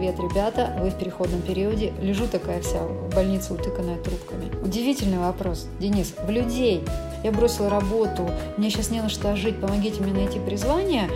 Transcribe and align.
привет, 0.00 0.18
ребята, 0.18 0.74
вы 0.80 0.88
в 0.88 0.94
переходном 0.98 1.42
периоде. 1.42 1.92
Лежу 2.00 2.26
такая 2.26 2.62
вся 2.62 2.78
в 2.78 3.14
больнице, 3.14 3.52
утыканная 3.52 3.98
трубками. 3.98 4.50
Удивительный 4.64 5.18
вопрос. 5.18 5.66
Денис, 5.78 6.14
в 6.26 6.30
людей. 6.30 6.82
Я 7.22 7.32
бросила 7.32 7.68
работу, 7.68 8.30
мне 8.56 8.70
сейчас 8.70 8.88
не 8.88 9.02
на 9.02 9.10
что 9.10 9.36
жить, 9.36 9.60
помогите 9.60 10.00
мне 10.00 10.14
найти 10.14 10.38
призвание. 10.38 11.10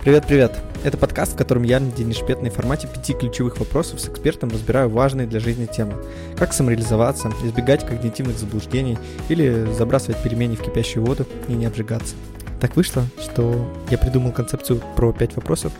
Привет-привет! 0.00 0.58
Это 0.82 0.96
подкаст, 0.96 1.34
в 1.34 1.36
котором 1.36 1.64
я, 1.64 1.80
Денис 1.80 2.16
Шпетный, 2.16 2.48
в 2.48 2.54
формате 2.54 2.88
пяти 2.88 3.12
ключевых 3.12 3.58
вопросов 3.58 4.00
с 4.00 4.08
экспертом 4.08 4.48
разбираю 4.48 4.88
важные 4.88 5.26
для 5.26 5.38
жизни 5.38 5.66
темы. 5.66 5.96
Как 6.38 6.54
самореализоваться, 6.54 7.30
избегать 7.44 7.86
когнитивных 7.86 8.38
заблуждений 8.38 8.96
или 9.28 9.70
забрасывать 9.74 10.22
перемены 10.22 10.56
в 10.56 10.62
кипящую 10.62 11.04
воду 11.04 11.26
и 11.46 11.52
не 11.52 11.66
обжигаться. 11.66 12.14
Так 12.58 12.76
вышло, 12.76 13.04
что 13.18 13.66
я 13.90 13.96
придумал 13.96 14.32
концепцию 14.32 14.82
про 14.94 15.12
пять 15.12 15.34
вопросов 15.36 15.72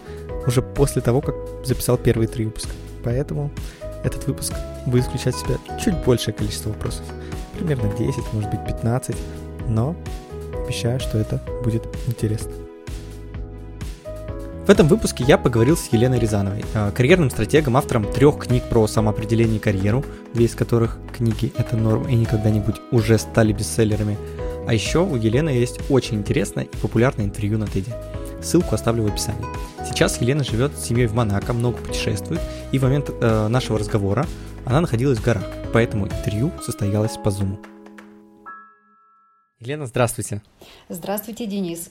уже 0.47 0.63
после 0.63 1.03
того, 1.03 1.21
как 1.21 1.35
записал 1.65 1.97
первые 1.97 2.29
три 2.29 2.45
выпуска. 2.45 2.71
Поэтому 3.05 3.51
этот 4.05 4.27
выпуск 4.27 4.53
будет 4.87 5.05
включать 5.05 5.35
в 5.35 5.41
себя 5.41 5.57
чуть 5.83 5.97
большее 6.05 6.35
количество 6.35 6.71
вопросов. 6.71 7.05
Примерно 7.59 7.91
10, 7.97 8.33
может 8.33 8.51
быть 8.51 8.65
15, 8.67 9.17
но 9.69 9.95
обещаю, 10.65 11.01
что 11.01 11.19
это 11.19 11.43
будет 11.63 11.85
интересно. 12.07 12.53
В 14.67 14.71
этом 14.71 14.87
выпуске 14.87 15.25
я 15.25 15.37
поговорил 15.37 15.77
с 15.77 15.89
Еленой 15.93 16.21
Рязановой, 16.21 16.65
э, 16.75 16.93
карьерным 16.93 17.31
стратегом, 17.31 17.77
автором 17.77 18.05
трех 18.05 18.39
книг 18.39 18.63
про 18.71 18.87
самоопределение 18.87 19.57
и 19.57 19.61
карьеру, 19.61 20.05
две 20.33 20.45
из 20.45 20.55
которых 20.55 20.99
книги 21.17 21.53
«Это 21.57 21.77
норм» 21.77 22.07
и 22.09 22.15
«Никогда-нибудь» 22.15 22.77
уже 22.93 23.19
стали 23.19 23.53
бестселлерами– 23.53 24.17
а 24.71 24.73
еще 24.73 25.01
у 25.01 25.17
Елены 25.17 25.51
есть 25.51 25.81
очень 25.91 26.19
интересное 26.19 26.63
и 26.63 26.77
популярное 26.77 27.25
интервью 27.25 27.59
на 27.59 27.65
TED. 27.65 27.93
Ссылку 28.43 28.75
оставлю 28.75 29.05
в 29.05 29.07
описании. 29.07 29.45
Сейчас 29.87 30.21
Елена 30.21 30.45
живет 30.45 30.77
с 30.77 30.85
семьей 30.85 31.07
в 31.07 31.15
Монако, 31.15 31.53
много 31.53 31.79
путешествует, 31.79 32.41
и 32.73 32.79
в 32.79 32.83
момент 32.83 33.11
э, 33.11 33.49
нашего 33.49 33.79
разговора 33.79 34.27
она 34.65 34.81
находилась 34.81 35.19
в 35.19 35.25
горах, 35.25 35.45
поэтому 35.73 36.07
интервью 36.07 36.51
состоялось 36.63 37.17
по 37.17 37.29
Zoom. 37.29 37.59
Елена, 39.61 39.87
здравствуйте. 39.87 40.43
Здравствуйте, 40.89 41.47
Денис. 41.47 41.91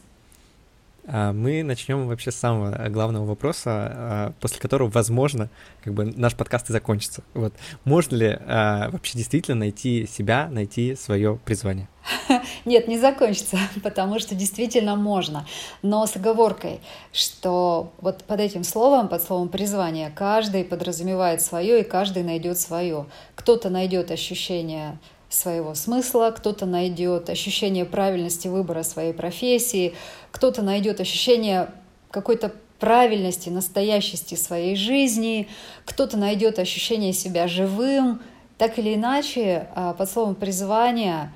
А, 1.12 1.34
мы 1.34 1.64
начнем 1.64 2.08
вообще 2.08 2.32
с 2.32 2.36
самого 2.36 2.88
главного 2.90 3.26
вопроса, 3.26 3.70
а, 3.72 4.34
после 4.40 4.60
которого, 4.60 4.90
возможно, 4.90 5.50
как 5.84 5.94
бы 5.94 6.06
наш 6.06 6.36
подкаст 6.36 6.70
и 6.70 6.74
закончится. 6.74 7.24
Вот. 7.34 7.54
Можно 7.84 8.16
ли 8.16 8.40
а, 8.46 8.90
вообще 8.92 9.18
действительно 9.18 9.58
найти 9.58 10.08
себя, 10.08 10.48
найти 10.52 10.96
свое 10.96 11.40
призвание? 11.44 11.88
Нет, 12.66 12.88
не 12.88 13.00
закончится, 13.00 13.58
потому 13.84 14.20
что 14.20 14.36
действительно 14.36 14.96
можно. 14.96 15.48
Но 15.82 16.06
с 16.06 16.16
оговоркой, 16.16 16.80
что 17.12 17.92
вот 18.02 18.24
под 18.24 18.40
этим 18.40 18.64
словом, 18.64 19.08
под 19.08 19.24
словом 19.24 19.50
призвание, 19.50 20.12
каждый 20.14 20.64
подразумевает 20.64 21.42
свое, 21.42 21.82
и 21.82 21.84
каждый 21.84 22.24
найдет 22.24 22.60
свое. 22.60 23.08
Кто-то 23.36 23.70
найдет 23.70 24.12
ощущение 24.12 25.00
своего 25.30 25.76
смысла, 25.76 26.34
кто-то 26.36 26.66
найдет 26.66 27.30
ощущение 27.30 27.86
правильности 27.86 28.48
выбора 28.48 28.84
своей 28.84 29.14
профессии, 29.14 29.94
кто-то 30.32 30.62
найдет 30.62 31.00
ощущение 31.00 31.70
какой-то 32.12 32.52
правильности, 32.80 33.50
настоящести 33.50 34.36
своей 34.36 34.76
жизни, 34.76 35.48
кто-то 35.86 36.18
найдет 36.18 36.60
ощущение 36.60 37.14
себя 37.14 37.48
живым. 37.48 38.22
Так 38.58 38.80
или 38.80 38.96
иначе, 38.96 39.70
а, 39.76 39.94
под 39.94 40.10
словом 40.10 40.36
призвание, 40.36 41.32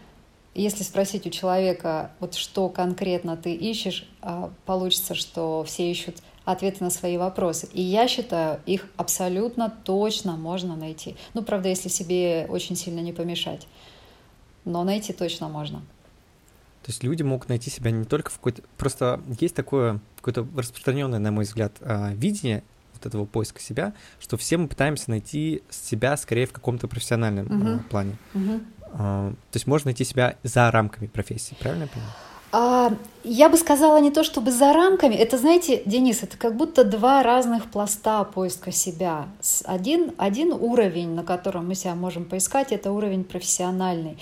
если 0.55 0.83
спросить 0.83 1.27
у 1.27 1.29
человека, 1.29 2.11
вот 2.19 2.35
что 2.35 2.69
конкретно 2.69 3.37
ты 3.37 3.53
ищешь, 3.53 4.07
а, 4.21 4.51
получится, 4.65 5.15
что 5.15 5.63
все 5.65 5.89
ищут 5.89 6.17
ответы 6.45 6.83
на 6.83 6.89
свои 6.89 7.17
вопросы. 7.17 7.67
И 7.73 7.81
я 7.81 8.07
считаю, 8.07 8.59
их 8.65 8.87
абсолютно 8.97 9.73
точно 9.83 10.35
можно 10.35 10.75
найти. 10.75 11.15
Ну, 11.33 11.43
правда, 11.43 11.69
если 11.69 11.89
себе 11.89 12.45
очень 12.49 12.75
сильно 12.75 12.99
не 12.99 13.13
помешать. 13.13 13.67
Но 14.65 14.83
найти 14.83 15.13
точно 15.13 15.49
можно. 15.49 15.79
То 16.83 16.89
есть 16.89 17.03
люди 17.03 17.23
могут 17.23 17.47
найти 17.49 17.69
себя 17.69 17.91
не 17.91 18.03
только 18.03 18.29
в 18.29 18.35
какой-то... 18.35 18.61
Просто 18.77 19.21
есть 19.39 19.55
такое 19.55 19.99
какое-то 20.17 20.47
распространенное, 20.57 21.19
на 21.19 21.31
мой 21.31 21.45
взгляд, 21.45 21.73
а, 21.81 22.13
видение 22.13 22.63
вот 22.93 23.05
этого 23.05 23.25
поиска 23.25 23.61
себя, 23.61 23.93
что 24.19 24.37
все 24.37 24.57
мы 24.57 24.67
пытаемся 24.67 25.09
найти 25.09 25.63
себя 25.69 26.15
скорее 26.17 26.45
в 26.45 26.53
каком-то 26.53 26.87
профессиональном 26.87 27.47
uh-huh. 27.47 27.83
плане. 27.89 28.17
Uh-huh. 28.33 28.61
То 28.91 29.35
есть 29.55 29.65
можно 29.65 29.87
найти 29.87 30.05
себя 30.05 30.35
за 30.43 30.69
рамками 30.71 31.07
профессии, 31.07 31.55
правильно 31.59 31.83
я 31.83 31.89
понимаю? 31.89 32.13
А, 32.55 32.93
я 33.23 33.49
бы 33.49 33.57
сказала 33.57 33.99
не 33.99 34.11
то 34.11 34.23
чтобы 34.23 34.51
за 34.51 34.73
рамками, 34.73 35.15
это, 35.15 35.39
знаете, 35.39 35.81
Денис, 35.87 36.21
это 36.21 36.37
как 36.37 36.55
будто 36.55 36.83
два 36.83 37.23
разных 37.23 37.71
пласта 37.71 38.23
поиска 38.25 38.71
себя. 38.71 39.27
Один, 39.65 40.11
один 40.17 40.53
уровень, 40.53 41.15
на 41.15 41.23
котором 41.23 41.67
мы 41.67 41.73
себя 41.73 41.95
можем 41.95 42.25
поискать, 42.25 42.71
это 42.71 42.91
уровень 42.91 43.23
профессиональный. 43.23 44.19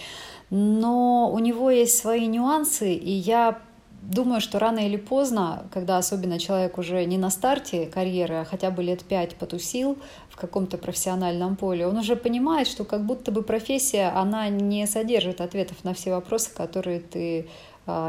Но 0.49 1.29
у 1.29 1.39
него 1.39 1.69
есть 1.71 1.97
свои 1.97 2.25
нюансы, 2.25 2.93
и 2.93 3.11
я 3.11 3.59
думаю, 4.01 4.39
что 4.39 4.59
рано 4.59 4.79
или 4.79 4.97
поздно, 4.97 5.65
когда 5.73 5.97
особенно 5.97 6.39
человек 6.39 6.77
уже 6.77 7.03
не 7.03 7.17
на 7.17 7.29
старте 7.29 7.85
карьеры, 7.85 8.35
а 8.35 8.45
хотя 8.45 8.71
бы 8.71 8.81
лет 8.81 9.03
пять 9.03 9.35
потусил 9.35 9.97
в 10.29 10.37
каком-то 10.37 10.77
профессиональном 10.77 11.55
поле, 11.55 11.85
он 11.85 11.97
уже 11.97 12.15
понимает, 12.15 12.67
что 12.67 12.85
как 12.85 13.05
будто 13.05 13.31
бы 13.31 13.43
профессия, 13.43 14.07
она 14.15 14.47
не 14.49 14.87
содержит 14.87 15.41
ответов 15.41 15.83
на 15.83 15.93
все 15.93 16.11
вопросы, 16.11 16.49
которые 16.53 17.01
ты 17.01 17.47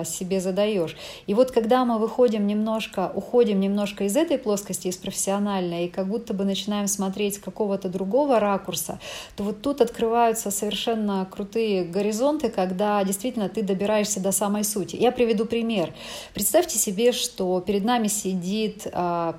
себе 0.04 0.40
задаешь. 0.40 0.96
И 1.26 1.34
вот 1.34 1.50
когда 1.50 1.84
мы 1.84 1.98
выходим 1.98 2.46
немножко, 2.46 3.10
уходим 3.14 3.58
немножко 3.60 4.04
из 4.04 4.16
этой 4.16 4.38
плоскости, 4.38 4.88
из 4.88 4.96
профессиональной, 4.96 5.86
и 5.86 5.88
как 5.88 6.08
будто 6.08 6.34
бы 6.34 6.44
начинаем 6.44 6.86
смотреть 6.86 7.36
с 7.36 7.38
какого-то 7.38 7.88
другого 7.88 8.38
ракурса, 8.38 8.98
то 9.36 9.44
вот 9.44 9.62
тут 9.62 9.80
открываются 9.80 10.50
совершенно 10.50 11.26
крутые 11.30 11.84
горизонты, 11.84 12.50
когда 12.50 13.02
действительно 13.04 13.48
ты 13.48 13.62
добираешься 13.62 14.20
до 14.20 14.32
самой 14.32 14.64
сути. 14.64 14.96
Я 14.96 15.12
приведу 15.12 15.46
пример. 15.46 15.92
Представьте 16.34 16.78
себе, 16.78 17.12
что 17.12 17.60
перед 17.60 17.84
нами 17.84 18.08
сидит 18.08 18.86
а, 18.92 19.36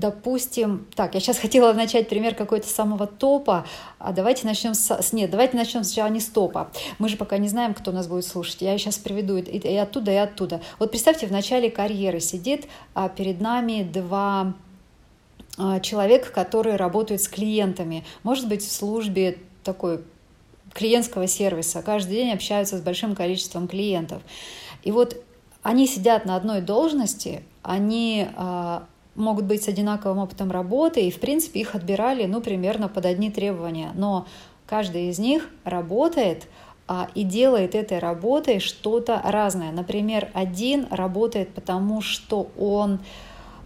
допустим, 0.00 0.86
так, 0.94 1.14
я 1.14 1.20
сейчас 1.20 1.38
хотела 1.38 1.72
начать 1.72 2.08
пример 2.08 2.34
какой-то 2.34 2.66
самого 2.66 3.06
топа, 3.06 3.66
а 3.98 4.12
давайте 4.12 4.46
начнем 4.46 4.74
с, 4.74 5.12
нет, 5.12 5.30
давайте 5.30 5.56
начнем 5.56 5.84
сначала 5.84 6.08
не 6.08 6.20
с 6.20 6.26
топа. 6.26 6.70
Мы 6.98 7.08
же 7.08 7.16
пока 7.16 7.38
не 7.38 7.48
знаем, 7.48 7.74
кто 7.74 7.92
нас 7.92 8.08
будет 8.08 8.24
слушать. 8.24 8.62
Я 8.62 8.76
сейчас 8.78 8.96
приведу 8.96 9.36
и, 9.36 9.42
и 9.42 9.76
оттуда, 9.76 10.10
и 10.10 10.16
оттуда. 10.16 10.62
Вот 10.78 10.90
представьте, 10.90 11.26
в 11.26 11.32
начале 11.32 11.70
карьеры 11.70 12.20
сидит 12.20 12.66
а, 12.94 13.08
перед 13.08 13.40
нами 13.40 13.82
два 13.82 14.54
а, 15.58 15.80
человека, 15.80 16.32
которые 16.32 16.76
работают 16.76 17.20
с 17.20 17.28
клиентами. 17.28 18.04
Может 18.22 18.48
быть, 18.48 18.66
в 18.66 18.72
службе 18.72 19.38
такой 19.62 20.00
клиентского 20.72 21.26
сервиса. 21.26 21.82
Каждый 21.82 22.16
день 22.16 22.32
общаются 22.32 22.78
с 22.78 22.80
большим 22.80 23.14
количеством 23.14 23.68
клиентов. 23.68 24.22
И 24.82 24.92
вот 24.92 25.22
они 25.62 25.86
сидят 25.86 26.24
на 26.24 26.36
одной 26.36 26.62
должности, 26.62 27.42
они 27.62 28.26
а, 28.36 28.86
могут 29.14 29.44
быть 29.44 29.62
с 29.62 29.68
одинаковым 29.68 30.18
опытом 30.18 30.50
работы, 30.50 31.02
и, 31.02 31.10
в 31.10 31.20
принципе, 31.20 31.60
их 31.60 31.74
отбирали, 31.74 32.26
ну, 32.26 32.40
примерно 32.40 32.88
под 32.88 33.06
одни 33.06 33.30
требования. 33.30 33.90
Но 33.94 34.26
каждый 34.66 35.08
из 35.08 35.18
них 35.18 35.48
работает 35.64 36.46
а, 36.86 37.08
и 37.14 37.22
делает 37.22 37.74
этой 37.74 37.98
работой 37.98 38.60
что-то 38.60 39.20
разное. 39.24 39.72
Например, 39.72 40.30
один 40.34 40.86
работает 40.90 41.50
потому, 41.50 42.00
что 42.00 42.50
он 42.58 42.98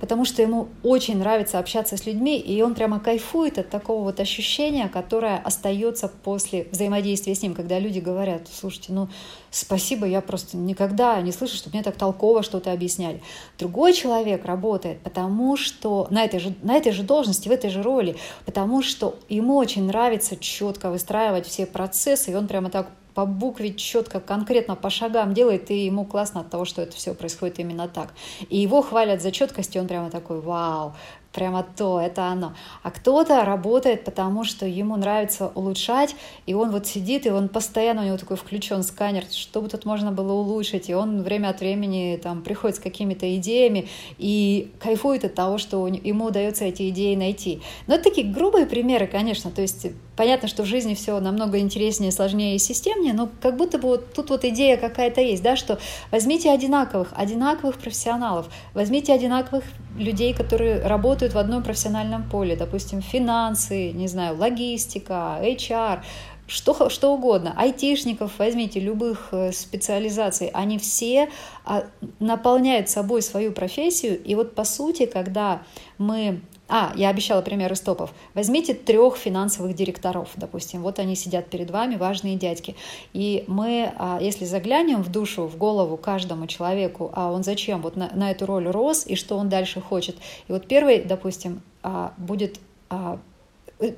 потому 0.05 0.27
что 0.27 0.43
ему 0.43 0.69
очень 0.83 1.17
нравится 1.17 1.59
общаться 1.59 1.97
с 1.97 2.05
людьми, 2.05 2.39
и 2.39 2.61
он 2.61 2.75
прямо 2.75 3.01
кайфует 3.01 3.57
от 3.57 3.71
такого 3.71 4.03
вот 4.03 4.21
ощущения, 4.21 4.91
которое 4.91 5.39
остается 5.39 6.09
после 6.09 6.69
взаимодействия 6.71 7.35
с 7.35 7.41
ним, 7.41 7.55
когда 7.55 7.79
люди 7.79 8.01
говорят, 8.01 8.43
слушайте, 8.53 8.93
ну, 8.93 9.09
спасибо, 9.51 10.07
я 10.07 10.21
просто 10.21 10.59
никогда 10.59 11.19
не 11.23 11.33
слышу, 11.33 11.57
чтобы 11.57 11.77
мне 11.77 11.83
так 11.83 11.97
толково 11.97 12.43
что-то 12.43 12.71
объясняли. 12.71 13.23
Другой 13.59 13.95
человек 13.95 14.45
работает, 14.45 14.99
потому 14.99 15.57
что 15.57 16.07
на 16.11 16.23
этой 16.23 16.39
же, 16.39 16.55
на 16.63 16.75
этой 16.75 16.93
же 16.93 17.03
должности, 17.03 17.49
в 17.49 17.53
этой 17.53 17.71
же 17.71 17.83
роли, 17.83 18.17
потому 18.45 18.83
что 18.83 19.19
ему 19.31 19.57
очень 19.57 19.87
нравится 19.87 20.37
четко 20.37 20.91
выстраивать 20.91 21.47
все 21.47 21.65
процессы, 21.65 22.33
и 22.33 22.35
он 22.35 22.47
прямо 22.47 22.69
так 22.69 22.91
по 23.15 23.27
букве 23.27 23.75
четко, 23.75 24.21
конкретно 24.21 24.75
по 24.75 24.91
шагам 24.91 25.35
делает, 25.35 25.71
и 25.71 25.87
ему 25.87 26.05
классно 26.05 26.41
от 26.41 26.51
того, 26.51 26.65
что 26.65 26.83
это 26.83 26.97
все 26.97 27.15
происходит 27.15 27.59
именно 27.59 27.89
так. 27.89 28.09
И 28.49 28.59
его 28.59 28.83
хвалят 28.83 29.23
за 29.23 29.31
четкость, 29.31 29.77
и 29.77 29.81
он 29.81 29.87
прямо 29.87 30.11
такой, 30.11 30.41
вау, 30.41 30.95
прямо 31.35 31.67
то, 31.77 32.01
это 32.01 32.27
оно. 32.27 32.55
А 32.83 32.91
кто-то 32.91 33.45
работает, 33.45 34.05
потому 34.05 34.45
что 34.45 34.67
ему 34.67 34.97
нравится 34.97 35.51
улучшать, 35.55 36.15
и 36.47 36.55
он 36.55 36.71
вот 36.71 36.87
сидит, 36.87 37.27
и 37.27 37.31
он 37.31 37.49
постоянно, 37.49 38.03
у 38.03 38.05
него 38.07 38.17
такой 38.17 38.37
включен 38.37 38.83
сканер, 38.83 39.25
что 39.31 39.61
бы 39.61 39.69
тут 39.69 39.85
можно 39.85 40.13
было 40.13 40.33
улучшить, 40.33 40.89
и 40.89 40.95
он 40.95 41.23
время 41.23 41.49
от 41.49 41.61
времени 41.61 42.19
там 42.23 42.43
приходит 42.43 42.77
с 42.77 42.81
какими-то 42.81 43.37
идеями 43.37 43.89
и 44.19 44.73
кайфует 44.79 45.25
от 45.25 45.35
того, 45.35 45.59
что 45.59 45.87
ему 45.87 46.27
удается 46.27 46.65
эти 46.65 46.89
идеи 46.91 47.15
найти. 47.17 47.61
Но 47.87 47.95
это 47.95 48.05
такие 48.05 48.27
грубые 48.27 48.67
примеры, 48.67 49.07
конечно, 49.07 49.51
то 49.51 49.63
есть 49.63 49.87
понятно, 50.17 50.49
что 50.49 50.63
в 50.63 50.67
жизни 50.67 50.95
все 50.95 51.19
намного 51.21 51.59
интереснее, 51.59 52.13
сложнее 52.13 52.57
и 52.57 52.59
системнее, 52.59 53.13
но 53.13 53.29
как 53.41 53.57
будто 53.57 53.79
бы 53.79 53.89
вот 53.89 54.13
тут 54.15 54.31
вот 54.31 54.45
идея 54.45 54.77
какая-то 54.77 55.21
есть, 55.21 55.43
да, 55.43 55.57
что 55.57 55.79
возьмите 56.11 56.51
одинаковых, 56.51 57.13
одинаковых 57.15 57.79
профессионалов, 57.79 58.47
возьмите 58.75 59.13
одинаковых 59.13 59.65
людей, 59.97 60.35
которые 60.35 60.81
работают 60.81 61.35
в 61.35 61.39
одном 61.39 61.63
профессиональном 61.63 62.29
поле, 62.29 62.57
допустим, 62.57 63.01
финансы, 63.01 63.93
не 63.93 64.09
знаю, 64.09 64.37
логистика, 64.37 65.39
HR, 65.41 66.01
что, 66.47 66.91
что 66.91 67.15
угодно, 67.15 67.55
айтишников, 67.57 68.39
возьмите 68.39 68.81
любых 68.81 69.29
э, 69.33 69.53
специализаций, 69.53 70.51
они 70.53 70.79
все 70.79 71.31
а, 71.65 71.85
наполняют 72.21 72.91
собой 72.91 73.23
свою 73.23 73.53
профессию. 73.53 74.23
И 74.23 74.35
вот 74.35 74.55
по 74.55 74.65
сути, 74.65 75.07
когда 75.07 75.63
мы 75.97 76.43
а, 76.67 76.93
я 76.97 77.11
обещала 77.11 77.43
примеры 77.43 77.75
стопов. 77.75 78.13
Возьмите 78.33 78.73
трех 78.73 79.17
финансовых 79.17 79.75
директоров, 79.75 80.31
допустим. 80.37 80.83
Вот 80.83 80.99
они 80.99 81.15
сидят 81.15 81.51
перед 81.51 81.71
вами, 81.71 81.97
важные 81.97 82.37
дядьки. 82.37 82.75
И 83.13 83.45
мы, 83.47 83.93
а, 83.97 84.19
если 84.21 84.47
заглянем 84.47 85.03
в 85.03 85.11
душу, 85.11 85.47
в 85.47 85.59
голову 85.59 85.97
каждому 85.99 86.47
человеку, 86.47 87.11
а 87.15 87.31
он 87.31 87.45
зачем 87.45 87.83
вот 87.83 87.97
на, 87.97 88.11
на 88.15 88.31
эту 88.31 88.47
роль 88.47 88.67
рос 88.69 89.07
и 89.07 89.15
что 89.15 89.37
он 89.37 89.51
дальше 89.51 89.81
хочет. 89.81 90.17
И 90.49 90.53
вот 90.53 90.67
первый, 90.67 91.03
допустим, 91.03 91.61
а, 91.83 92.15
будет 92.17 92.59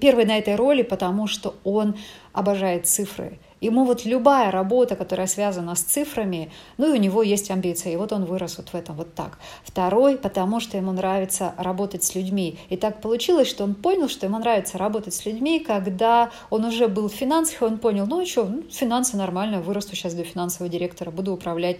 первый 0.01 0.25
на 0.25 0.39
этой 0.39 0.57
роли, 0.57 0.83
потому 0.83 1.27
что 1.27 1.55
он 1.63 1.97
обожает 2.33 2.87
цифры. 2.87 3.39
Ему 3.61 3.85
вот 3.85 4.05
любая 4.05 4.51
работа, 4.51 4.97
которая 4.97 5.27
связана 5.27 5.75
с 5.75 5.81
цифрами, 5.81 6.53
ну 6.77 6.95
и 6.95 6.99
у 6.99 7.01
него 7.01 7.23
есть 7.23 7.51
амбиции, 7.51 7.93
и 7.93 7.97
вот 7.97 8.13
он 8.13 8.27
вырос 8.27 8.59
вот 8.59 8.69
в 8.69 8.75
этом 8.75 8.97
вот 8.97 9.15
так. 9.15 9.39
Второй, 9.65 10.19
потому 10.19 10.61
что 10.61 10.77
ему 10.77 10.93
нравится 10.93 11.55
работать 11.57 12.05
с 12.05 12.15
людьми. 12.15 12.59
И 12.69 12.77
так 12.77 13.01
получилось, 13.01 13.49
что 13.49 13.65
он 13.65 13.75
понял, 13.75 14.11
что 14.11 14.27
ему 14.27 14.39
нравится 14.39 14.77
работать 14.77 15.15
с 15.15 15.25
людьми, 15.25 15.59
когда 15.59 16.31
он 16.51 16.67
уже 16.67 16.89
был 16.89 17.09
в 17.09 17.15
финансах, 17.15 17.63
и 17.63 17.65
он 17.65 17.79
понял, 17.79 18.07
ну 18.07 18.27
что, 18.27 18.45
ну, 18.45 18.63
финансы 18.71 19.17
нормально, 19.17 19.63
вырасту 19.63 19.97
сейчас 19.97 20.13
до 20.13 20.25
финансового 20.25 20.71
директора, 20.71 21.11
буду 21.11 21.33
управлять 21.33 21.79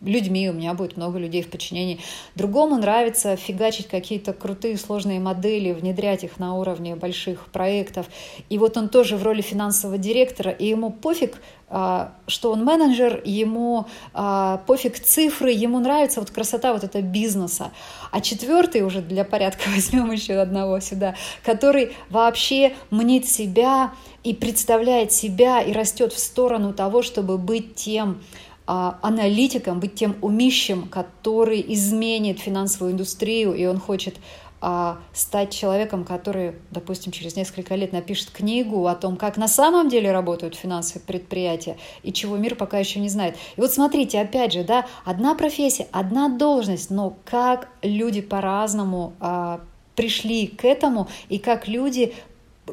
людьми, 0.00 0.48
у 0.48 0.54
меня 0.54 0.72
будет 0.72 0.96
много 0.96 1.18
людей 1.18 1.42
в 1.42 1.50
подчинении. 1.50 2.00
Другому 2.36 2.76
нравится 2.78 3.36
фигачить 3.36 3.88
какие-то 3.88 4.32
крутые 4.32 4.78
сложные 4.78 5.20
модели, 5.20 5.72
внедрять 5.72 6.24
их 6.24 6.38
на 6.38 6.54
уровне 6.54 6.96
больших 6.96 7.46
проектов. 7.48 8.06
И 8.48 8.56
вот 8.56 8.78
он 8.78 8.88
тоже 8.88 9.18
в 9.18 9.22
роли 9.22 9.42
финансового 9.42 9.98
директора, 9.98 10.50
и 10.50 10.66
ему 10.66 10.90
пофиг, 10.90 11.17
пофиг, 11.18 11.36
а, 11.70 12.12
что 12.26 12.52
он 12.52 12.64
менеджер, 12.64 13.20
ему 13.24 13.86
а, 14.14 14.58
пофиг 14.66 14.98
цифры, 14.98 15.50
ему 15.50 15.80
нравится 15.80 16.20
вот 16.20 16.30
красота 16.30 16.72
вот 16.72 16.84
этого 16.84 17.02
бизнеса. 17.02 17.72
А 18.10 18.20
четвертый 18.20 18.82
уже 18.82 19.02
для 19.02 19.24
порядка 19.24 19.68
возьмем 19.74 20.10
еще 20.10 20.34
одного 20.34 20.80
сюда, 20.80 21.14
который 21.44 21.96
вообще 22.10 22.74
мнит 22.90 23.28
себя 23.28 23.92
и 24.24 24.34
представляет 24.34 25.12
себя 25.12 25.60
и 25.60 25.72
растет 25.72 26.12
в 26.12 26.18
сторону 26.18 26.72
того, 26.72 27.02
чтобы 27.02 27.38
быть 27.38 27.74
тем 27.74 28.22
а, 28.66 28.98
аналитиком, 29.02 29.80
быть 29.80 29.94
тем 29.94 30.16
умищем, 30.22 30.88
который 30.88 31.64
изменит 31.74 32.38
финансовую 32.38 32.92
индустрию, 32.92 33.54
и 33.54 33.66
он 33.66 33.78
хочет 33.78 34.16
а 34.60 34.98
стать 35.12 35.52
человеком, 35.52 36.04
который, 36.04 36.54
допустим, 36.70 37.12
через 37.12 37.36
несколько 37.36 37.74
лет 37.74 37.92
напишет 37.92 38.30
книгу 38.30 38.86
о 38.86 38.94
том, 38.94 39.16
как 39.16 39.36
на 39.36 39.48
самом 39.48 39.88
деле 39.88 40.10
работают 40.12 40.54
финансовые 40.54 41.04
предприятия 41.06 41.76
и 42.02 42.12
чего 42.12 42.36
мир 42.36 42.54
пока 42.54 42.78
еще 42.78 43.00
не 43.00 43.08
знает. 43.08 43.36
И 43.56 43.60
вот 43.60 43.72
смотрите, 43.72 44.20
опять 44.20 44.52
же, 44.52 44.64
да, 44.64 44.86
одна 45.04 45.34
профессия, 45.34 45.86
одна 45.92 46.28
должность, 46.28 46.90
но 46.90 47.16
как 47.24 47.68
люди 47.82 48.20
по-разному 48.20 49.12
а, 49.20 49.60
пришли 49.94 50.46
к 50.46 50.64
этому 50.64 51.08
и 51.28 51.38
как 51.38 51.68
люди 51.68 52.14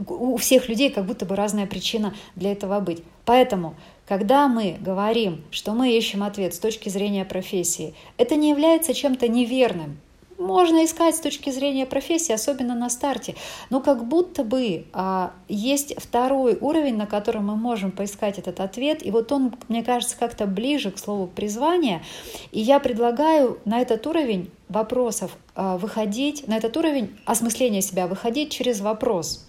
у 0.08 0.38
всех 0.38 0.68
людей 0.70 0.90
как 0.90 1.06
будто 1.06 1.26
бы 1.26 1.36
разная 1.36 1.68
причина 1.68 2.14
для 2.36 2.52
этого 2.52 2.80
быть. 2.80 3.04
Поэтому 3.26 3.76
когда 4.08 4.48
мы 4.48 4.78
говорим, 4.80 5.44
что 5.52 5.74
мы 5.74 5.98
ищем 5.98 6.24
ответ 6.24 6.54
с 6.54 6.60
точки 6.60 6.90
зрения 6.90 7.26
профессии, 7.26 7.96
это 8.18 8.36
не 8.36 8.50
является 8.50 8.94
чем-то 8.94 9.28
неверным 9.28 9.98
можно 10.38 10.84
искать 10.84 11.16
с 11.16 11.20
точки 11.20 11.50
зрения 11.50 11.86
профессии, 11.86 12.34
особенно 12.34 12.76
на 12.76 12.90
старте. 12.90 13.36
Но 13.70 13.80
как 13.80 14.06
будто 14.06 14.44
бы 14.44 14.86
а, 14.94 15.34
есть 15.48 15.96
второй 15.98 16.58
уровень, 16.60 16.98
на 16.98 17.06
котором 17.06 17.48
мы 17.48 17.56
можем 17.56 17.92
поискать 17.92 18.38
этот 18.38 18.60
ответ. 18.60 19.06
И 19.06 19.12
вот 19.12 19.32
он, 19.32 19.56
мне 19.70 19.84
кажется, 19.84 20.18
как-то 20.18 20.46
ближе 20.46 20.92
к 20.92 20.98
слову 20.98 21.28
призвания. 21.28 22.04
И 22.52 22.60
я 22.60 22.80
предлагаю 22.80 23.60
на 23.66 23.80
этот 23.80 24.06
уровень 24.08 24.52
вопросов 24.68 25.38
а, 25.56 25.78
выходить, 25.78 26.48
на 26.48 26.58
этот 26.58 26.76
уровень 26.78 27.16
осмысления 27.26 27.82
себя 27.82 28.08
выходить 28.08 28.52
через 28.52 28.82
вопрос. 28.82 29.46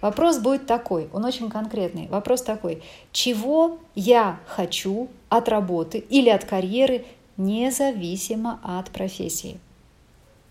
Вопрос 0.00 0.38
будет 0.38 0.66
такой, 0.66 1.10
он 1.12 1.24
очень 1.26 1.50
конкретный. 1.50 2.08
Вопрос 2.08 2.42
такой, 2.42 2.82
чего 3.12 3.78
я 3.94 4.40
хочу 4.46 5.08
от 5.28 5.48
работы 5.50 5.98
или 5.98 6.30
от 6.30 6.46
карьеры 6.46 7.04
независимо 7.36 8.60
от 8.62 8.90
профессии 8.90 9.60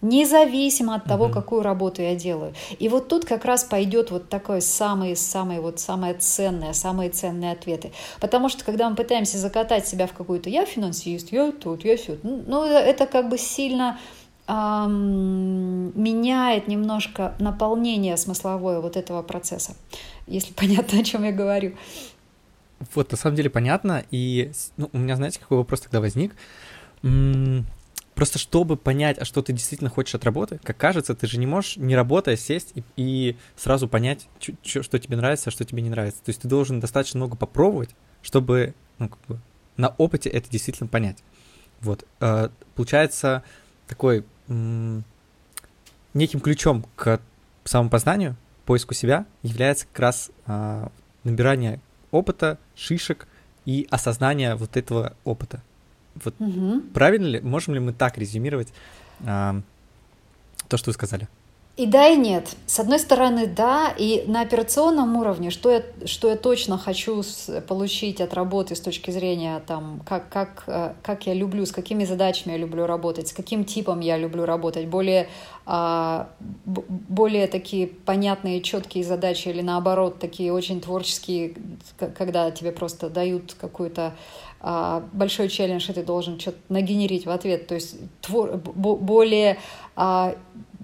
независимо 0.02 0.96
от 0.96 1.04
того, 1.06 1.26
угу. 1.26 1.34
какую 1.34 1.62
работу 1.62 2.02
я 2.02 2.16
делаю. 2.16 2.54
И 2.80 2.88
вот 2.90 3.08
тут 3.10 3.26
как 3.26 3.46
раз 3.46 3.64
пойдет 3.64 4.12
вот 4.12 4.30
такое 4.30 4.62
самые, 4.62 5.16
самые, 5.16 5.60
вот 5.60 5.80
самое 5.80 6.14
ценное, 6.14 6.74
самые 6.74 7.10
ценные 7.10 7.52
ответы. 7.52 7.92
Потому 8.22 8.50
что 8.50 8.64
когда 8.64 8.90
мы 8.90 8.96
пытаемся 8.96 9.38
закатать 9.38 9.88
себя 9.88 10.08
в 10.08 10.14
какую-то 10.14 10.50
«я 10.50 10.66
финансист», 10.66 11.32
«я 11.32 11.52
тут», 11.52 11.84
«я 11.84 11.98
все», 11.98 12.18
ну, 12.24 12.64
это 12.64 13.08
как 13.08 13.30
бы 13.30 13.38
сильно 13.38 14.00
эм, 14.48 15.92
меняет 16.02 16.68
немножко 16.68 17.36
наполнение 17.40 18.16
смысловое 18.16 18.80
вот 18.80 18.96
этого 18.96 19.22
процесса, 19.22 19.76
если 20.28 20.54
понятно, 20.56 21.00
о 21.00 21.04
чем 21.04 21.24
я 21.24 21.32
говорю. 21.32 21.74
Вот, 22.96 23.12
на 23.12 23.18
самом 23.18 23.36
деле 23.36 23.50
понятно, 23.50 24.06
и 24.10 24.52
ну, 24.78 24.90
у 24.94 24.98
меня, 24.98 25.18
знаете, 25.18 25.40
какой 25.40 25.58
вопрос 25.58 25.82
тогда 25.82 26.00
возник? 26.00 26.34
Просто 28.20 28.38
чтобы 28.38 28.76
понять, 28.76 29.18
а 29.18 29.24
что 29.24 29.42
ты 29.42 29.54
действительно 29.54 29.90
хочешь 29.90 30.14
от 30.14 30.26
работы, 30.26 30.60
как 30.66 30.76
кажется, 30.76 31.16
ты 31.16 31.26
же 31.26 31.40
не 31.40 31.46
можешь, 31.46 31.78
не 31.78 31.96
работая, 31.96 32.36
сесть 32.36 32.74
и, 32.76 32.84
и 32.98 33.38
сразу 33.56 33.88
понять, 33.88 34.28
чё, 34.40 34.52
чё, 34.62 34.84
что 34.84 35.00
тебе 35.00 35.16
нравится, 35.16 35.50
а 35.50 35.52
что 35.52 35.64
тебе 35.64 35.82
не 35.82 35.90
нравится. 35.90 36.22
То 36.26 36.32
есть 36.32 36.42
ты 36.42 36.50
должен 36.50 36.82
достаточно 36.82 37.18
много 37.18 37.38
попробовать, 37.38 37.92
чтобы 38.22 38.74
ну, 38.98 39.08
как 39.08 39.20
бы, 39.30 39.40
на 39.78 39.96
опыте 39.98 40.28
это 40.30 40.50
действительно 40.50 40.90
понять. 40.90 41.24
Вот. 41.80 42.06
Э, 42.20 42.50
получается, 42.76 43.42
такой 43.88 44.26
м- 44.50 45.06
неким 46.14 46.42
ключом 46.42 46.86
к 46.98 47.22
самопознанию, 47.64 48.36
поиску 48.66 48.94
себя 48.96 49.28
является 49.44 49.86
как 49.86 50.00
раз 50.00 50.30
э, 50.46 50.88
набирание 51.24 51.80
опыта, 52.12 52.58
шишек 52.76 53.30
и 53.64 53.88
осознание 53.90 54.56
вот 54.56 54.76
этого 54.76 55.16
опыта. 55.24 55.64
Вот 56.24 56.36
угу. 56.40 56.82
правильно 56.94 57.28
ли, 57.28 57.42
можем 57.42 57.74
ли 57.74 57.80
мы 57.80 57.94
так 57.94 58.18
резюмировать 58.18 58.74
а, 59.26 59.62
то, 60.68 60.78
что 60.78 60.90
вы 60.90 60.94
сказали? 60.94 61.28
И 61.80 61.86
да, 61.86 62.10
и 62.10 62.18
нет. 62.18 62.58
С 62.66 62.82
одной 62.82 63.00
стороны, 63.00 63.48
да, 63.48 63.94
и 63.98 64.26
на 64.28 64.42
операционном 64.42 65.16
уровне, 65.16 65.50
что 65.50 65.72
я, 65.72 65.84
что 66.04 66.30
я 66.30 66.36
точно 66.36 66.78
хочу 66.78 67.24
получить 67.70 68.20
от 68.20 68.34
работы 68.34 68.76
с 68.76 68.82
точки 68.82 69.12
зрения, 69.12 69.62
там, 69.66 70.02
как, 70.06 70.28
как, 70.28 70.64
э, 70.68 70.94
как 71.02 71.26
я 71.26 71.34
люблю, 71.34 71.66
с 71.66 71.72
какими 71.72 72.04
задачами 72.04 72.52
я 72.52 72.58
люблю 72.58 72.86
работать, 72.86 73.30
с 73.30 73.32
каким 73.32 73.64
типом 73.64 74.02
я 74.02 74.18
люблю 74.18 74.44
работать, 74.44 74.88
более, 74.88 75.30
а, 75.66 76.28
более 76.66 77.48
такие 77.48 77.88
понятные, 77.88 78.62
четкие 78.62 79.06
задачи 79.06 79.48
или 79.48 79.62
наоборот, 79.62 80.20
такие 80.20 80.52
очень 80.52 80.82
творческие, 80.82 81.54
когда 81.98 82.52
тебе 82.52 82.74
просто 82.74 83.10
дают 83.10 83.56
какую-то 83.58 84.16
большой 84.62 85.48
челлендж, 85.48 85.90
и 85.90 85.94
ты 85.94 86.04
должен 86.04 86.40
что-то 86.40 86.58
нагенерить 86.70 87.26
в 87.26 87.30
ответ, 87.30 87.68
то 87.68 87.76
есть 87.76 87.98
твор, 88.22 88.58
более 88.58 89.58
а, 89.96 90.36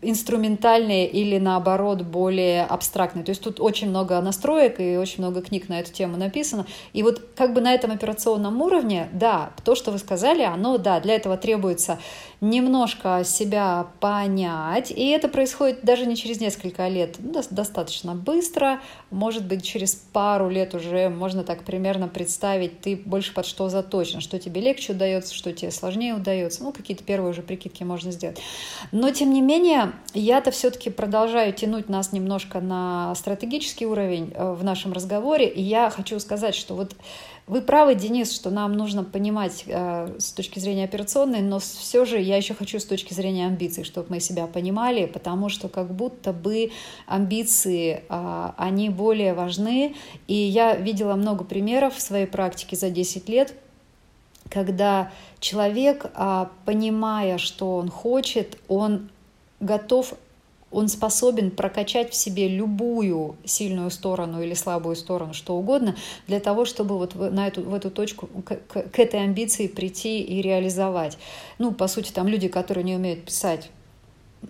инструментальные 0.01 1.07
или 1.07 1.37
наоборот 1.37 2.01
более 2.01 2.65
абстрактные. 2.65 3.23
То 3.23 3.29
есть 3.29 3.41
тут 3.41 3.59
очень 3.59 3.89
много 3.89 4.19
настроек 4.21 4.79
и 4.79 4.97
очень 4.97 5.23
много 5.23 5.41
книг 5.41 5.69
на 5.69 5.79
эту 5.79 5.91
тему 5.91 6.17
написано. 6.17 6.65
И 6.93 7.03
вот 7.03 7.21
как 7.35 7.53
бы 7.53 7.61
на 7.61 7.73
этом 7.73 7.91
операционном 7.91 8.61
уровне, 8.61 9.09
да, 9.13 9.51
то, 9.63 9.75
что 9.75 9.91
вы 9.91 9.99
сказали, 9.99 10.43
оно, 10.43 10.77
да, 10.77 10.99
для 10.99 11.15
этого 11.15 11.37
требуется 11.37 11.99
немножко 12.41 13.23
себя 13.25 13.87
понять, 13.99 14.91
и 14.91 15.09
это 15.09 15.29
происходит 15.29 15.79
даже 15.83 16.05
не 16.05 16.15
через 16.15 16.39
несколько 16.39 16.87
лет, 16.87 17.15
ну, 17.19 17.41
достаточно 17.49 18.13
быстро, 18.13 18.81
может 19.09 19.45
быть, 19.45 19.63
через 19.63 19.95
пару 19.95 20.49
лет 20.49 20.75
уже 20.75 21.09
можно 21.09 21.43
так 21.43 21.63
примерно 21.63 22.07
представить, 22.07 22.81
ты 22.81 22.95
больше 22.95 23.33
под 23.33 23.45
что 23.45 23.69
заточен, 23.69 24.21
что 24.21 24.37
тебе 24.37 24.61
легче 24.61 24.93
удается, 24.93 25.33
что 25.33 25.53
тебе 25.53 25.71
сложнее 25.71 26.13
удается, 26.13 26.63
ну, 26.63 26.71
какие-то 26.71 27.03
первые 27.03 27.31
уже 27.31 27.41
прикидки 27.41 27.83
можно 27.83 28.11
сделать. 28.11 28.39
Но, 28.91 29.09
тем 29.11 29.33
не 29.33 29.41
менее, 29.41 29.84
я-то 30.13 30.51
все-таки 30.51 30.89
продолжаю 30.89 31.53
тянуть 31.53 31.89
нас 31.89 32.11
немножко 32.11 32.61
на 32.61 33.13
стратегический 33.15 33.85
уровень 33.85 34.31
э, 34.33 34.53
в 34.53 34.63
нашем 34.63 34.93
разговоре, 34.93 35.47
и 35.47 35.61
я 35.61 35.89
хочу 35.89 36.19
сказать, 36.19 36.55
что 36.55 36.75
вот 36.75 36.95
вы 37.47 37.61
правы, 37.61 37.93
Денис, 37.93 38.33
что 38.33 38.49
нам 38.49 38.73
нужно 38.73 39.03
понимать 39.03 39.65
э, 39.67 40.15
с 40.17 40.31
точки 40.31 40.57
зрения 40.57 40.85
операционной, 40.85 41.41
но 41.41 41.59
все 41.59 42.03
же 42.03 42.19
я 42.19 42.37
еще 42.37 42.55
хочу 42.55 42.79
с 42.79 42.85
точки 42.85 43.13
зрения 43.13 43.45
амбиций, 43.45 43.83
чтобы 43.83 44.07
мы 44.09 44.19
себя 44.19 44.47
понимали, 44.47 45.05
потому 45.05 45.49
что 45.49 45.69
как 45.69 45.93
будто 45.93 46.33
бы 46.33 46.71
амбиции, 47.05 48.03
э, 48.09 48.51
они 48.57 48.89
более 48.89 49.35
важны. 49.35 49.95
И 50.27 50.33
я 50.33 50.75
видела 50.75 51.13
много 51.13 51.43
примеров 51.43 51.95
в 51.95 52.01
своей 52.01 52.25
практике 52.25 52.75
за 52.75 52.89
10 52.89 53.29
лет, 53.29 53.53
когда 54.49 55.11
человек, 55.39 56.07
э, 56.15 56.47
понимая, 56.65 57.37
что 57.37 57.75
он 57.75 57.89
хочет, 57.89 58.57
он 58.67 59.09
готов 59.59 60.13
он 60.71 60.89
способен 60.89 61.51
прокачать 61.51 62.11
в 62.11 62.15
себе 62.15 62.49
любую 62.49 63.37
сильную 63.45 63.89
сторону 63.91 64.41
или 64.41 64.53
слабую 64.53 64.95
сторону, 64.97 65.33
что 65.33 65.55
угодно, 65.55 65.95
для 66.27 66.39
того, 66.41 66.65
чтобы 66.65 66.97
вот 66.97 67.15
на 67.15 67.47
эту, 67.47 67.61
в 67.61 67.73
эту 67.73 67.89
точку, 67.89 68.27
к, 68.27 68.57
к, 68.67 68.89
к 68.89 68.99
этой 68.99 69.23
амбиции 69.23 69.67
прийти 69.67 70.21
и 70.21 70.41
реализовать. 70.41 71.17
Ну, 71.59 71.71
по 71.71 71.87
сути, 71.87 72.11
там 72.11 72.27
люди, 72.27 72.49
которые 72.49 72.83
не 72.83 72.95
умеют 72.95 73.23
писать, 73.23 73.69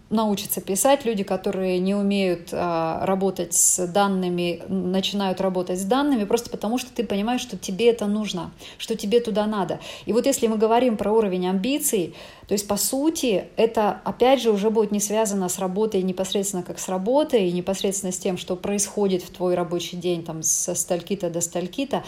научатся 0.10 0.62
писать, 0.62 1.06
люди, 1.06 1.24
которые 1.24 1.80
не 1.80 1.96
умеют 1.96 2.50
а, 2.52 3.06
работать 3.06 3.54
с 3.54 3.88
данными, 3.88 4.62
начинают 4.68 5.42
работать 5.42 5.80
с 5.80 5.84
данными, 5.84 6.26
просто 6.26 6.50
потому 6.50 6.78
что 6.78 6.92
ты 6.94 7.04
понимаешь, 7.04 7.42
что 7.42 7.58
тебе 7.58 7.90
это 7.90 8.06
нужно, 8.06 8.52
что 8.78 8.96
тебе 8.96 9.20
туда 9.20 9.46
надо. 9.46 9.80
И 10.06 10.14
вот 10.14 10.26
если 10.26 10.48
мы 10.48 10.58
говорим 10.58 10.98
про 10.98 11.12
уровень 11.12 11.48
амбиций, 11.48 12.16
то 12.48 12.54
есть, 12.54 12.68
по 12.68 12.78
сути, 12.78 13.46
это, 13.58 14.02
опять 14.04 14.42
же, 14.42 14.52
уже 14.52 14.70
будет 14.70 14.92
не 14.92 15.00
связано 15.00 15.50
с 15.50 15.60
работой 15.60 16.04
непосредственно 16.04 16.64
как 16.64 16.80
с 16.80 16.88
работой, 16.88 17.50
и 17.50 17.52
непосредственно 17.52 18.12
с 18.12 18.18
тем, 18.18 18.38
что 18.38 18.56
происходит 18.56 19.24
в 19.24 19.32
твой 19.32 19.56
рабочий 19.56 19.98
день 19.98 20.24
там, 20.24 20.44
со 20.44 20.76
стальки-то 20.76 21.30
до 21.30 21.42
стальки-то, 21.42 22.04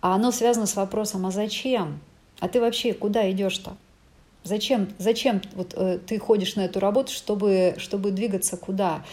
а 0.00 0.14
оно 0.14 0.32
связано 0.32 0.66
с 0.66 0.76
вопросом, 0.76 1.26
а 1.26 1.30
зачем? 1.30 2.00
А 2.40 2.48
ты 2.48 2.60
вообще 2.60 2.92
куда 2.92 3.30
идешь-то? 3.30 3.76
Зачем, 4.44 4.88
зачем 4.98 5.40
вот, 5.54 5.74
э, 5.76 5.98
ты 6.04 6.18
ходишь 6.18 6.56
на 6.56 6.62
эту 6.62 6.80
работу, 6.80 7.12
чтобы, 7.12 7.74
чтобы 7.78 8.10
двигаться 8.10 8.56
куда? 8.56 9.04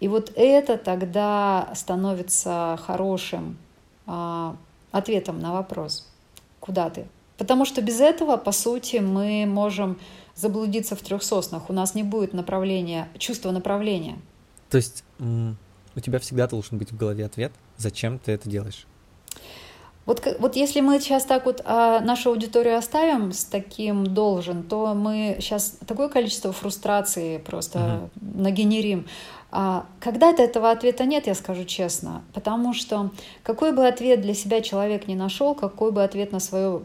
И 0.00 0.08
вот 0.08 0.32
это 0.34 0.78
тогда 0.78 1.70
становится 1.74 2.78
хорошим 2.82 3.58
э, 4.06 4.54
ответом 4.90 5.40
на 5.40 5.52
вопрос, 5.52 6.08
куда 6.60 6.88
ты. 6.88 7.06
Потому 7.36 7.64
что 7.64 7.82
без 7.82 8.00
этого, 8.00 8.36
по 8.36 8.50
сути, 8.50 8.96
мы 8.96 9.44
можем 9.46 9.98
заблудиться 10.34 10.96
в 10.96 11.02
трех 11.02 11.22
соснах. 11.22 11.70
У 11.70 11.72
нас 11.72 11.94
не 11.94 12.02
будет 12.02 12.32
направления, 12.32 13.08
чувства 13.18 13.50
направления. 13.50 14.18
То 14.70 14.78
есть 14.78 15.04
у 15.20 16.00
тебя 16.00 16.18
всегда 16.18 16.46
должен 16.46 16.78
быть 16.78 16.92
в 16.92 16.96
голове 16.96 17.24
ответ, 17.24 17.52
зачем 17.76 18.18
ты 18.18 18.32
это 18.32 18.48
делаешь? 18.48 18.86
Вот, 20.08 20.26
вот 20.38 20.56
если 20.56 20.80
мы 20.80 21.00
сейчас 21.00 21.24
так 21.24 21.44
вот 21.44 21.60
а, 21.66 22.00
нашу 22.00 22.30
аудиторию 22.30 22.78
оставим 22.78 23.30
с 23.30 23.44
таким 23.44 24.06
должен, 24.06 24.62
то 24.62 24.94
мы 24.94 25.36
сейчас 25.38 25.76
такое 25.86 26.08
количество 26.08 26.50
фрустрации 26.50 27.36
просто 27.36 27.78
uh-huh. 27.78 28.40
нагенерим. 28.40 29.04
А, 29.50 29.84
когда-то 30.00 30.42
этого 30.42 30.70
ответа 30.70 31.04
нет, 31.04 31.26
я 31.26 31.34
скажу 31.34 31.66
честно, 31.66 32.22
потому 32.32 32.72
что 32.72 33.10
какой 33.42 33.72
бы 33.72 33.86
ответ 33.86 34.22
для 34.22 34.32
себя 34.32 34.62
человек 34.62 35.08
не 35.08 35.14
нашел, 35.14 35.54
какой 35.54 35.92
бы 35.92 36.02
ответ 36.02 36.32
на 36.32 36.40
свое 36.40 36.80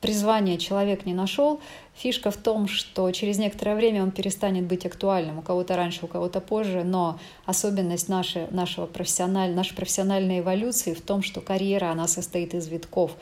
призвание 0.00 0.58
человек 0.58 1.06
не 1.06 1.14
нашел, 1.14 1.60
фишка 1.94 2.30
в 2.30 2.36
том, 2.36 2.68
что 2.68 3.10
через 3.10 3.38
некоторое 3.38 3.74
время 3.74 4.02
он 4.02 4.12
перестанет 4.12 4.64
быть 4.64 4.86
актуальным. 4.86 5.38
У 5.38 5.42
кого-то 5.42 5.76
раньше, 5.76 6.04
у 6.04 6.08
кого-то 6.08 6.40
позже, 6.40 6.84
но 6.84 7.18
особенность 7.44 8.08
нашей, 8.08 8.48
нашего 8.50 8.86
профессиональ, 8.86 9.52
нашей 9.52 9.74
профессиональной 9.74 10.38
эволюции 10.38 10.94
в 10.94 11.00
том, 11.00 11.22
что 11.22 11.40
карьера, 11.40 11.90
она 11.90 12.06
состоит 12.06 12.54
из 12.54 12.68
витков. 12.68 13.16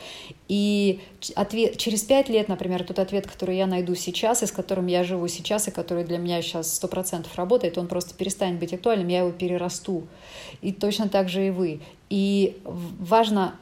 И 0.49 1.01
ответ, 1.35 1.79
через 1.79 2.03
пять 2.03 2.29
лет, 2.29 2.49
например, 2.49 2.85
тот 2.85 2.99
ответ, 2.99 3.27
который 3.27 3.57
я 3.57 3.67
найду 3.67 3.95
сейчас, 3.95 4.43
и 4.43 4.47
с 4.47 4.53
которым 4.53 4.87
я 4.87 5.03
живу 5.05 5.27
сейчас, 5.29 5.69
и 5.69 5.71
который 5.71 6.05
для 6.05 6.19
меня 6.19 6.43
сейчас 6.43 6.75
сто 6.75 6.89
процентов 6.89 7.35
работает, 7.37 7.79
он 7.79 7.89
просто 7.89 8.15
перестанет 8.15 8.61
быть 8.61 8.75
актуальным, 8.75 9.09
я 9.09 9.21
его 9.21 9.31
перерасту. 9.31 10.07
И 10.61 10.73
точно 10.73 11.09
так 11.09 11.31
же 11.31 11.47
и 11.47 11.51
вы. 11.51 11.81
И 12.11 12.59
важно 12.65 13.55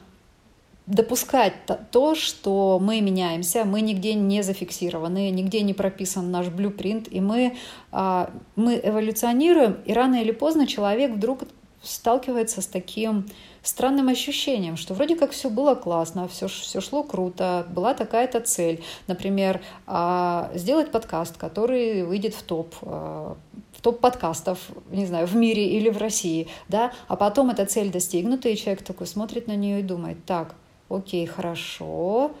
допускать 0.87 1.53
то, 1.91 2.15
что 2.15 2.79
мы 2.79 3.01
меняемся, 3.01 3.65
мы 3.65 3.81
нигде 3.81 4.13
не 4.13 4.43
зафиксированы, 4.43 5.31
нигде 5.31 5.61
не 5.61 5.73
прописан 5.73 6.29
наш 6.31 6.47
блюпринт, 6.47 7.07
и 7.11 7.21
мы, 7.21 7.57
а, 7.91 8.29
мы 8.55 8.79
эволюционируем, 8.83 9.77
и 9.85 9.93
рано 9.93 10.21
или 10.21 10.31
поздно 10.31 10.67
человек 10.67 11.11
вдруг 11.11 11.43
сталкивается 11.81 12.61
с 12.61 12.67
таким 12.67 13.25
странным 13.63 14.09
ощущением, 14.09 14.77
что 14.77 14.93
вроде 14.93 15.15
как 15.15 15.31
все 15.31 15.49
было 15.49 15.73
классно, 15.73 16.27
все, 16.27 16.47
все 16.47 16.81
шло 16.81 17.03
круто, 17.03 17.65
была 17.69 17.95
такая-то 17.95 18.39
цель, 18.41 18.83
например, 19.07 19.61
а, 19.87 20.51
сделать 20.53 20.91
подкаст, 20.91 21.37
который 21.37 22.03
выйдет 22.03 22.35
в 22.35 22.43
топ, 22.43 22.75
а, 22.83 23.35
в 23.71 23.81
топ 23.81 23.99
подкастов, 23.99 24.59
не 24.91 25.07
знаю, 25.07 25.25
в 25.25 25.35
мире 25.35 25.67
или 25.67 25.89
в 25.89 25.97
России, 25.97 26.47
да, 26.67 26.91
а 27.07 27.15
потом 27.15 27.49
эта 27.49 27.65
цель 27.65 27.91
достигнута, 27.91 28.49
и 28.49 28.55
человек 28.55 28.83
такой 28.83 29.07
смотрит 29.07 29.47
на 29.47 29.55
нее 29.55 29.79
и 29.79 29.83
думает, 29.83 30.23
так, 30.25 30.55
окей, 30.89 31.25
хорошо, 31.25 32.31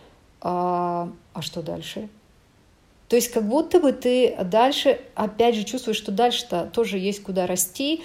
а, 0.41 1.09
а 1.33 1.41
что 1.41 1.61
дальше? 1.61 2.09
То 3.07 3.15
есть 3.15 3.31
как 3.31 3.43
будто 3.43 3.79
бы 3.79 3.93
ты 3.93 4.35
дальше, 4.43 4.99
опять 5.13 5.55
же, 5.55 5.63
чувствуешь, 5.63 5.97
что 5.97 6.11
дальше-то 6.11 6.69
тоже 6.73 6.97
есть 6.97 7.21
куда 7.23 7.45
расти, 7.45 8.03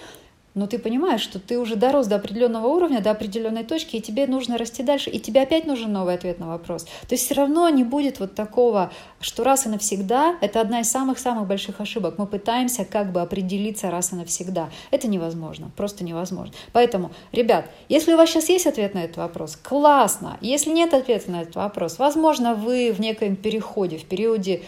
но 0.55 0.67
ты 0.67 0.79
понимаешь, 0.79 1.21
что 1.21 1.39
ты 1.39 1.59
уже 1.59 1.77
дорос 1.77 2.07
до 2.07 2.17
определенного 2.17 2.67
уровня, 2.67 3.01
до 3.01 3.11
определенной 3.11 3.65
точки, 3.65 3.97
и 3.97 4.01
тебе 4.01 4.27
нужно 4.27 4.59
расти 4.59 4.83
дальше, 4.83 5.11
и 5.11 5.21
тебе 5.21 5.43
опять 5.43 5.67
нужен 5.67 5.93
новый 5.93 6.15
ответ 6.15 6.39
на 6.39 6.49
вопрос. 6.49 6.85
То 6.85 7.13
есть 7.13 7.25
все 7.25 7.35
равно 7.35 7.69
не 7.69 7.85
будет 7.85 8.21
вот 8.21 8.35
такого, 8.35 8.93
что 9.21 9.45
раз 9.45 9.67
и 9.67 9.69
навсегда, 9.69 10.37
это 10.41 10.61
одна 10.61 10.81
из 10.81 10.91
самых-самых 10.91 11.47
больших 11.47 11.81
ошибок. 11.81 12.19
Мы 12.19 12.27
пытаемся 12.27 12.85
как 12.85 13.13
бы 13.13 13.21
определиться 13.21 13.91
раз 13.91 14.13
и 14.13 14.17
навсегда. 14.17 14.71
Это 14.91 15.09
невозможно, 15.09 15.71
просто 15.77 16.05
невозможно. 16.05 16.53
Поэтому, 16.73 17.13
ребят, 17.33 17.71
если 17.89 18.15
у 18.15 18.17
вас 18.17 18.31
сейчас 18.31 18.49
есть 18.49 18.67
ответ 18.67 18.95
на 18.95 19.05
этот 19.05 19.19
вопрос, 19.19 19.57
классно. 19.57 20.39
Если 20.41 20.71
нет 20.71 20.95
ответа 20.95 21.31
на 21.31 21.43
этот 21.43 21.55
вопрос, 21.57 21.99
возможно, 21.99 22.55
вы 22.55 22.93
в 22.93 23.01
некоем 23.01 23.37
переходе, 23.37 23.99
в 23.99 24.05
периоде, 24.05 24.63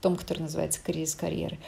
том, 0.00 0.16
который 0.16 0.40
называется 0.40 0.80
кризис 0.82 1.14
карьеры. 1.14 1.58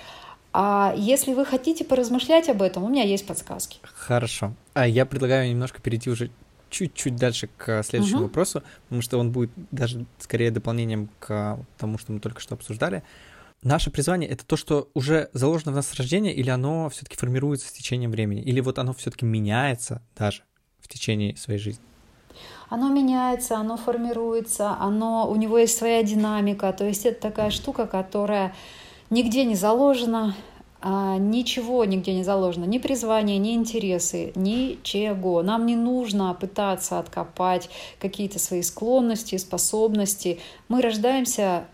А 0.52 0.94
если 0.96 1.32
вы 1.32 1.44
хотите 1.44 1.84
поразмышлять 1.84 2.48
об 2.48 2.62
этом, 2.62 2.84
у 2.84 2.88
меня 2.88 3.04
есть 3.04 3.26
подсказки. 3.26 3.78
Хорошо. 3.82 4.52
А 4.74 4.86
я 4.86 5.06
предлагаю 5.06 5.48
немножко 5.50 5.80
перейти 5.80 6.10
уже 6.10 6.30
чуть-чуть 6.68 7.16
дальше 7.16 7.48
к 7.56 7.82
следующему 7.82 8.20
угу. 8.20 8.26
вопросу, 8.26 8.62
потому 8.84 9.02
что 9.02 9.18
он 9.18 9.30
будет 9.30 9.50
даже 9.70 10.06
скорее 10.18 10.50
дополнением 10.50 11.10
к 11.18 11.58
тому, 11.78 11.98
что 11.98 12.12
мы 12.12 12.20
только 12.20 12.40
что 12.40 12.54
обсуждали. 12.54 13.02
Наше 13.62 13.90
призвание 13.90 14.28
это 14.28 14.44
то, 14.44 14.56
что 14.56 14.88
уже 14.92 15.30
заложено 15.32 15.72
в 15.72 15.76
нас 15.76 15.86
с 15.86 15.94
рождения, 15.94 16.34
или 16.34 16.50
оно 16.50 16.88
все-таки 16.88 17.16
формируется 17.16 17.68
с 17.68 17.72
течением 17.72 18.10
времени, 18.10 18.42
или 18.42 18.60
вот 18.60 18.78
оно 18.78 18.92
все-таки 18.92 19.24
меняется 19.24 20.02
даже 20.16 20.42
в 20.80 20.88
течение 20.88 21.36
своей 21.36 21.60
жизни? 21.60 21.84
Оно 22.68 22.88
меняется, 22.88 23.56
оно 23.56 23.76
формируется, 23.76 24.76
оно, 24.80 25.30
у 25.30 25.36
него 25.36 25.58
есть 25.58 25.76
своя 25.76 26.02
динамика. 26.02 26.72
То 26.72 26.86
есть 26.86 27.06
это 27.06 27.20
такая 27.20 27.50
штука, 27.50 27.86
которая 27.86 28.54
нигде 29.12 29.44
не 29.44 29.54
заложено, 29.54 30.34
а, 30.80 31.16
ничего 31.18 31.84
нигде 31.84 32.12
не 32.12 32.24
заложено, 32.24 32.64
ни 32.64 32.78
призвание, 32.78 33.38
ни 33.38 33.54
интересы, 33.54 34.32
ничего. 34.34 35.42
Нам 35.42 35.66
не 35.66 35.76
нужно 35.76 36.34
пытаться 36.34 36.98
откопать 36.98 37.70
какие-то 38.00 38.40
свои 38.40 38.62
склонности, 38.62 39.36
способности. 39.36 40.40
Мы 40.68 40.82
рождаемся 40.82 41.66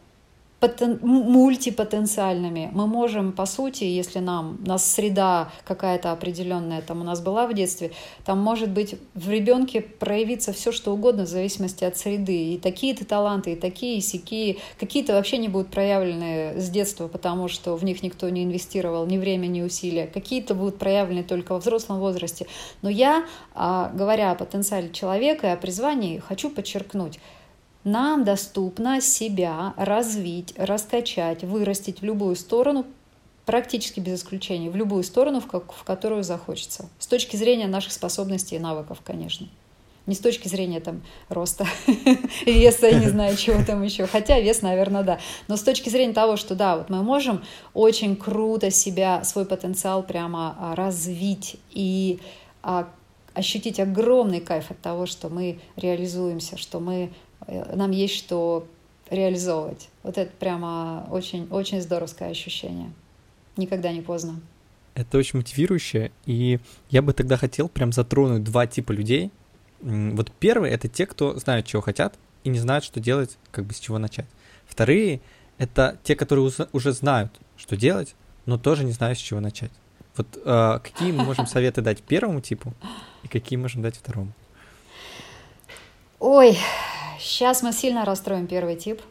потен... 0.61 0.99
мультипотенциальными. 1.03 2.71
Мы 2.73 2.87
можем, 2.87 3.33
по 3.33 3.47
сути, 3.47 3.85
если 3.85 4.19
нам, 4.19 4.59
нас 4.65 4.91
среда 4.91 5.51
какая-то 5.65 6.13
определенная 6.13 6.83
там 6.83 7.01
у 7.01 7.05
нас 7.05 7.21
была 7.21 7.47
в 7.47 7.55
детстве, 7.55 7.93
там 8.25 8.39
может 8.39 8.71
быть 8.71 8.97
в 9.15 9.31
ребенке 9.31 9.81
проявиться 9.81 10.53
все, 10.53 10.73
что 10.73 10.93
угодно 10.93 11.25
в 11.25 11.29
зависимости 11.29 11.85
от 11.85 11.97
среды. 11.97 12.55
И 12.55 12.59
такие-то 12.59 13.05
таланты, 13.05 13.53
и 13.53 13.57
такие, 13.57 13.99
и 13.99 14.01
сякие. 14.01 14.57
Какие-то 14.79 15.13
вообще 15.13 15.39
не 15.39 15.49
будут 15.49 15.69
проявлены 15.69 16.61
с 16.61 16.69
детства, 16.71 17.09
потому 17.09 17.49
что 17.49 17.77
в 17.77 17.85
них 17.85 18.03
никто 18.03 18.29
не 18.29 18.45
инвестировал 18.45 19.07
ни 19.07 19.19
время, 19.19 19.47
ни 19.47 19.63
усилия. 19.63 20.07
Какие-то 20.07 20.55
будут 20.55 20.79
проявлены 20.79 21.23
только 21.23 21.53
во 21.53 21.59
взрослом 21.59 22.01
возрасте. 22.01 22.47
Но 22.83 22.91
я, 22.91 23.25
а, 23.55 23.91
говоря 23.95 24.33
о 24.33 24.35
потенциале 24.35 24.91
человека 24.91 25.49
и 25.49 25.51
о 25.51 25.57
призвании, 25.57 26.19
хочу 26.19 26.51
подчеркнуть– 26.51 27.21
нам 27.85 28.25
доступно 28.25 29.01
себя 29.01 29.75
развить, 29.77 30.55
раскачать, 30.57 31.45
вырастить 31.45 32.01
в 32.01 32.05
любую 32.05 32.37
сторону, 32.37 32.85
практически 33.47 33.99
без 34.01 34.21
исключения, 34.21 34.69
в 34.69 34.77
любую 34.77 35.03
сторону, 35.03 35.41
в, 35.41 35.47
как, 35.47 35.73
в 35.73 35.85
которую 35.85 36.23
захочется. 36.23 36.89
С 36.99 37.07
точки 37.07 37.37
зрения 37.37 37.67
наших 37.67 37.93
способностей 37.93 38.57
и 38.57 38.59
навыков, 38.59 38.99
конечно. 39.03 39.49
Не 40.05 40.15
с 40.15 40.19
точки 40.19 40.49
зрения 40.49 40.81
там 40.81 41.03
роста, 41.29 41.67
веса, 42.47 42.91
не 42.93 43.09
знаю, 43.11 43.37
чего 43.37 43.65
там 43.65 43.83
еще. 43.83 44.07
Хотя 44.07 44.41
вес, 44.41 44.63
наверное, 44.63 45.03
да. 45.03 45.19
Но 45.49 45.57
с 45.57 45.63
точки 45.63 45.89
зрения 45.89 46.13
того, 46.13 46.37
что 46.37 46.55
да, 46.55 46.77
вот 46.77 46.91
мы 46.91 47.03
можем 47.03 47.43
очень 47.75 48.17
круто 48.17 48.71
себя, 48.71 49.25
свой 49.25 49.47
потенциал 49.47 50.03
прямо 50.03 50.57
а, 50.59 50.75
развить 50.75 51.57
и 51.71 52.21
а, 52.63 52.89
ощутить 53.35 53.81
огромный 53.81 54.41
кайф 54.41 54.71
от 54.71 54.81
того, 54.81 55.07
что 55.07 55.29
мы 55.29 55.61
реализуемся, 55.77 56.57
что 56.57 56.81
мы 56.81 57.13
нам 57.47 57.91
есть 57.91 58.15
что 58.15 58.67
реализовывать. 59.11 59.89
Вот 60.03 60.19
это 60.19 60.31
прямо 60.39 61.07
очень-очень 61.11 61.81
здоровское 61.81 62.31
ощущение. 62.31 62.93
Никогда 63.57 63.93
не 63.93 64.03
поздно. 64.03 64.41
Это 64.95 65.19
очень 65.19 65.39
мотивирующе, 65.39 66.11
и 66.27 66.59
я 66.91 67.03
бы 67.03 67.13
тогда 67.13 67.37
хотел 67.37 67.69
прям 67.69 67.93
затронуть 67.93 68.45
два 68.45 68.67
типа 68.67 68.93
людей. 68.93 69.31
Вот 69.81 70.33
первый— 70.33 70.71
это 70.73 70.89
те, 70.89 71.07
кто 71.07 71.39
знают, 71.39 71.67
чего 71.67 71.81
хотят, 71.83 72.15
и 72.43 72.49
не 72.49 72.59
знают, 72.59 72.85
что 72.85 72.99
делать, 72.99 73.39
как 73.53 73.65
бы 73.65 73.75
с 73.75 73.79
чего 73.79 73.99
начать. 73.99 74.27
Вторые— 74.67 75.21
это 75.59 75.99
те, 76.03 76.17
которые 76.17 76.51
уже 76.73 76.93
знают, 76.93 77.33
что 77.57 77.77
делать, 77.77 78.15
но 78.47 78.59
тоже 78.59 78.85
не 78.85 78.93
знаю, 78.93 79.15
с 79.15 79.19
чего 79.19 79.41
начать. 79.41 79.71
Вот 80.17 80.27
э, 80.45 80.81
какие 80.83 81.13
мы 81.13 81.25
можем 81.25 81.47
советы 81.47 81.81
дать 81.81 82.03
первому 82.03 82.41
типу 82.41 82.75
и 83.23 83.29
какие 83.29 83.57
можем 83.57 83.83
дать 83.83 83.97
второму? 83.97 84.33
Ой, 86.19 86.59
сейчас 87.19 87.63
мы 87.63 87.73
сильно 87.73 88.05
расстроим 88.05 88.47
первый 88.47 88.77
тип. 88.77 89.03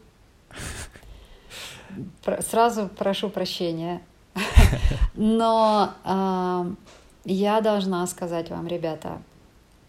Сразу 2.50 2.88
прошу 2.96 3.30
прощения. 3.30 4.02
Но 5.14 5.94
э, 6.04 6.72
я 7.24 7.60
должна 7.60 8.06
сказать 8.06 8.50
вам, 8.50 8.66
ребята, 8.68 9.20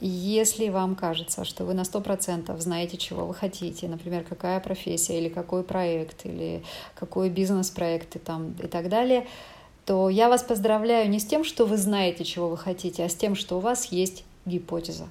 если 0.01 0.69
вам 0.69 0.95
кажется, 0.95 1.43
что 1.43 1.65
вы 1.65 1.73
на 1.73 1.83
сто 1.83 1.99
процентов 1.99 2.61
знаете, 2.61 2.97
чего 2.97 3.25
вы 3.25 3.33
хотите, 3.33 3.88
например, 3.88 4.23
какая 4.23 4.59
профессия 4.61 5.19
или 5.19 5.29
какой 5.29 5.63
проект, 5.63 6.25
или 6.25 6.63
какой 6.95 7.29
бизнес-проект 7.29 8.15
и, 8.15 8.19
там, 8.19 8.53
и 8.63 8.67
так 8.67 8.88
далее, 8.88 9.27
то 9.85 10.09
я 10.09 10.29
вас 10.29 10.43
поздравляю 10.43 11.09
не 11.09 11.19
с 11.19 11.25
тем, 11.25 11.43
что 11.43 11.65
вы 11.65 11.75
знаете, 11.75 12.23
чего 12.23 12.47
вы 12.47 12.57
хотите, 12.57 13.03
а 13.03 13.09
с 13.09 13.15
тем, 13.15 13.35
что 13.35 13.57
у 13.57 13.59
вас 13.59 13.85
есть 13.91 14.23
гипотеза. 14.45 15.09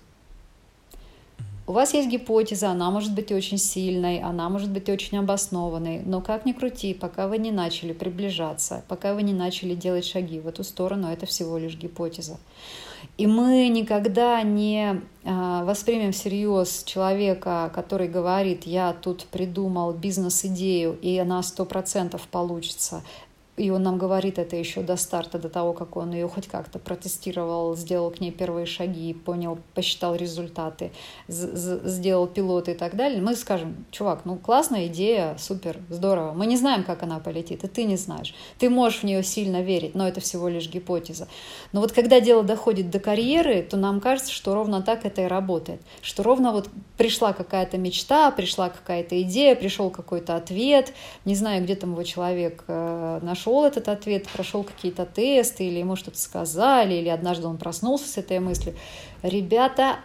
У 1.69 1.73
вас 1.73 1.93
есть 1.93 2.09
гипотеза, 2.09 2.71
она 2.71 2.91
может 2.91 3.13
быть 3.15 3.31
очень 3.31 3.59
сильной, 3.59 4.21
она 4.21 4.49
может 4.49 4.71
быть 4.71 4.89
очень 4.89 5.19
обоснованной, 5.19 6.01
но 6.03 6.23
как 6.23 6.47
ни 6.47 6.53
крути, 6.53 6.95
пока 6.95 7.29
вы 7.29 7.37
не 7.37 7.51
начали 7.51 7.93
приближаться, 7.93 8.83
пока 8.89 9.13
вы 9.13 9.23
не 9.23 9.35
начали 9.35 9.75
делать 9.75 10.07
шаги 10.07 10.41
в 10.41 10.49
эту 10.49 10.65
сторону, 10.65 11.09
это 11.09 11.27
всего 11.27 11.59
лишь 11.59 11.77
гипотеза. 11.77 12.39
И 13.19 13.27
мы 13.27 13.69
никогда 13.69 14.41
не 14.43 15.03
а, 15.25 15.63
воспримем 15.65 16.13
всерьез 16.13 16.85
человека, 16.85 17.71
который 17.75 18.09
говорит, 18.09 18.65
я 18.65 18.95
тут 18.95 19.27
придумал 19.27 19.93
бизнес-идею, 19.93 20.99
и 21.03 21.19
она 21.19 21.43
сто 21.43 21.67
процентов 21.67 22.29
получится 22.29 23.03
и 23.59 23.71
он 23.71 23.83
нам 23.83 23.99
говорит 23.99 24.38
это 24.38 24.57
еще 24.57 24.83
до 24.83 24.97
старта, 24.97 25.38
до 25.38 25.49
того, 25.49 25.73
как 25.73 25.97
он 25.97 26.12
ее 26.12 26.29
хоть 26.29 26.47
как-то 26.47 26.79
протестировал, 26.79 27.77
сделал 27.77 28.11
к 28.11 28.21
ней 28.21 28.31
первые 28.31 28.67
шаги, 28.67 29.12
понял, 29.12 29.59
посчитал 29.75 30.15
результаты, 30.15 30.93
сделал 31.27 32.27
пилоты 32.27 32.73
и 32.73 32.75
так 32.75 32.95
далее, 32.97 33.21
мы 33.21 33.35
скажем, 33.35 33.85
чувак, 33.91 34.21
ну 34.25 34.37
классная 34.37 34.87
идея, 34.87 35.37
супер, 35.38 35.79
здорово. 35.88 36.33
Мы 36.33 36.47
не 36.47 36.57
знаем, 36.57 36.85
как 36.85 37.03
она 37.03 37.19
полетит, 37.19 37.65
и 37.65 37.69
ты 37.69 37.85
не 37.85 37.97
знаешь. 37.97 38.35
Ты 38.59 38.71
можешь 38.71 39.00
в 39.00 39.05
нее 39.05 39.23
сильно 39.23 39.61
верить, 39.61 39.95
но 39.95 40.07
это 40.07 40.21
всего 40.21 40.49
лишь 40.49 40.69
гипотеза. 40.69 41.27
Но 41.73 41.81
вот 41.81 41.93
когда 41.93 42.21
дело 42.21 42.43
доходит 42.43 42.91
до 42.91 43.00
карьеры, 43.00 43.62
то 43.62 43.77
нам 43.77 44.00
кажется, 44.00 44.33
что 44.33 44.55
ровно 44.55 44.83
так 44.83 45.05
это 45.05 45.23
и 45.23 45.27
работает. 45.27 45.81
Что 46.00 46.23
ровно 46.23 46.53
вот 46.53 46.69
пришла 46.97 47.33
какая-то 47.33 47.77
мечта, 47.79 48.31
пришла 48.31 48.69
какая-то 48.69 49.21
идея, 49.23 49.55
пришел 49.57 49.91
какой-то 49.91 50.37
ответ, 50.37 50.93
не 51.25 51.35
знаю, 51.35 51.65
где 51.65 51.75
там 51.75 51.93
его 51.93 52.03
человек 52.03 52.65
э, 52.69 53.21
нашел 53.23 53.48
нашел 53.49 53.64
этот 53.64 53.88
ответ, 53.88 54.28
прошел 54.28 54.62
какие-то 54.62 55.07
тесты, 55.07 55.64
или 55.64 55.78
ему 55.78 55.97
что-то 55.97 56.19
сказали, 56.19 56.95
или 56.95 57.09
однажды 57.09 57.47
он 57.47 57.57
проснулся 57.57 58.07
с 58.09 58.19
этой 58.19 58.40
мыслью. 58.40 58.75
Ребята, 59.23 59.97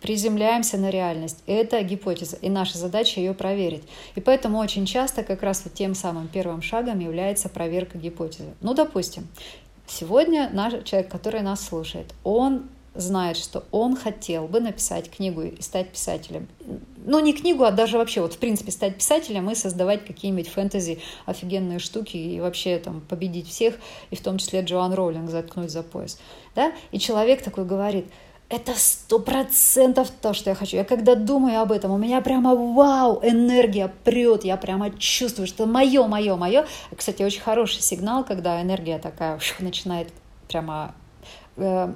приземляемся 0.00 0.78
на 0.78 0.90
реальность. 0.90 1.42
Это 1.46 1.82
гипотеза, 1.82 2.36
и 2.36 2.48
наша 2.48 2.78
задача 2.78 3.20
ее 3.20 3.34
проверить. 3.34 3.82
И 4.14 4.20
поэтому 4.20 4.58
очень 4.58 4.86
часто 4.86 5.22
как 5.22 5.42
раз 5.42 5.62
вот 5.64 5.74
тем 5.74 5.94
самым 5.94 6.28
первым 6.28 6.62
шагом 6.62 7.00
является 7.00 7.48
проверка 7.48 7.98
гипотезы. 7.98 8.54
Ну, 8.60 8.74
допустим, 8.74 9.26
сегодня 9.86 10.48
наш 10.52 10.72
человек, 10.84 11.10
который 11.10 11.42
нас 11.42 11.60
слушает, 11.60 12.14
он 12.24 12.68
знает, 12.94 13.36
что 13.36 13.64
он 13.70 13.96
хотел 13.96 14.46
бы 14.46 14.60
написать 14.60 15.10
книгу 15.10 15.42
и 15.42 15.62
стать 15.62 15.90
писателем. 15.90 16.48
Ну, 17.04 17.18
не 17.20 17.32
книгу, 17.32 17.64
а 17.64 17.70
даже 17.70 17.98
вообще, 17.98 18.20
вот, 18.20 18.34
в 18.34 18.38
принципе, 18.38 18.70
стать 18.70 18.96
писателем 18.96 19.50
и 19.50 19.54
создавать 19.54 20.04
какие-нибудь 20.04 20.48
фэнтези, 20.48 21.00
офигенные 21.26 21.78
штуки 21.78 22.16
и 22.16 22.40
вообще 22.40 22.78
там 22.78 23.00
победить 23.00 23.48
всех, 23.48 23.74
и 24.10 24.16
в 24.16 24.20
том 24.20 24.38
числе 24.38 24.62
Джоан 24.62 24.92
Роулинг 24.92 25.30
заткнуть 25.30 25.70
за 25.70 25.82
пояс. 25.82 26.18
Да? 26.54 26.72
И 26.90 26.98
человек 26.98 27.42
такой 27.42 27.64
говорит, 27.64 28.06
это 28.52 28.72
сто 28.76 29.18
процентов 29.18 30.10
то, 30.10 30.34
что 30.34 30.50
я 30.50 30.54
хочу. 30.54 30.76
Я 30.76 30.84
когда 30.84 31.14
думаю 31.14 31.62
об 31.62 31.72
этом, 31.72 31.90
у 31.90 31.96
меня 31.96 32.20
прямо 32.20 32.54
вау, 32.54 33.20
энергия 33.22 33.90
прет, 34.04 34.44
я 34.44 34.58
прямо 34.58 34.90
чувствую, 34.90 35.46
что 35.46 35.64
мое, 35.64 36.06
мое, 36.06 36.36
мое. 36.36 36.66
Кстати, 36.94 37.22
очень 37.22 37.40
хороший 37.40 37.80
сигнал, 37.80 38.24
когда 38.24 38.60
энергия 38.60 38.98
такая 38.98 39.40
начинает 39.58 40.08
прямо 40.48 40.94
э, 41.56 41.94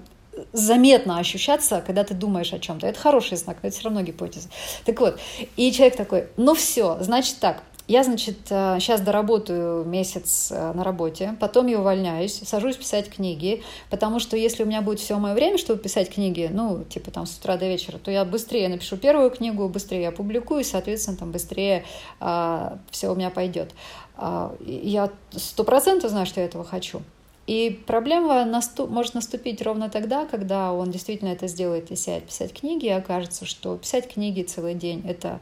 заметно 0.53 1.19
ощущаться, 1.19 1.83
когда 1.87 2.05
ты 2.05 2.15
думаешь 2.15 2.53
о 2.53 2.59
чем-то. 2.59 2.87
Это 2.87 2.99
хороший 2.99 3.37
знак, 3.37 3.59
но 3.63 3.69
это 3.69 3.77
все 3.77 3.85
равно 3.85 4.03
гипотеза. 4.03 4.49
Так 4.85 5.01
вот, 5.01 5.19
и 5.57 5.73
человек 5.73 5.97
такой, 5.97 6.27
ну 6.37 6.55
все, 6.55 6.99
значит 7.01 7.37
так, 7.39 7.63
я, 7.89 8.03
значит, 8.03 8.39
сейчас 8.49 9.01
э, 9.01 9.05
доработаю 9.05 9.85
месяц 9.85 10.49
э, 10.51 10.73
на 10.73 10.83
работе, 10.83 11.37
потом 11.39 11.69
я 11.69 11.79
увольняюсь, 11.79 12.41
сажусь 12.45 12.77
писать 12.77 13.09
книги, 13.09 13.63
потому 13.91 14.19
что 14.19 14.37
если 14.37 14.65
у 14.65 14.67
меня 14.67 14.83
будет 14.83 14.99
все 14.99 15.17
мое 15.19 15.35
время, 15.35 15.57
чтобы 15.57 15.81
писать 15.81 16.11
книги, 16.11 16.51
ну, 16.53 16.83
типа 16.83 17.13
там 17.13 17.27
с 17.27 17.39
утра 17.39 17.57
до 17.57 17.69
вечера, 17.69 17.99
то 17.99 18.11
я 18.11 18.25
быстрее 18.25 18.69
напишу 18.69 18.97
первую 18.97 19.31
книгу, 19.31 19.69
быстрее 19.69 20.03
я 20.03 20.11
публикую, 20.11 20.63
и, 20.63 20.65
соответственно, 20.65 21.17
там 21.17 21.31
быстрее 21.31 21.85
а, 22.19 22.79
все 22.91 23.13
у 23.13 23.15
меня 23.15 23.31
пойдет. 23.31 23.73
А, 24.17 24.57
я 24.61 25.11
сто 25.31 25.63
процентов 25.63 26.11
знаю, 26.11 26.27
что 26.27 26.41
я 26.41 26.47
этого 26.47 26.65
хочу. 26.65 27.03
И 27.47 27.81
проблема 27.87 28.45
наступ, 28.45 28.91
может 28.91 29.15
наступить 29.15 29.63
ровно 29.63 29.89
тогда, 29.89 30.27
когда 30.27 30.73
он 30.73 30.91
действительно 30.91 31.29
это 31.29 31.47
сделает 31.47 31.93
и 31.93 31.97
сядет 31.97 32.25
писать 32.27 32.53
книги, 32.53 32.87
и 32.87 32.91
окажется, 32.91 33.45
что 33.45 33.77
писать 33.77 34.13
книги 34.13 34.43
целый 34.43 34.75
день— 34.75 35.05
это 35.09 35.41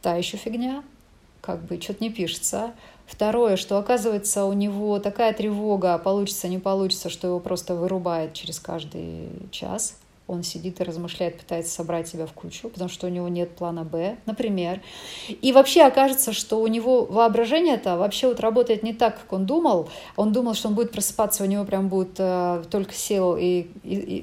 та 0.00 0.14
еще 0.14 0.38
фигня, 0.38 0.82
как 1.42 1.62
бы 1.64 1.78
что-то 1.80 2.02
не 2.02 2.10
пишется. 2.10 2.72
Второе, 3.04 3.56
что 3.56 3.76
оказывается 3.76 4.46
у 4.46 4.54
него 4.54 4.98
такая 4.98 5.34
тревога, 5.34 5.98
получится, 5.98 6.48
не 6.48 6.58
получится, 6.58 7.10
что 7.10 7.26
его 7.26 7.40
просто 7.40 7.74
вырубает 7.74 8.32
через 8.32 8.58
каждый 8.58 9.28
час 9.50 9.96
он 10.32 10.42
сидит 10.42 10.80
и 10.80 10.84
размышляет, 10.84 11.38
пытается 11.38 11.74
собрать 11.74 12.08
себя 12.08 12.26
в 12.26 12.32
кучу, 12.32 12.68
потому 12.68 12.90
что 12.90 13.06
у 13.06 13.10
него 13.10 13.28
нет 13.28 13.54
плана 13.56 13.84
Б, 13.84 14.16
например. 14.26 14.80
И 15.28 15.52
вообще 15.52 15.82
окажется, 15.82 16.32
что 16.32 16.60
у 16.60 16.66
него 16.66 17.04
воображение-то 17.04 17.96
вообще 17.96 18.28
вот 18.28 18.40
работает 18.40 18.82
не 18.82 18.92
так, 18.92 19.20
как 19.20 19.32
он 19.32 19.46
думал. 19.46 19.88
Он 20.16 20.32
думал, 20.32 20.54
что 20.54 20.68
он 20.68 20.74
будет 20.74 20.92
просыпаться, 20.92 21.44
у 21.44 21.46
него 21.46 21.64
прям 21.64 21.88
будет 21.88 22.14
э, 22.18 22.64
только 22.70 22.94
сел 22.94 23.36
и, 23.36 23.66
и, 23.82 23.94
и 23.94 24.22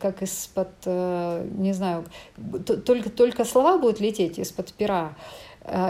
как 0.00 0.22
из-под, 0.22 0.68
э, 0.84 1.46
не 1.56 1.72
знаю, 1.72 2.04
только, 2.86 3.10
только 3.10 3.44
слова 3.44 3.78
будут 3.78 4.00
лететь 4.00 4.38
из-под 4.38 4.72
пера 4.72 5.14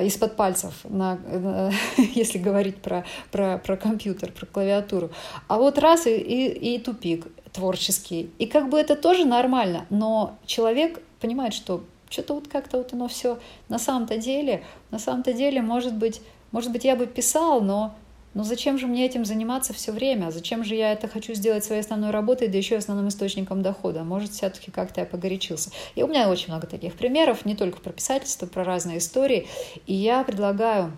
из-под 0.03 0.37
пальцев, 0.37 0.75
на, 0.85 1.19
если 1.97 2.39
говорить 2.39 2.77
про, 2.77 3.05
про, 3.31 3.59
про 3.59 3.77
компьютер, 3.77 4.33
про 4.33 4.47
клавиатуру. 4.47 5.11
А 5.49 5.59
вот 5.59 5.79
раз 5.79 6.07
и, 6.07 6.17
и, 6.17 6.75
и 6.75 6.79
тупик 6.79 7.27
творческий. 7.53 8.31
И 8.39 8.47
как 8.47 8.69
бы 8.69 8.79
это 8.79 8.97
тоже 8.97 9.25
нормально, 9.25 9.87
но 9.91 10.37
человек 10.47 11.03
понимает, 11.21 11.55
что 11.55 11.85
что-то 12.09 12.35
вот 12.35 12.49
как-то 12.49 12.79
вот 12.79 12.93
оно 12.93 13.09
все 13.09 13.39
на 13.69 13.79
самом-то 13.79 14.19
деле, 14.19 14.65
на 14.91 14.99
самом-то 14.99 15.33
деле, 15.33 15.63
может 15.63 15.95
быть, 15.95 16.21
может 16.53 16.73
быть, 16.73 16.85
я 16.85 16.97
бы 16.97 17.07
писал, 17.07 17.61
но 17.61 17.95
но 18.33 18.45
зачем 18.45 18.79
же 18.79 18.87
мне 18.87 19.07
этим 19.07 19.25
заниматься 19.25 19.73
все 19.73 19.93
время? 19.93 20.31
Зачем 20.31 20.65
же 20.65 20.75
я 20.75 20.93
это 20.93 21.09
хочу 21.09 21.35
сделать 21.35 21.65
своей 21.65 21.81
основной 21.81 22.11
работой, 22.11 22.49
да 22.49 22.59
еще 22.59 22.77
и 22.77 22.79
основным 22.79 23.09
источником 23.09 23.63
дохода? 23.63 24.05
Может, 24.05 24.33
все-таки 24.33 24.71
как-то 24.71 25.01
я 25.01 25.07
погорячился. 25.07 25.71
И 25.97 26.03
у 26.03 26.07
меня 26.07 26.29
очень 26.29 26.49
много 26.49 26.67
таких 26.67 26.95
примеров, 26.95 27.45
не 27.45 27.57
только 27.57 27.81
про 27.81 27.93
писательство, 27.93 28.47
про 28.47 28.63
разные 28.63 28.99
истории. 28.99 29.49
И 29.87 29.95
я 29.95 30.23
предлагаю 30.23 30.93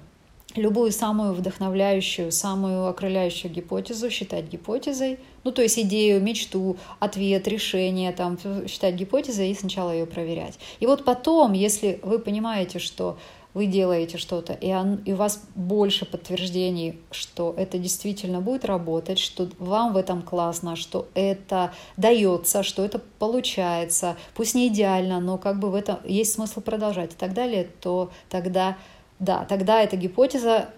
любую 0.54 0.92
самую 0.92 1.32
вдохновляющую, 1.32 2.30
самую 2.30 2.86
окрыляющую 2.86 3.50
гипотезу 3.50 4.10
считать 4.10 4.46
гипотезой, 4.46 5.18
ну, 5.44 5.52
то 5.52 5.62
есть 5.62 5.78
идею, 5.78 6.20
мечту, 6.22 6.76
ответ, 6.98 7.48
решение, 7.48 8.12
там, 8.12 8.38
считать 8.68 8.94
гипотезой 8.94 9.50
и 9.50 9.54
сначала 9.54 9.90
ее 9.92 10.06
проверять. 10.06 10.58
И 10.80 10.86
вот 10.86 11.04
потом, 11.04 11.52
если 11.52 11.98
вы 12.02 12.18
понимаете, 12.18 12.78
что 12.78 13.18
вы 13.54 13.66
делаете 13.66 14.18
что-то, 14.18 14.52
и, 14.54 14.72
он, 14.72 14.96
и 15.04 15.12
у 15.12 15.16
вас 15.16 15.42
больше 15.54 16.04
подтверждений, 16.04 16.98
что 17.10 17.54
это 17.56 17.78
действительно 17.78 18.40
будет 18.40 18.64
работать, 18.64 19.18
что 19.18 19.48
вам 19.58 19.92
в 19.92 19.96
этом 19.96 20.22
классно, 20.22 20.76
что 20.76 21.08
это 21.14 21.72
дается, 21.96 22.62
что 22.62 22.84
это 22.84 23.00
получается, 23.18 24.16
пусть 24.34 24.54
не 24.54 24.68
идеально, 24.68 25.20
но 25.20 25.38
как 25.38 25.58
бы 25.58 25.70
в 25.70 25.74
этом 25.74 25.98
есть 26.04 26.32
смысл 26.32 26.60
продолжать 26.60 27.12
и 27.12 27.16
так 27.16 27.34
далее, 27.34 27.68
то 27.80 28.10
тогда 28.30 28.76
да, 29.18 29.44
тогда 29.44 29.80
эта 29.80 29.96
гипотеза 29.96 30.70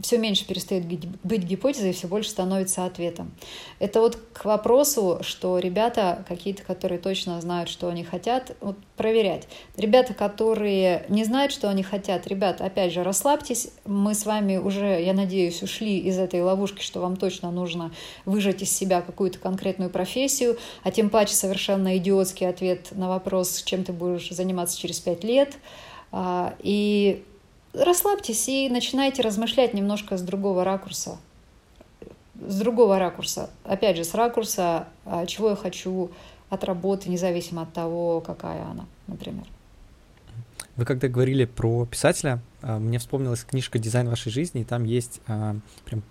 все 0.00 0.18
меньше 0.18 0.46
перестает 0.46 0.84
быть 0.84 1.42
гипотезой 1.42 1.92
все 1.92 2.08
больше 2.08 2.30
становится 2.30 2.84
ответом. 2.84 3.32
Это 3.78 4.00
вот 4.00 4.16
к 4.32 4.44
вопросу, 4.44 5.18
что 5.22 5.58
ребята 5.58 6.24
какие-то, 6.28 6.62
которые 6.62 6.98
точно 6.98 7.40
знают, 7.40 7.68
что 7.68 7.88
они 7.88 8.04
хотят, 8.04 8.56
вот 8.60 8.76
проверять. 8.96 9.48
Ребята, 9.76 10.14
которые 10.14 11.04
не 11.08 11.24
знают, 11.24 11.52
что 11.52 11.68
они 11.68 11.82
хотят, 11.82 12.26
ребят, 12.26 12.60
опять 12.60 12.92
же, 12.92 13.02
расслабьтесь. 13.02 13.68
Мы 13.84 14.14
с 14.14 14.26
вами 14.26 14.56
уже, 14.56 15.02
я 15.02 15.12
надеюсь, 15.12 15.62
ушли 15.62 15.98
из 15.98 16.18
этой 16.18 16.42
ловушки, 16.42 16.82
что 16.82 17.00
вам 17.00 17.16
точно 17.16 17.50
нужно 17.50 17.92
выжать 18.24 18.62
из 18.62 18.70
себя 18.70 19.00
какую-то 19.00 19.38
конкретную 19.38 19.90
профессию, 19.90 20.58
а 20.82 20.90
тем 20.90 21.10
паче 21.10 21.34
совершенно 21.34 21.96
идиотский 21.96 22.48
ответ 22.48 22.88
на 22.92 23.08
вопрос, 23.08 23.62
чем 23.62 23.84
ты 23.84 23.92
будешь 23.92 24.30
заниматься 24.30 24.78
через 24.78 25.00
пять 25.00 25.24
лет. 25.24 25.54
А, 26.12 26.54
и 26.60 27.24
расслабьтесь 27.76 28.48
и 28.48 28.68
начинайте 28.68 29.22
размышлять 29.22 29.74
немножко 29.74 30.16
с 30.16 30.22
другого 30.22 30.64
ракурса. 30.64 31.18
с 32.48 32.58
другого 32.58 32.98
ракурса. 32.98 33.48
Опять 33.64 33.96
же, 33.96 34.04
с 34.04 34.14
ракурса, 34.14 34.88
а, 35.06 35.24
чего 35.24 35.50
я 35.50 35.56
хочу 35.56 36.10
от 36.50 36.64
работы, 36.64 37.08
независимо 37.08 37.62
от 37.62 37.72
того, 37.72 38.20
какая 38.20 38.62
она, 38.62 38.84
например. 39.06 39.44
Вы 40.76 40.84
когда 40.84 41.08
говорили 41.08 41.46
про 41.46 41.86
писателя, 41.86 42.40
а, 42.60 42.78
мне 42.78 42.98
вспомнилась 42.98 43.42
книжка 43.42 43.78
«Дизайн 43.78 44.08
вашей 44.08 44.30
жизни», 44.30 44.60
и 44.60 44.64
там 44.64 44.84
есть 44.84 45.20
а, 45.26 45.56
прям 45.86 46.02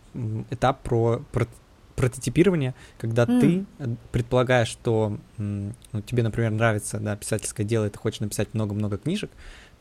этап 0.49 0.82
про, 0.82 1.21
про 1.32 1.47
прототипирование, 1.95 2.73
когда 2.97 3.23
mm. 3.23 3.39
ты 3.39 3.65
э, 3.80 3.95
предполагаешь, 4.12 4.67
что 4.67 5.17
ну, 5.38 5.73
тебе, 6.06 6.23
например, 6.23 6.51
нравится 6.51 6.99
да, 6.99 7.15
писательское 7.15 7.65
дело, 7.65 7.86
и 7.86 7.89
ты 7.89 7.97
хочешь 7.97 8.19
написать 8.19 8.54
много-много 8.54 8.97
книжек, 8.97 9.32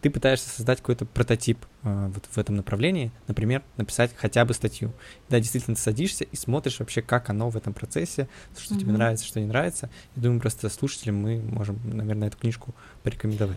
ты 0.05 0.11
пытаешься 0.11 0.51
создать 0.51 0.81
какой-то 0.81 1.07
прототип 1.07 1.65
э, 1.83 2.11
вот 2.13 2.27
в 2.31 2.37
этом 2.37 2.57
направлении, 2.57 3.11
например, 3.27 3.63
написать 3.79 4.11
хотя 4.15 4.45
бы 4.45 4.53
статью. 4.53 4.93
Да, 5.31 5.41
действительно, 5.41 5.77
ты 5.77 5.81
садишься 5.81 6.25
и 6.25 6.37
смотришь 6.37 6.79
вообще, 6.79 7.01
как 7.01 7.31
оно 7.31 7.49
в 7.49 7.57
этом 7.57 7.73
процессе, 7.73 8.29
что 8.55 8.75
mm-hmm. 8.75 8.79
тебе 8.81 8.93
нравится, 8.93 9.25
что 9.25 9.41
не 9.41 9.47
нравится. 9.47 9.89
Я 10.15 10.23
думаю, 10.23 10.43
просто 10.43 10.69
слушателям 10.69 11.17
мы 11.17 11.41
можем, 11.41 11.81
наверное, 11.85 12.29
эту 12.29 12.37
книжку 12.37 12.75
порекомендовать. 13.03 13.57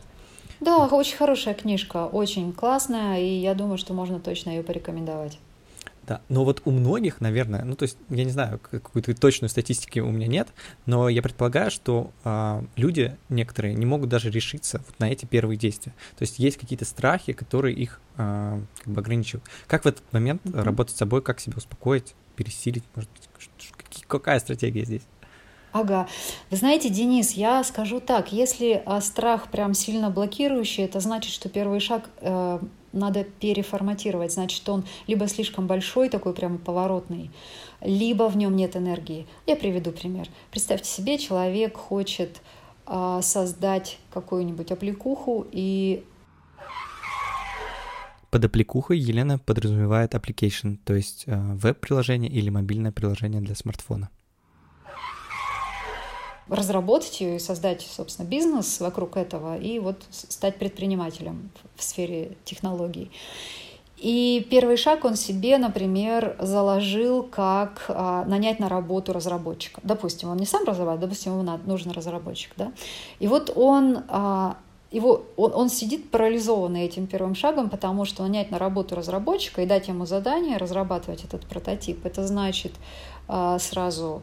Да, 0.62 0.88
очень 0.88 1.18
хорошая 1.18 1.54
книжка, 1.54 2.06
очень 2.06 2.54
классная, 2.54 3.20
и 3.20 3.28
я 3.28 3.54
думаю, 3.54 3.78
что 3.78 3.94
можно 3.94 4.22
точно 4.22 4.52
ее 4.52 4.64
порекомендовать. 4.64 5.40
Да, 6.08 6.22
но 6.30 6.46
вот 6.46 6.62
у 6.63 6.72
многих, 6.72 7.20
наверное, 7.20 7.65
ну 7.65 7.76
то 7.76 7.84
есть 7.84 7.98
я 8.10 8.24
не 8.24 8.32
знаю, 8.32 8.60
какой-то 8.60 9.13
точной 9.13 9.50
статистики 9.50 10.00
у 10.00 10.10
меня 10.10 10.28
нет, 10.28 10.48
но 10.86 11.10
я 11.10 11.22
предполагаю, 11.22 11.70
что 11.70 12.12
а, 12.24 12.63
люди 12.78 13.17
некоторые 13.28 13.74
не 13.74 13.86
могут 13.86 14.08
даже 14.08 14.30
решиться 14.30 14.82
вот 14.88 14.98
на 15.00 15.12
эти 15.12 15.26
первые 15.26 15.58
действия. 15.58 15.93
То 16.17 16.24
есть 16.24 16.39
есть 16.39 16.56
какие-то 16.56 16.86
страхи, 16.86 17.34
которые 17.34 17.76
их 17.76 18.00
а, 18.15 18.62
как 18.84 18.93
бы 18.93 19.02
ограничивают. 19.02 19.43
Как 19.67 19.84
в 19.84 19.88
этот 19.88 20.04
момент 20.13 20.41
mm-hmm. 20.46 20.63
работать 20.63 20.96
с 20.96 20.98
собой, 20.98 21.22
как 21.22 21.41
себя 21.41 21.58
успокоить, 21.58 22.15
пересилить, 22.38 22.86
может 22.96 23.10
быть, 23.12 24.06
какая 24.08 24.39
стратегия 24.39 24.86
здесь? 24.86 25.04
Ага. 25.74 26.08
Вы 26.50 26.58
знаете, 26.58 26.89
Денис, 26.89 27.32
я 27.34 27.63
скажу 27.63 28.00
так, 28.00 28.32
если 28.32 28.82
а, 28.86 29.02
страх 29.02 29.50
прям 29.50 29.74
сильно 29.74 30.10
блокирующий, 30.10 30.86
это 30.86 31.02
значит, 31.02 31.34
что 31.34 31.50
первый 31.50 31.82
шаг 31.82 32.10
э, 32.22 32.60
надо 32.98 33.24
переформатировать. 33.24 34.34
Значит, 34.34 34.68
он 34.70 34.86
либо 35.08 35.28
слишком 35.28 35.68
большой, 35.68 36.10
такой 36.10 36.34
прямо 36.34 36.58
поворотный, 36.58 37.32
либо 37.82 38.30
в 38.30 38.38
нем 38.38 38.56
нет 38.56 38.76
энергии. 38.76 39.28
Я 39.46 39.56
приведу 39.56 39.92
пример. 39.92 40.28
Представьте 40.52 40.90
себе, 40.90 41.18
человек 41.18 41.78
хочет 41.78 42.42
э, 42.86 43.20
создать 43.22 44.00
какую-нибудь 44.12 44.72
аппликуху 44.72 45.46
и 45.52 46.04
под 48.30 48.44
аппликухой 48.44 49.00
Елена 49.00 49.40
подразумевает 49.40 50.14
application, 50.14 50.78
то 50.84 50.94
есть 50.94 51.24
э, 51.28 51.54
веб-приложение 51.54 52.30
или 52.30 52.50
мобильное 52.50 52.92
приложение 52.92 53.40
для 53.40 53.56
смартфона 53.56 54.10
разработать 56.50 57.20
ее 57.22 57.38
и 57.38 57.40
создать, 57.40 57.82
собственно, 57.82 58.28
бизнес 58.28 58.80
вокруг 58.80 59.18
этого 59.18 59.58
и 59.58 59.80
вот 59.80 59.98
стать 60.12 60.58
предпринимателем 60.58 61.52
в 61.76 61.84
сфере 61.84 62.38
технологий. 62.46 63.12
И 63.98 64.46
первый 64.52 64.78
шаг 64.78 65.06
он 65.06 65.16
себе, 65.16 65.58
например, 65.58 66.36
заложил, 66.40 67.24
как 67.24 67.86
а, 67.90 68.26
нанять 68.26 68.60
на 68.60 68.70
работу 68.70 69.12
разработчика. 69.12 69.82
Допустим, 69.84 70.30
он 70.30 70.38
не 70.38 70.46
сам 70.46 70.66
разрабатывает, 70.66 71.02
допустим, 71.02 71.40
ему 71.40 71.60
нужен 71.66 71.92
разработчик. 71.92 72.52
Да? 72.58 72.72
И 73.20 73.28
вот 73.28 73.52
он, 73.56 74.04
а, 74.08 74.58
его, 74.92 75.24
он, 75.36 75.52
он 75.56 75.70
сидит 75.70 76.12
парализованный 76.12 76.84
этим 76.84 77.08
первым 77.08 77.34
шагом, 77.34 77.72
потому 77.72 78.06
что 78.06 78.22
нанять 78.22 78.52
на 78.52 78.60
работу 78.60 78.96
разработчика 78.96 79.64
и 79.64 79.66
дать 79.66 79.88
ему 79.88 80.06
задание 80.06 80.58
разрабатывать 80.58 81.24
этот 81.24 81.48
прототип, 81.48 82.06
это 82.06 82.28
значит 82.28 82.74
а, 83.28 83.58
сразу 83.58 84.22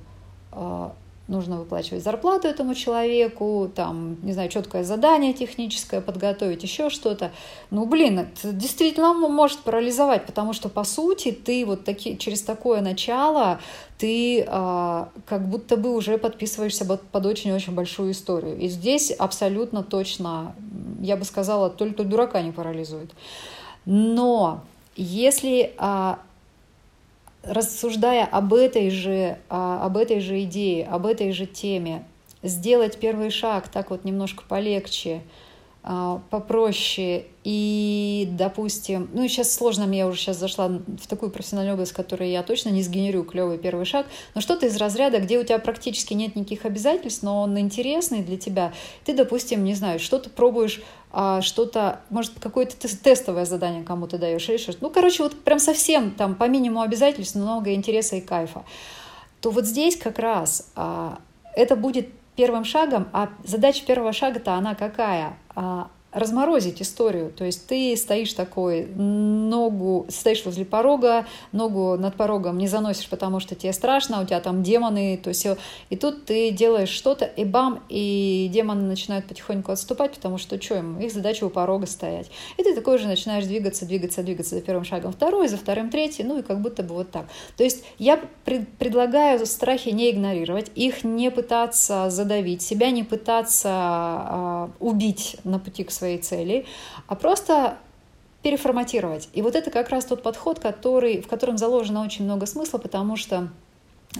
а, 0.53 0.95
нужно 1.27 1.59
выплачивать 1.59 2.05
зарплату 2.05 2.49
этому 2.49 2.75
человеку, 2.75 3.71
там, 3.75 4.19
не 4.23 4.33
знаю, 4.33 4.51
четкое 4.51 4.85
задание 4.85 5.33
техническое 5.33 6.01
подготовить, 6.01 6.63
еще 6.63 6.91
что-то. 6.91 7.31
Ну, 7.71 7.87
блин, 7.87 8.19
это 8.19 8.53
действительно 8.53 9.15
может 9.15 9.61
парализовать, 9.61 10.27
потому 10.27 10.53
что, 10.53 10.69
по 10.69 10.85
сути, 10.85 11.33
ты 11.33 11.65
вот 11.65 11.85
таки, 11.85 12.19
через 12.19 12.43
такое 12.43 12.83
начало, 12.83 13.59
ты 13.99 14.45
а, 14.47 15.09
как 15.25 15.49
будто 15.49 15.77
бы 15.77 15.95
уже 15.95 16.19
подписываешься 16.19 16.85
под, 16.85 17.27
очень-очень 17.27 17.75
большую 17.75 18.13
историю. 18.13 18.59
И 18.59 18.69
здесь 18.69 19.11
абсолютно 19.11 19.83
точно, 19.83 20.55
я 21.01 21.17
бы 21.17 21.25
сказала, 21.25 21.71
только 21.71 22.05
дурака 22.05 22.43
не 22.43 22.53
парализует. 22.53 23.11
Но 23.87 24.63
если 24.97 25.73
а, 25.79 26.19
рассуждая 27.47 28.25
об 28.25 28.55
этой 28.55 28.91
же, 28.91 29.39
а, 29.49 29.85
об 29.85 29.97
этой 29.97 30.21
же 30.21 30.43
идее, 30.43 30.87
об 30.87 31.07
этой 31.07 31.33
же 31.33 31.47
теме, 31.47 32.05
сделать 32.43 32.99
первый 32.99 33.31
шаг 33.31 33.69
так 33.69 33.91
вот 33.91 34.05
немножко 34.05 34.45
полегче, 34.47 35.23
попроще 36.31 37.27
и, 37.45 38.27
допустим, 38.31 39.11
ну 39.13 39.29
сейчас 39.29 39.53
сложно, 39.53 39.85
я 39.93 40.07
уже 40.07 40.19
сейчас 40.19 40.39
зашла 40.39 40.69
в 40.69 41.07
такую 41.07 41.31
профессиональную 41.31 41.75
область, 41.75 41.93
в 41.93 41.95
которой 41.97 42.31
я 42.31 42.43
точно 42.43 42.71
не 42.71 42.83
сгенерю 42.83 43.23
клевый 43.23 43.59
первый 43.59 43.85
шаг, 43.85 44.07
но 44.35 44.41
что-то 44.41 44.65
из 44.65 44.77
разряда, 44.79 45.19
где 45.19 45.39
у 45.39 45.45
тебя 45.45 45.59
практически 45.59 46.15
нет 46.15 46.37
никаких 46.37 46.65
обязательств, 46.65 47.23
но 47.23 47.43
он 47.43 47.59
интересный 47.59 48.23
для 48.23 48.39
тебя. 48.39 48.73
Ты, 49.05 49.13
допустим, 49.13 49.63
не 49.63 49.75
знаю, 49.75 50.01
что-то 50.01 50.31
пробуешь, 50.31 50.81
а, 51.13 51.43
что-то, 51.43 52.01
может, 52.09 52.33
какое-то 52.41 52.77
тестовое 52.77 53.45
задание 53.45 53.85
кому-то 53.85 54.17
даешь, 54.17 54.43
что-то. 54.43 54.79
Ну, 54.81 54.89
короче, 54.89 55.23
вот 55.23 55.39
прям 55.45 55.59
совсем 55.59 56.13
там 56.13 56.35
по 56.35 56.49
минимуму 56.49 56.81
обязательств, 56.81 57.35
много 57.35 57.75
интереса 57.75 58.17
и 58.17 58.23
кайфа. 58.23 58.65
То 59.43 59.51
вот 59.51 59.67
здесь 59.67 59.97
как 59.99 60.19
раз 60.19 60.71
а, 60.77 61.19
это 61.55 61.77
будет 61.77 62.09
первым 62.37 62.65
шагом, 62.65 63.07
а 63.13 63.29
задача 63.45 63.85
первого 63.85 64.15
шага-то 64.15 64.55
она 64.55 64.75
какая? 64.75 65.37
А, 65.55 65.89
разморозить 66.15 66.81
историю. 66.81 67.31
То 67.31 67.45
есть 67.45 67.67
ты 67.67 67.97
стоишь 67.97 68.33
такой, 68.33 68.87
ногу, 68.87 70.07
стоишь 70.09 70.45
возле 70.45 70.65
порога, 70.65 71.27
ногу 71.53 71.97
над 71.97 72.15
порогом 72.17 72.57
не 72.57 72.69
заносишь, 72.69 73.09
потому 73.09 73.41
что 73.41 73.55
тебе 73.55 73.73
страшно, 73.73 74.23
у 74.23 74.25
тебя 74.25 74.41
там 74.41 74.63
демоны, 74.63 75.21
то 75.23 75.29
есть 75.29 75.47
и 75.91 75.97
тут 75.97 76.25
ты 76.25 76.51
делаешь 76.51 76.89
что-то, 76.89 77.25
и 77.25 77.45
бам, 77.45 77.83
и 77.89 78.49
демоны 78.53 78.83
начинают 78.83 79.27
потихоньку 79.27 79.73
отступать, 79.73 80.13
потому 80.13 80.39
что 80.39 80.61
что 80.61 80.77
им? 80.77 81.01
Их 81.01 81.13
задача 81.13 81.45
у 81.45 81.51
порога 81.51 81.87
стоять. 81.87 82.31
И 82.57 82.63
ты 82.63 82.75
такой 82.75 82.99
же 82.99 83.07
начинаешь 83.07 83.45
двигаться, 83.45 83.85
двигаться, 83.85 84.23
двигаться 84.23 84.55
за 84.55 84.61
первым 84.61 84.85
шагом 84.85 85.13
второй, 85.13 85.49
за 85.49 85.57
вторым 85.57 85.91
третий, 85.91 86.23
ну 86.23 86.39
и 86.39 86.43
как 86.43 86.61
будто 86.61 86.83
бы 86.83 86.95
вот 86.95 87.11
так. 87.11 87.27
То 87.57 87.65
есть 87.65 87.85
я 87.99 88.21
пред, 88.45 88.69
предлагаю 88.79 89.45
страхи 89.47 89.89
не 89.89 90.11
игнорировать, 90.11 90.71
их 90.75 91.03
не 91.03 91.31
пытаться 91.31 92.09
задавить, 92.11 92.63
себя 92.63 92.91
не 92.91 93.03
пытаться 93.03 93.69
а, 93.69 94.71
убить 94.79 95.37
на 95.45 95.59
пути 95.59 95.83
к 95.85 95.91
своей 95.91 96.04
своей 96.05 96.19
цели, 96.19 96.67
а 97.07 97.15
просто 97.15 97.79
переформатировать. 98.43 99.31
И 99.33 99.41
вот 99.41 99.57
это 99.57 99.71
как 99.71 99.89
раз 99.89 100.05
тот 100.05 100.23
подход, 100.23 100.59
который, 100.59 101.23
в 101.23 101.29
котором 101.29 101.57
заложено 101.57 102.05
очень 102.05 102.27
много 102.27 102.45
смысла, 102.45 102.77
потому 102.77 103.17
что 103.17 103.49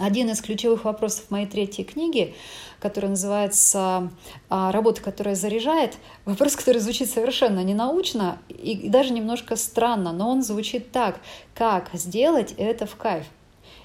один 0.01 0.31
из 0.31 0.41
ключевых 0.41 0.85
вопросов 0.85 1.31
моей 1.31 1.47
третьей 1.47 1.85
книги, 1.85 2.35
которая 2.81 3.11
называется 3.11 4.11
а, 4.49 4.73
«Работа, 4.73 5.03
которая 5.03 5.35
заряжает», 5.35 5.99
вопрос, 6.25 6.57
который 6.57 6.79
звучит 6.79 7.11
совершенно 7.11 7.63
ненаучно 7.63 8.39
и 8.49 8.89
даже 8.89 9.13
немножко 9.13 9.57
странно, 9.57 10.13
но 10.13 10.31
он 10.31 10.43
звучит 10.43 10.91
так 10.91 11.21
«Как 11.55 11.91
сделать 11.93 12.55
это 12.57 12.87
в 12.87 12.97
кайф?» 12.97 13.27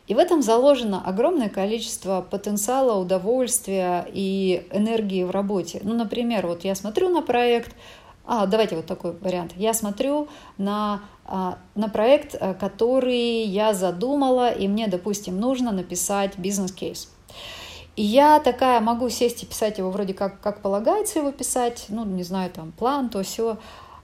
И 0.10 0.16
в 0.16 0.18
этом 0.18 0.42
заложено 0.42 1.04
огромное 1.06 1.50
количество 1.50 2.26
потенциала, 2.28 3.00
удовольствия 3.00 4.08
и 4.12 4.68
энергии 4.74 5.24
в 5.24 5.30
работе. 5.30 5.82
Ну, 5.84 5.94
например, 5.94 6.48
вот 6.48 6.64
я 6.64 6.74
смотрю 6.74 7.10
на 7.10 7.22
проект, 7.22 7.76
а, 8.26 8.48
давайте 8.48 8.76
вот 8.76 8.88
такой 8.88 9.12
вариант. 9.12 9.52
Я 9.56 9.76
смотрю 9.76 10.28
на, 10.58 11.02
а, 11.26 11.60
на 11.76 11.90
проект, 11.90 12.34
э, 12.34 12.56
который 12.56 13.44
я 13.44 13.76
задумала, 13.76 14.50
и 14.50 14.68
мне, 14.68 14.88
допустим, 14.88 15.40
нужно 15.40 15.72
написать 15.72 16.40
бизнес-кейс. 16.40 17.08
И 17.96 18.02
я 18.02 18.40
такая 18.40 18.80
могу 18.80 19.10
сесть 19.10 19.44
и 19.44 19.46
писать 19.46 19.78
его 19.78 19.92
вроде 19.92 20.16
как, 20.16 20.42
как 20.42 20.64
полагается 20.64 21.20
его 21.20 21.32
писать, 21.32 21.86
ну, 21.90 22.04
не 22.04 22.24
знаю, 22.24 22.50
там, 22.50 22.72
план, 22.72 23.10
то 23.10 23.22
все. 23.22 23.60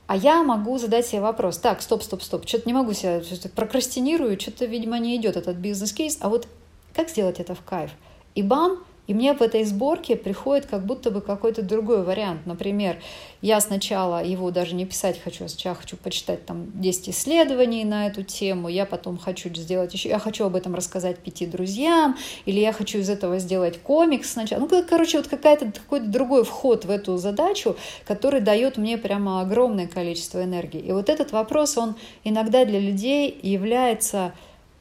А 0.08 0.16
я 0.16 0.44
могу 0.44 0.78
задать 0.78 1.08
себе 1.08 1.22
вопрос, 1.22 1.58
так, 1.58 1.82
стоп, 1.82 2.04
стоп, 2.04 2.22
стоп, 2.22 2.48
что-то 2.48 2.68
не 2.68 2.74
могу 2.74 2.94
себя, 2.94 3.24
что-то 3.24 3.50
прокрастинирую, 3.50 4.40
что-то, 4.40 4.66
видимо, 4.66 5.00
не 5.00 5.16
идет 5.16 5.36
этот 5.36 5.58
бизнес-кейс, 5.58 6.18
а 6.22 6.30
вот 6.30 6.48
как 6.94 7.10
сделать 7.10 7.40
это 7.40 7.56
в 7.56 7.62
кайф? 7.62 7.92
И 8.36 8.44
бам, 8.44 8.84
и 9.08 9.14
мне 9.14 9.34
в 9.34 9.42
этой 9.42 9.64
сборке 9.64 10.16
приходит 10.16 10.66
как 10.66 10.86
будто 10.86 11.12
бы 11.12 11.22
какой-то 11.22 11.62
другой 11.62 12.04
вариант. 12.04 12.46
Например, 12.46 12.98
я 13.42 13.60
сначала 13.62 14.24
его 14.24 14.52
даже 14.52 14.76
не 14.76 14.86
писать 14.86 15.22
хочу, 15.22 15.46
а 15.46 15.48
сначала 15.48 15.76
хочу 15.76 15.98
почитать 15.98 16.46
там 16.46 16.72
10 16.74 17.10
исследований 17.10 17.86
на 17.86 18.08
эту 18.08 18.24
тему, 18.24 18.68
я 18.68 18.86
потом 18.86 19.18
хочу 19.18 19.54
сделать 19.54 19.94
еще, 19.94 20.10
я 20.10 20.20
хочу 20.20 20.46
об 20.46 20.56
этом 20.56 20.74
рассказать 20.76 21.20
пяти 21.20 21.46
друзьям, 21.46 22.18
или 22.46 22.60
я 22.60 22.74
хочу 22.74 23.00
из 23.00 23.10
этого 23.10 23.40
сделать 23.40 23.80
комикс 23.82 24.32
сначала. 24.34 24.62
Ну, 24.62 24.84
короче, 24.90 25.18
вот 25.18 25.28
какая-то 25.28 25.72
какой-то 25.72 26.08
другой 26.08 26.44
вход 26.44 26.86
в 26.86 26.90
эту 26.90 27.18
задачу, 27.18 27.76
который 28.06 28.42
дает 28.42 28.78
мне 28.78 28.98
прямо 28.98 29.42
огромное 29.42 29.88
количество 29.88 30.44
энергии. 30.44 30.80
И 30.80 30.92
вот 30.92 31.10
этот 31.10 31.32
вопрос, 31.32 31.78
он 31.78 31.96
иногда 32.24 32.66
для 32.66 32.80
людей 32.80 33.38
является 33.42 34.34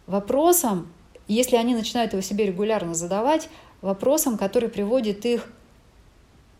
вопросом, 0.06 0.88
если 1.28 1.56
они 1.56 1.74
начинают 1.74 2.12
его 2.12 2.22
себе 2.22 2.46
регулярно 2.46 2.94
задавать, 2.94 3.48
вопросом, 3.80 4.37
который 4.37 4.68
приводит 4.68 5.24
их 5.24 5.48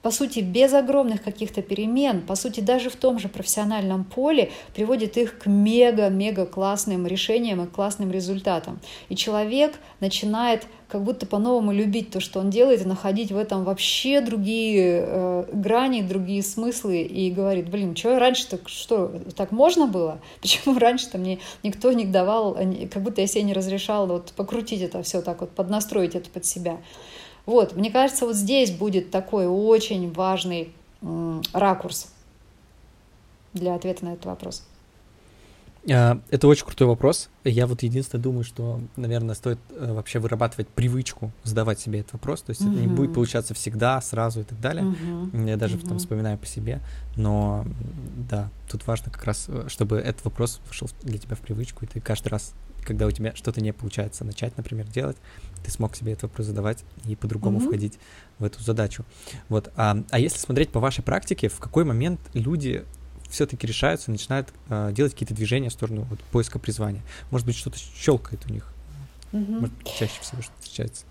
по 0.05 0.11
сути, 0.11 0.41
без 0.41 0.75
огромных 0.75 1.23
каких-то 1.23 1.63
перемен, 1.63 2.21
по 2.21 2.35
сути, 2.35 2.61
даже 2.61 2.91
в 2.91 2.97
том 2.97 3.19
же 3.19 3.29
профессиональном 3.29 4.05
поле, 4.05 4.51
приводит 4.75 5.17
их 5.17 5.39
к 5.39 5.47
мега-мега 5.47 6.45
классным 6.45 7.07
решениям 7.07 7.65
и 7.65 7.67
классным 7.67 8.13
результатам. 8.13 8.81
И 9.09 9.17
человек 9.17 9.73
начинает 10.01 10.67
как 10.89 11.03
будто 11.03 11.25
по-новому 11.25 11.73
любить 11.73 12.11
то, 12.11 12.21
что 12.21 12.41
он 12.41 12.51
делает, 12.51 12.83
и 12.83 12.85
находить 12.85 13.33
в 13.33 13.39
этом 13.39 13.65
вообще 13.65 14.21
другие 14.21 15.07
э, 15.07 15.45
грани, 15.55 16.03
другие 16.03 16.43
смыслы, 16.43 17.01
и 17.01 17.31
говорит, 17.31 17.71
блин, 17.71 17.97
что 17.97 18.19
раньше 18.19 18.47
так 18.47 18.69
что, 18.69 19.11
так 19.35 19.53
можно 19.53 19.87
было? 19.87 20.21
Почему 20.43 20.79
раньше-то 20.79 21.17
мне 21.17 21.39
никто 21.63 21.91
не 21.93 22.05
давал, 22.05 22.59
как 22.93 23.03
будто 23.03 23.23
я 23.23 23.27
себе 23.27 23.45
не 23.45 23.55
разрешала 23.55 24.05
вот 24.05 24.35
покрутить 24.37 24.83
это 24.83 25.03
все 25.03 25.23
так 25.23 25.41
вот, 25.41 25.53
поднастроить 25.53 26.15
это 26.15 26.29
под 26.29 26.45
себя. 26.45 26.77
Вот, 27.47 27.77
мне 27.77 27.91
кажется, 27.91 28.27
вот 28.27 28.37
здесь 28.37 28.71
будет 28.71 29.11
такой 29.11 29.47
очень 29.47 30.13
важный 30.13 30.73
ракурс 31.53 32.09
для 33.53 33.75
ответа 33.75 34.05
на 34.05 34.15
этот 34.15 34.27
вопрос. 34.27 34.65
А, 35.91 36.19
это 36.31 36.49
очень 36.49 36.65
крутой 36.65 36.87
вопрос. 36.87 37.29
Я 37.45 37.67
вот 37.67 37.83
единственное 37.83 38.23
думаю, 38.23 38.45
что, 38.45 38.81
наверное, 38.97 39.35
стоит 39.35 39.59
э, 39.71 39.93
вообще 39.93 40.19
вырабатывать 40.19 40.69
привычку 40.69 41.31
задавать 41.43 41.79
себе 41.79 42.01
этот 42.01 42.15
вопрос. 42.15 42.43
То 42.43 42.51
есть 42.51 42.63
uh-huh. 42.63 42.73
это 42.73 42.81
не 42.81 42.87
будет 42.87 43.13
получаться 43.13 43.53
всегда, 43.55 44.01
сразу 44.01 44.41
и 44.41 44.45
так 44.45 44.61
далее. 44.61 44.85
Uh-huh. 44.85 45.49
Я 45.49 45.57
даже 45.57 45.77
uh-huh. 45.77 45.89
там 45.89 45.99
вспоминаю 45.99 46.39
по 46.39 46.47
себе. 46.47 46.81
Но 47.17 47.67
да, 48.31 48.49
тут 48.71 48.87
важно 48.87 49.13
как 49.13 49.25
раз, 49.25 49.45
э, 49.49 49.67
чтобы 49.69 49.99
этот 49.99 50.25
вопрос 50.25 50.61
вошел 50.67 50.89
для 51.03 51.19
тебя 51.19 51.37
в 51.37 51.41
привычку, 51.41 51.85
и 51.85 51.89
ты 51.89 52.01
каждый 52.01 52.29
раз, 52.29 52.55
когда 52.83 53.07
у 53.07 53.11
тебя 53.11 53.35
что-то 53.35 53.61
не 53.61 53.73
получается 53.73 54.25
начать, 54.25 54.57
например, 54.57 54.87
делать, 54.87 55.19
ты 55.65 55.71
смог 55.71 55.97
себе 55.97 56.13
этот 56.13 56.25
вопрос 56.25 56.47
задавать 56.47 56.85
и 57.07 57.17
по-другому 57.17 57.59
mm-hmm. 57.59 57.67
входить 57.67 57.99
в 58.39 58.45
эту 58.45 58.63
задачу. 58.63 59.05
Вот. 59.49 59.73
А, 59.77 59.97
а 60.11 60.19
если 60.19 60.39
смотреть 60.39 60.71
по 60.71 60.81
вашей 60.81 61.03
практике, 61.03 61.49
в 61.49 61.59
какой 61.59 61.85
момент 61.85 62.21
люди 62.35 62.85
все-таки 63.29 63.67
решаются, 63.67 64.11
начинают 64.11 64.53
э, 64.69 64.93
делать 64.93 65.13
какие-то 65.13 65.35
движения 65.35 65.71
в 65.71 65.73
сторону 65.73 66.07
вот, 66.11 66.21
поиска 66.31 66.59
призвания? 66.59 67.03
Может 67.31 67.47
быть, 67.47 67.57
что-то 67.57 67.79
щелкает 67.79 68.45
у 68.49 68.53
них? 68.53 68.73
Mm-hmm. 69.33 69.61
Может, 69.61 69.75
чаще 69.85 70.21
всего 70.21 70.43
что 70.43 70.53
встречается? 70.61 71.05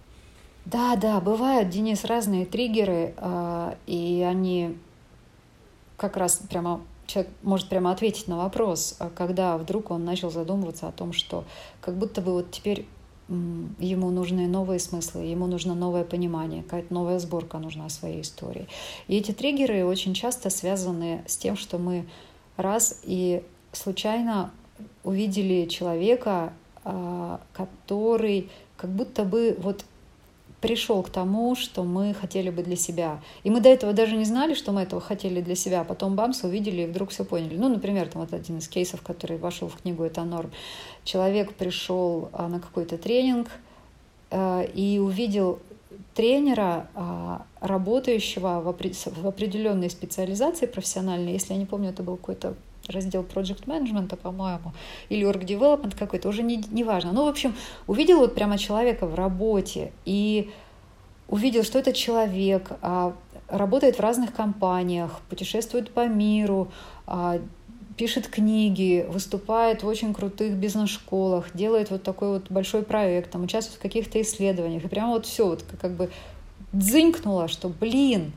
Да, 0.65 0.95
да, 0.95 1.19
бывают, 1.19 1.69
Денис, 1.69 2.05
разные 2.05 2.45
триггеры, 2.45 3.13
э, 3.17 3.75
и 3.87 4.25
они 4.25 4.77
как 5.97 6.15
раз 6.15 6.41
прямо 6.49 6.81
человек 7.05 7.31
может 7.41 7.67
прямо 7.69 7.91
ответить 7.91 8.27
на 8.27 8.37
вопрос, 8.37 8.95
а 8.99 9.09
когда 9.09 9.57
вдруг 9.57 9.91
он 9.91 10.05
начал 10.05 10.31
задумываться 10.31 10.87
о 10.87 10.91
том, 10.91 11.11
что 11.11 11.43
как 11.81 11.95
будто 11.95 12.21
бы 12.21 12.31
вот 12.31 12.51
теперь 12.51 12.87
ему 13.27 14.11
нужны 14.11 14.47
новые 14.47 14.79
смыслы, 14.79 15.21
ему 15.23 15.47
нужно 15.47 15.75
новое 15.75 16.03
понимание, 16.03 16.63
какая-то 16.63 16.93
новая 16.93 17.19
сборка 17.19 17.57
нужна 17.57 17.89
своей 17.89 18.21
истории. 18.21 18.67
И 19.07 19.15
эти 19.15 19.31
триггеры 19.31 19.85
очень 19.85 20.13
часто 20.13 20.49
связаны 20.49 21.23
с 21.27 21.37
тем, 21.37 21.55
что 21.55 21.77
мы 21.77 22.05
раз 22.57 22.99
и 23.03 23.43
случайно 23.71 24.51
увидели 25.03 25.67
человека, 25.67 26.53
а, 26.83 27.39
который 27.53 28.49
как 28.75 28.89
будто 28.89 29.23
бы 29.23 29.55
вот 29.59 29.85
пришел 30.63 31.03
к 31.03 31.09
тому, 31.09 31.55
что 31.55 31.83
мы 31.83 32.13
хотели 32.13 32.49
бы 32.49 32.63
для 32.63 32.77
себя. 32.77 33.19
И 33.43 33.49
мы 33.49 33.59
до 33.59 33.67
этого 33.67 33.91
даже 33.91 34.15
не 34.15 34.23
знали, 34.23 34.53
что 34.53 34.71
мы 34.71 34.83
этого 34.83 35.01
хотели 35.01 35.41
для 35.41 35.55
себя, 35.55 35.81
а 35.81 35.83
потом 35.83 36.15
бамс 36.15 36.43
увидели 36.43 36.83
и 36.83 36.85
вдруг 36.85 37.09
все 37.09 37.25
поняли. 37.25 37.57
Ну, 37.57 37.67
например, 37.67 38.07
там 38.07 38.21
вот 38.21 38.33
один 38.33 38.59
из 38.59 38.69
кейсов, 38.69 39.01
который 39.01 39.37
вошел 39.37 39.67
в 39.67 39.81
книгу 39.81 40.05
«Это 40.05 40.23
норм». 40.23 40.51
Человек 41.03 41.53
пришел 41.55 42.29
а, 42.31 42.47
на 42.47 42.61
какой-то 42.61 42.97
тренинг 42.97 43.49
а, 44.31 44.61
и 44.61 44.99
увидел 44.99 45.59
тренера, 46.13 46.87
а, 46.95 47.45
работающего 47.59 48.61
в 48.61 49.27
определенной 49.27 49.89
специализации 49.89 50.65
профессиональной, 50.65 51.33
если 51.33 51.51
я 51.51 51.59
не 51.59 51.65
помню, 51.65 51.89
это 51.89 52.03
был 52.03 52.15
какой-то 52.15 52.55
раздел 52.87 53.23
Project 53.23 53.65
Management, 53.65 54.15
по-моему, 54.17 54.73
или 55.09 55.25
Org 55.25 55.45
Development 55.45 55.95
какой-то, 55.97 56.29
уже 56.29 56.43
не, 56.43 56.63
не 56.71 56.83
важно. 56.83 57.13
Ну, 57.13 57.25
в 57.25 57.27
общем, 57.27 57.55
увидел 57.87 58.19
вот 58.19 58.35
прямо 58.35 58.57
человека 58.57 59.05
в 59.05 59.15
работе 59.15 59.91
и 60.05 60.51
увидел, 61.27 61.63
что 61.63 61.79
этот 61.79 61.95
человек 61.95 62.71
а, 62.81 63.15
работает 63.47 63.97
в 63.97 63.99
разных 63.99 64.33
компаниях, 64.33 65.21
путешествует 65.29 65.91
по 65.91 66.07
миру, 66.07 66.71
а, 67.07 67.39
пишет 67.95 68.27
книги, 68.27 69.05
выступает 69.07 69.83
в 69.83 69.87
очень 69.87 70.13
крутых 70.13 70.53
бизнес-школах, 70.53 71.45
делает 71.53 71.91
вот 71.91 72.03
такой 72.03 72.29
вот 72.29 72.49
большой 72.49 72.83
проект, 72.83 73.31
там, 73.31 73.43
участвует 73.43 73.79
в 73.79 73.81
каких-то 73.81 74.21
исследованиях. 74.21 74.83
И 74.83 74.87
прямо 74.87 75.13
вот 75.13 75.25
все 75.25 75.47
вот 75.47 75.63
как 75.79 75.91
бы 75.91 76.09
дзынькнуло, 76.71 77.47
что, 77.47 77.69
блин, 77.69 78.31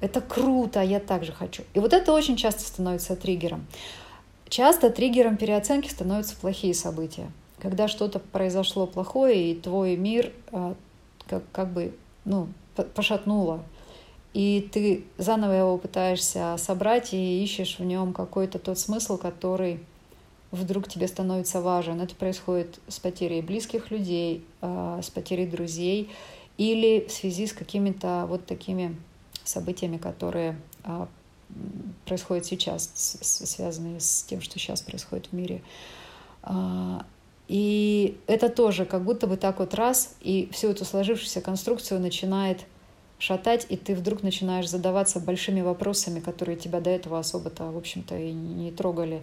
это 0.00 0.20
круто, 0.20 0.80
я 0.80 1.00
также 1.00 1.32
хочу. 1.32 1.62
И 1.74 1.80
вот 1.80 1.92
это 1.92 2.12
очень 2.12 2.36
часто 2.36 2.62
становится 2.62 3.16
триггером. 3.16 3.66
Часто 4.48 4.90
триггером 4.90 5.36
переоценки 5.36 5.88
становятся 5.88 6.36
плохие 6.36 6.74
события. 6.74 7.30
Когда 7.58 7.88
что-то 7.88 8.18
произошло 8.18 8.86
плохое, 8.86 9.52
и 9.52 9.54
твой 9.54 9.96
мир 9.96 10.32
а, 10.52 10.74
как, 11.26 11.42
как 11.52 11.72
бы 11.72 11.94
ну, 12.24 12.48
пошатнуло. 12.94 13.62
И 14.32 14.68
ты 14.72 15.04
заново 15.16 15.52
его 15.52 15.78
пытаешься 15.78 16.54
собрать 16.58 17.12
и 17.12 17.42
ищешь 17.42 17.78
в 17.78 17.84
нем 17.84 18.12
какой-то 18.12 18.58
тот 18.58 18.78
смысл, 18.78 19.18
который 19.18 19.80
вдруг 20.50 20.88
тебе 20.88 21.08
становится 21.08 21.60
важен. 21.60 22.00
Это 22.00 22.14
происходит 22.14 22.78
с 22.88 22.98
потерей 23.00 23.42
близких 23.42 23.90
людей, 23.90 24.44
а, 24.60 25.00
с 25.02 25.10
потерей 25.10 25.46
друзей 25.46 26.10
или 26.56 27.06
в 27.06 27.12
связи 27.12 27.46
с 27.46 27.52
какими-то 27.52 28.26
вот 28.28 28.46
такими 28.46 28.96
событиями, 29.48 29.96
которые 29.96 30.56
а, 30.84 31.08
происходят 32.04 32.46
сейчас, 32.46 32.90
связанные 33.22 34.00
с 34.00 34.22
тем, 34.22 34.40
что 34.40 34.58
сейчас 34.58 34.82
происходит 34.82 35.28
в 35.28 35.32
мире. 35.32 35.62
А, 36.42 37.04
и 37.48 38.18
это 38.26 38.48
тоже 38.50 38.84
как 38.84 39.02
будто 39.04 39.26
бы 39.26 39.36
так 39.36 39.58
вот 39.58 39.74
раз, 39.74 40.14
и 40.20 40.48
всю 40.52 40.68
эту 40.68 40.84
сложившуюся 40.84 41.40
конструкцию 41.40 42.00
начинает 42.00 42.66
шатать, 43.18 43.66
и 43.68 43.76
ты 43.76 43.94
вдруг 43.94 44.22
начинаешь 44.22 44.68
задаваться 44.68 45.18
большими 45.18 45.60
вопросами, 45.60 46.20
которые 46.20 46.56
тебя 46.56 46.80
до 46.80 46.90
этого 46.90 47.18
особо-то, 47.18 47.70
в 47.70 47.76
общем-то, 47.76 48.16
и 48.16 48.32
не 48.32 48.70
трогали. 48.70 49.22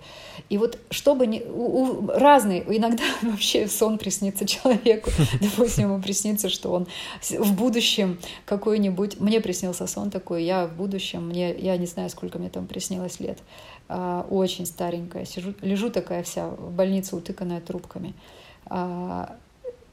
И 0.49 0.57
вот 0.57 0.77
чтобы 0.89 1.27
не... 1.27 1.41
У, 1.41 1.83
у, 1.83 2.07
разные, 2.07 2.63
иногда 2.67 3.03
вообще 3.21 3.67
сон 3.67 3.97
приснится 3.97 4.45
человеку. 4.45 5.09
Допустим, 5.41 5.91
ему 5.91 6.01
приснится, 6.01 6.49
что 6.49 6.71
он 6.71 6.87
в 7.29 7.53
будущем 7.53 8.19
какой-нибудь... 8.45 9.19
Мне 9.19 9.39
приснился 9.39 9.87
сон 9.87 10.11
такой, 10.11 10.43
я 10.43 10.67
в 10.67 10.75
будущем, 10.75 11.29
мне, 11.29 11.55
я 11.55 11.77
не 11.77 11.85
знаю, 11.85 12.09
сколько 12.09 12.37
мне 12.37 12.49
там 12.49 12.67
приснилось 12.67 13.19
лет, 13.21 13.39
а, 13.87 14.25
очень 14.29 14.65
старенькая, 14.65 15.25
сижу, 15.25 15.53
лежу 15.61 15.89
такая 15.89 16.23
вся 16.23 16.49
в 16.49 16.71
больнице, 16.71 17.15
утыканная 17.15 17.61
трубками 17.61 18.13
а, 18.65 19.37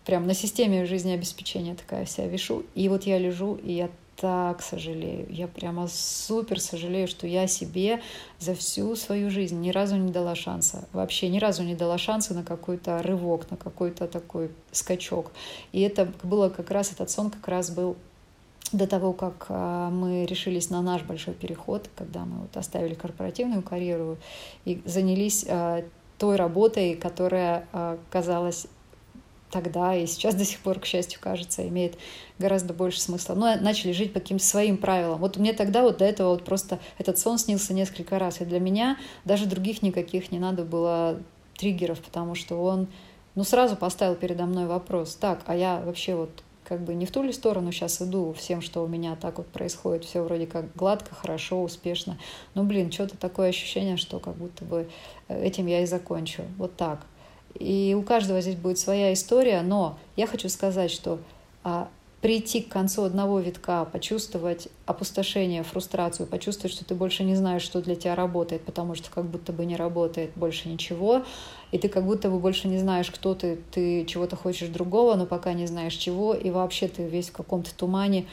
прям 0.05 0.27
на 0.27 0.35
системе 0.35 0.85
жизнеобеспечения 0.85 1.75
такая 1.75 2.05
вся 2.05 2.27
вишу. 2.27 2.65
И 2.75 2.88
вот 2.88 3.05
я 3.05 3.19
лежу, 3.19 3.55
и 3.57 3.73
я 3.73 3.91
так 4.17 4.62
сожалею. 4.62 5.27
Я 5.31 5.49
прямо 5.49 5.88
супер 5.88 6.61
сожалею, 6.61 7.09
что 7.09 7.27
я 7.27 7.47
себе 7.47 8.01
за 8.38 8.55
всю 8.55 8.95
свою 8.95 9.31
жизнь 9.31 9.61
ни 9.61 9.71
разу 9.71 9.97
не 9.97 10.12
дала 10.12 10.35
шанса. 10.35 10.87
Вообще 10.93 11.29
ни 11.29 11.38
разу 11.38 11.65
не 11.65 11.75
дала 11.75 11.99
шанса 11.99 12.35
на 12.35 12.45
какой-то 12.45 13.03
рывок, 13.03 13.51
на 13.51 13.57
какой-то 13.57 14.07
такой 14.07 14.51
скачок. 14.71 15.33
И 15.73 15.81
это 15.81 16.12
было 16.23 16.51
как 16.51 16.71
раз, 16.71 16.93
этот 16.93 17.11
сон 17.11 17.31
как 17.31 17.49
раз 17.49 17.71
был 17.71 17.97
до 18.73 18.87
того, 18.87 19.12
как 19.12 19.47
а, 19.49 19.91
мы 19.91 20.25
решились 20.25 20.71
на 20.71 20.83
наш 20.83 21.03
большой 21.03 21.35
переход, 21.35 21.91
когда 21.97 22.25
мы 22.25 22.43
вот 22.43 22.57
оставили 22.57 22.95
корпоративную 22.95 23.62
карьеру 23.62 24.19
и 24.65 24.81
занялись 24.85 25.45
а, 25.49 25.83
той 26.19 26.37
работой, 26.37 26.95
которая 26.95 27.67
а, 27.73 27.99
казалась 28.11 28.67
тогда 29.53 29.95
и 29.95 30.07
сейчас 30.07 30.35
до 30.37 30.45
сих 30.45 30.59
пор, 30.59 30.81
к 30.81 30.87
счастью, 30.87 31.21
кажется, 31.23 31.67
имеет 31.69 31.97
гораздо 32.41 32.75
больше 32.75 33.01
смысла. 33.01 33.35
Но 33.35 33.55
ну, 33.55 33.62
начали 33.62 33.93
жить 33.93 34.12
по 34.12 34.19
каким-то 34.19 34.45
своим 34.45 34.77
правилам. 34.77 35.21
Вот 35.21 35.37
мне 35.37 35.53
тогда 35.53 35.83
вот 35.83 35.99
до 35.99 36.05
этого 36.05 36.31
вот 36.31 36.45
просто 36.45 36.81
этот 36.99 37.19
сон 37.19 37.38
снился 37.38 37.73
несколько 37.73 38.19
раз. 38.19 38.41
И 38.41 38.45
для 38.45 38.59
меня 38.59 38.99
даже 39.25 39.47
других 39.47 39.83
никаких 39.83 40.33
не 40.33 40.41
надо 40.41 40.65
было 40.65 41.21
триггеров, 41.57 42.01
потому 42.01 42.35
что 42.35 42.61
он 42.61 42.88
ну, 43.35 43.45
сразу 43.45 43.77
поставил 43.77 44.17
передо 44.17 44.47
мной 44.47 44.67
вопрос. 44.67 45.15
Так, 45.15 45.43
а 45.47 45.55
я 45.55 45.81
вообще 45.81 46.17
вот 46.17 46.31
как 46.65 46.81
бы 46.83 46.95
не 46.95 47.07
в 47.07 47.11
ту 47.11 47.23
ли 47.23 47.33
сторону 47.33 47.71
сейчас 47.73 48.01
иду 48.01 48.33
всем, 48.33 48.62
что 48.62 48.83
у 48.83 48.88
меня 48.88 49.17
так 49.17 49.38
вот 49.38 49.47
происходит, 49.49 50.05
все 50.05 50.23
вроде 50.23 50.47
как 50.47 50.75
гладко, 50.75 51.15
хорошо, 51.15 51.62
успешно. 51.62 52.19
Ну, 52.55 52.62
блин, 52.62 52.91
что-то 52.91 53.17
такое 53.17 53.51
ощущение, 53.51 53.97
что 53.97 54.19
как 54.21 54.37
будто 54.37 54.65
бы 54.65 54.88
э, 55.29 55.45
этим 55.45 55.67
я 55.67 55.83
и 55.83 55.87
закончу. 55.87 56.43
Вот 56.57 56.77
так. 56.77 57.05
И 57.59 57.97
у 57.99 58.03
каждого 58.03 58.41
здесь 58.41 58.57
будет 58.57 58.79
своя 58.79 59.12
история, 59.12 59.62
но 59.62 59.99
я 60.17 60.27
хочу 60.27 60.49
сказать, 60.49 60.91
что 60.91 61.19
а, 61.65 61.88
прийти 62.23 62.61
к 62.62 62.69
концу 62.69 63.03
одного 63.03 63.41
витка, 63.41 63.85
почувствовать 63.85 64.69
опустошение, 64.87 65.65
фрустрацию, 65.65 66.29
почувствовать, 66.29 66.73
что 66.73 66.85
ты 66.85 66.95
больше 66.95 67.25
не 67.25 67.35
знаешь, 67.35 67.62
что 67.62 67.83
для 67.83 67.97
тебя 67.97 68.15
работает, 68.15 68.62
потому 68.62 68.95
что 68.95 69.11
как 69.11 69.25
будто 69.27 69.53
бы 69.53 69.67
не 69.67 69.75
работает 69.75 70.31
больше 70.37 70.69
ничего, 70.69 71.25
и 71.73 71.79
ты 71.79 71.88
как 71.88 72.05
будто 72.05 72.31
бы 72.31 72.38
больше 72.38 72.69
не 72.69 72.79
знаешь, 72.79 73.11
кто 73.11 73.35
ты, 73.35 73.59
ты 73.73 74.05
чего-то 74.07 74.37
хочешь 74.37 74.69
другого, 74.69 75.17
но 75.17 75.27
пока 75.27 75.53
не 75.53 75.67
знаешь 75.67 75.95
чего, 75.95 76.33
и 76.33 76.51
вообще 76.51 76.87
ты 76.87 77.03
весь 77.03 77.31
в 77.31 77.33
каком-то 77.33 77.75
тумане. 77.75 78.27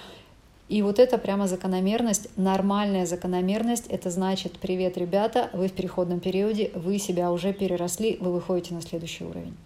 И 0.69 0.83
вот 0.83 0.99
это 0.99 1.17
прямо 1.17 1.47
закономерность, 1.47 2.29
нормальная 2.37 3.07
закономерность, 3.07 3.87
это 3.87 4.11
значит, 4.11 4.59
привет, 4.59 4.97
ребята, 4.97 5.49
вы 5.53 5.67
в 5.67 5.73
переходном 5.73 6.19
периоде, 6.19 6.71
вы 6.75 6.99
себя 6.99 7.31
уже 7.31 7.53
переросли, 7.53 8.17
вы 8.21 8.31
выходите 8.31 8.75
на 8.75 8.81
следующий 8.83 9.25
уровень. 9.25 9.57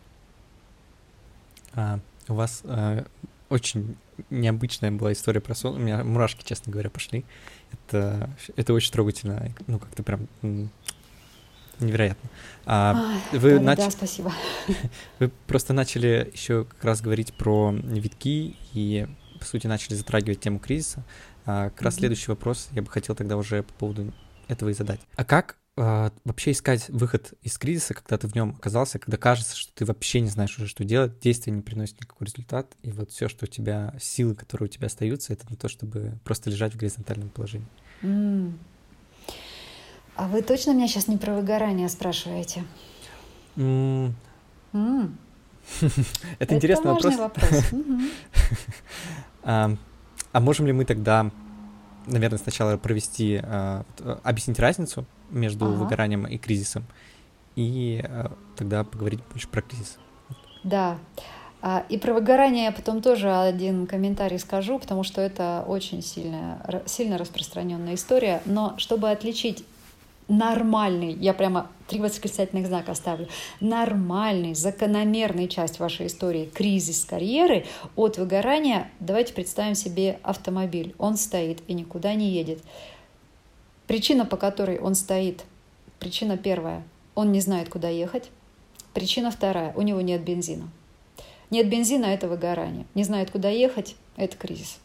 А, 1.76 2.00
у 2.30 2.34
вас 2.36 2.62
а, 2.64 3.06
очень 3.50 3.98
необычная 4.30 4.92
была 4.92 5.12
история 5.12 5.42
про 5.42 5.56
сон. 5.56 5.76
У 5.76 5.80
меня 5.80 6.06
мурашки, 6.06 6.44
честно 6.46 6.72
говоря, 6.72 6.90
пошли. 6.90 7.26
Это, 7.74 8.30
это 8.56 8.74
очень 8.74 8.94
трогательно. 8.94 9.52
Ну, 9.68 9.80
как-то 9.80 10.04
прям 10.04 10.28
невероятно. 11.80 12.30
А, 12.66 13.12
Ой, 13.34 13.40
вы 13.40 13.56
да, 13.56 13.62
нач... 13.62 13.80
да, 13.80 13.92
спасибо. 13.92 14.32
Вы 15.20 15.32
просто 15.48 15.74
начали 15.74 16.32
еще 16.34 16.64
как 16.64 16.84
раз 16.86 17.02
говорить 17.02 17.34
про 17.34 17.72
витки 17.74 18.56
и, 18.74 19.08
по 19.44 19.50
сути, 19.50 19.68
начали 19.68 19.96
затрагивать 19.96 20.40
тему 20.40 20.58
кризиса. 20.58 21.04
А, 21.46 21.70
как 21.70 21.82
раз 21.82 21.96
mm-hmm. 21.96 22.00
следующий 22.00 22.32
вопрос 22.32 22.70
я 22.72 22.82
бы 22.82 22.90
хотел 22.90 23.14
тогда 23.14 23.36
уже 23.36 23.62
по 23.62 23.74
поводу 23.74 24.14
этого 24.48 24.70
и 24.70 24.74
задать. 24.74 25.02
А 25.18 25.26
как 25.26 25.58
а, 25.76 26.14
вообще 26.24 26.52
искать 26.52 26.88
выход 26.88 27.34
из 27.42 27.58
кризиса, 27.58 27.94
когда 27.94 28.18
ты 28.18 28.30
в 28.30 28.36
нем 28.36 28.56
оказался, 28.58 29.00
когда 29.00 29.18
кажется, 29.18 29.58
что 29.58 29.74
ты 29.74 29.84
вообще 29.84 30.22
не 30.22 30.30
знаешь 30.30 30.58
уже, 30.58 30.68
что 30.68 30.86
делать, 30.86 31.20
действие 31.20 31.54
не 31.54 31.62
приносит 31.62 32.00
никакой 32.00 32.28
результат, 32.28 32.72
и 32.84 32.92
вот 32.92 33.12
все, 33.12 33.28
что 33.28 33.44
у 33.44 33.48
тебя, 33.50 33.94
силы, 34.00 34.34
которые 34.34 34.68
у 34.68 34.70
тебя 34.70 34.88
остаются, 34.88 35.34
это 35.34 35.50
на 35.50 35.58
то, 35.58 35.68
чтобы 35.68 36.18
просто 36.24 36.50
лежать 36.50 36.74
в 36.74 36.78
горизонтальном 36.78 37.28
положении. 37.28 37.68
Mm. 38.02 38.54
А 40.16 40.30
вы 40.30 40.42
точно 40.42 40.72
меня 40.72 40.88
сейчас 40.88 41.10
не 41.10 41.18
про 41.18 41.34
выгорание 41.34 41.90
спрашиваете? 41.90 42.64
Mm. 43.58 44.14
Mm. 44.72 45.12
Это 46.40 46.56
интересный 46.56 46.92
вопрос. 46.92 47.16
А, 49.46 49.76
а 50.32 50.40
можем 50.40 50.68
ли 50.68 50.72
мы 50.72 50.86
тогда, 50.86 51.30
наверное, 52.06 52.40
сначала 52.40 52.78
провести, 52.78 53.42
а, 53.44 53.84
объяснить 54.24 54.58
разницу 54.58 55.06
между 55.32 55.66
выгоранием 55.66 56.26
и 56.26 56.38
кризисом, 56.38 56.86
и 57.58 58.02
тогда 58.56 58.86
поговорить 58.86 59.20
больше 59.34 59.50
про 59.50 59.62
кризис. 59.62 59.98
Да. 60.64 60.98
А, 61.66 61.86
и 61.88 61.98
про 61.98 62.14
выгорание 62.14 62.66
я 62.66 62.72
потом 62.74 63.02
тоже 63.02 63.34
один 63.34 63.88
комментарий 63.88 64.38
скажу, 64.38 64.80
потому 64.80 65.04
что 65.04 65.22
это 65.22 65.64
очень 65.66 66.02
сильная, 66.02 66.62
сильно 66.86 67.18
распространенная 67.18 67.96
история. 67.96 68.42
Но 68.46 68.74
чтобы 68.78 69.10
отличить 69.10 69.64
нормальный, 70.38 71.14
я 71.14 71.34
прямо 71.34 71.70
три 71.88 72.00
восклицательных 72.00 72.68
знака 72.68 72.94
ставлю, 72.96 73.28
нормальный, 73.60 74.56
закономерный 74.56 75.48
часть 75.48 75.80
вашей 75.80 76.08
истории, 76.08 76.50
кризис 76.54 77.06
карьеры 77.06 77.66
от 77.96 78.18
выгорания, 78.18 78.90
давайте 79.00 79.34
представим 79.34 79.76
себе 79.76 80.20
автомобиль. 80.24 80.96
Он 80.98 81.18
стоит 81.18 81.62
и 81.68 81.74
никуда 81.74 82.14
не 82.16 82.32
едет. 82.32 82.64
Причина, 83.88 84.26
по 84.26 84.38
которой 84.38 84.80
он 84.80 84.96
стоит, 84.96 85.44
причина 86.00 86.38
первая, 86.38 86.84
он 87.16 87.32
не 87.32 87.42
знает, 87.42 87.70
куда 87.70 87.90
ехать. 87.90 88.32
Причина 88.94 89.32
вторая, 89.32 89.74
у 89.76 89.82
него 89.82 90.02
нет 90.02 90.24
бензина. 90.24 90.70
Нет 91.50 91.70
бензина– 91.70 92.06
это 92.08 92.28
выгорание. 92.28 92.86
Не 92.96 93.04
знает, 93.04 93.30
куда 93.30 93.50
ехать– 93.50 93.96
это 94.16 94.36
кризис. 94.38 94.80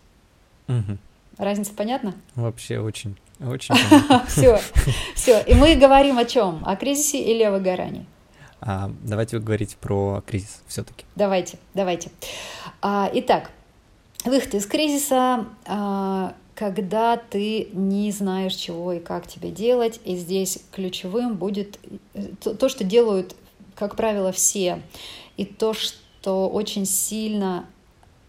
Угу. 0.68 0.98
Разница 1.38 1.72
понятна? 1.72 2.14
Вообще 2.34 2.78
очень, 2.78 3.16
очень 3.40 3.74
Все, 4.27 4.61
все. 5.14 5.40
И 5.42 5.55
мы 5.55 5.77
говорим 5.77 6.18
о 6.18 6.24
чем? 6.24 6.62
О 6.64 6.77
кризисе 6.77 7.22
или 7.22 7.42
о 7.42 7.51
выгорании? 7.51 8.07
А, 8.61 8.90
давайте 9.03 9.38
говорить 9.38 9.77
про 9.77 10.22
кризис 10.27 10.62
все-таки. 10.66 11.05
Давайте, 11.14 11.59
давайте. 11.74 12.11
А, 12.83 13.11
итак, 13.14 13.51
выход 14.24 14.55
из 14.55 14.66
кризиса 14.66 15.46
а, 15.66 16.35
когда 16.59 17.16
ты 17.16 17.68
не 17.72 18.11
знаешь, 18.11 18.55
чего 18.55 18.92
и 18.92 18.98
как 18.98 19.29
тебе 19.29 19.53
делать. 19.53 20.01
И 20.05 20.16
здесь 20.16 20.59
ключевым 20.72 21.37
будет 21.37 21.79
то, 22.40 22.68
что 22.68 22.83
делают, 22.83 23.37
как 23.77 23.94
правило, 23.94 24.33
все. 24.33 24.83
И 25.37 25.44
то, 25.44 25.72
что 25.72 26.48
очень 26.48 26.85
сильно 26.85 27.64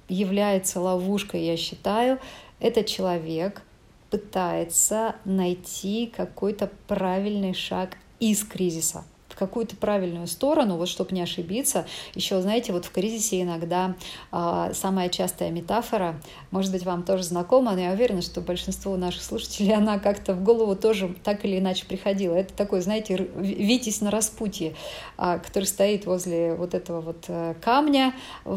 является 0.07 0.79
ловушкой, 0.79 1.43
я 1.43 1.57
считаю, 1.57 2.19
это 2.59 2.83
человек 2.83 3.63
пытается 4.09 5.15
найти 5.25 6.07
какой-то 6.07 6.69
правильный 6.87 7.53
шаг 7.53 7.97
из 8.19 8.43
кризиса 8.43 9.03
какую-то 9.39 9.75
правильную 9.77 10.27
сторону, 10.27 10.75
вот 10.75 10.89
чтобы 10.89 11.15
не 11.15 11.21
ошибиться. 11.21 11.87
Еще, 12.13 12.39
знаете, 12.41 12.73
вот 12.73 12.85
в 12.85 12.91
кризисе 12.91 13.41
иногда 13.41 13.95
э, 14.31 14.71
самая 14.73 15.09
частая 15.09 15.49
метафора, 15.49 16.21
может 16.51 16.71
быть, 16.71 16.83
вам 16.83 17.03
тоже 17.03 17.23
знакома, 17.23 17.71
но 17.71 17.79
я 17.79 17.91
уверена, 17.91 18.21
что 18.21 18.41
большинству 18.41 18.95
наших 18.97 19.23
слушателей 19.23 19.73
она 19.73 19.97
как-то 19.97 20.33
в 20.33 20.43
голову 20.43 20.75
тоже 20.75 21.15
так 21.23 21.45
или 21.45 21.57
иначе 21.57 21.85
приходила. 21.85 22.35
Это 22.35 22.53
такой, 22.53 22.81
знаете, 22.81 23.29
Витязь 23.35 24.01
на 24.01 24.11
распутье, 24.11 24.75
э, 25.17 25.39
который 25.39 25.65
стоит 25.65 26.05
возле 26.05 26.53
вот 26.55 26.73
этого 26.73 26.99
вот 27.01 27.25
э, 27.27 27.55
камня. 27.61 28.13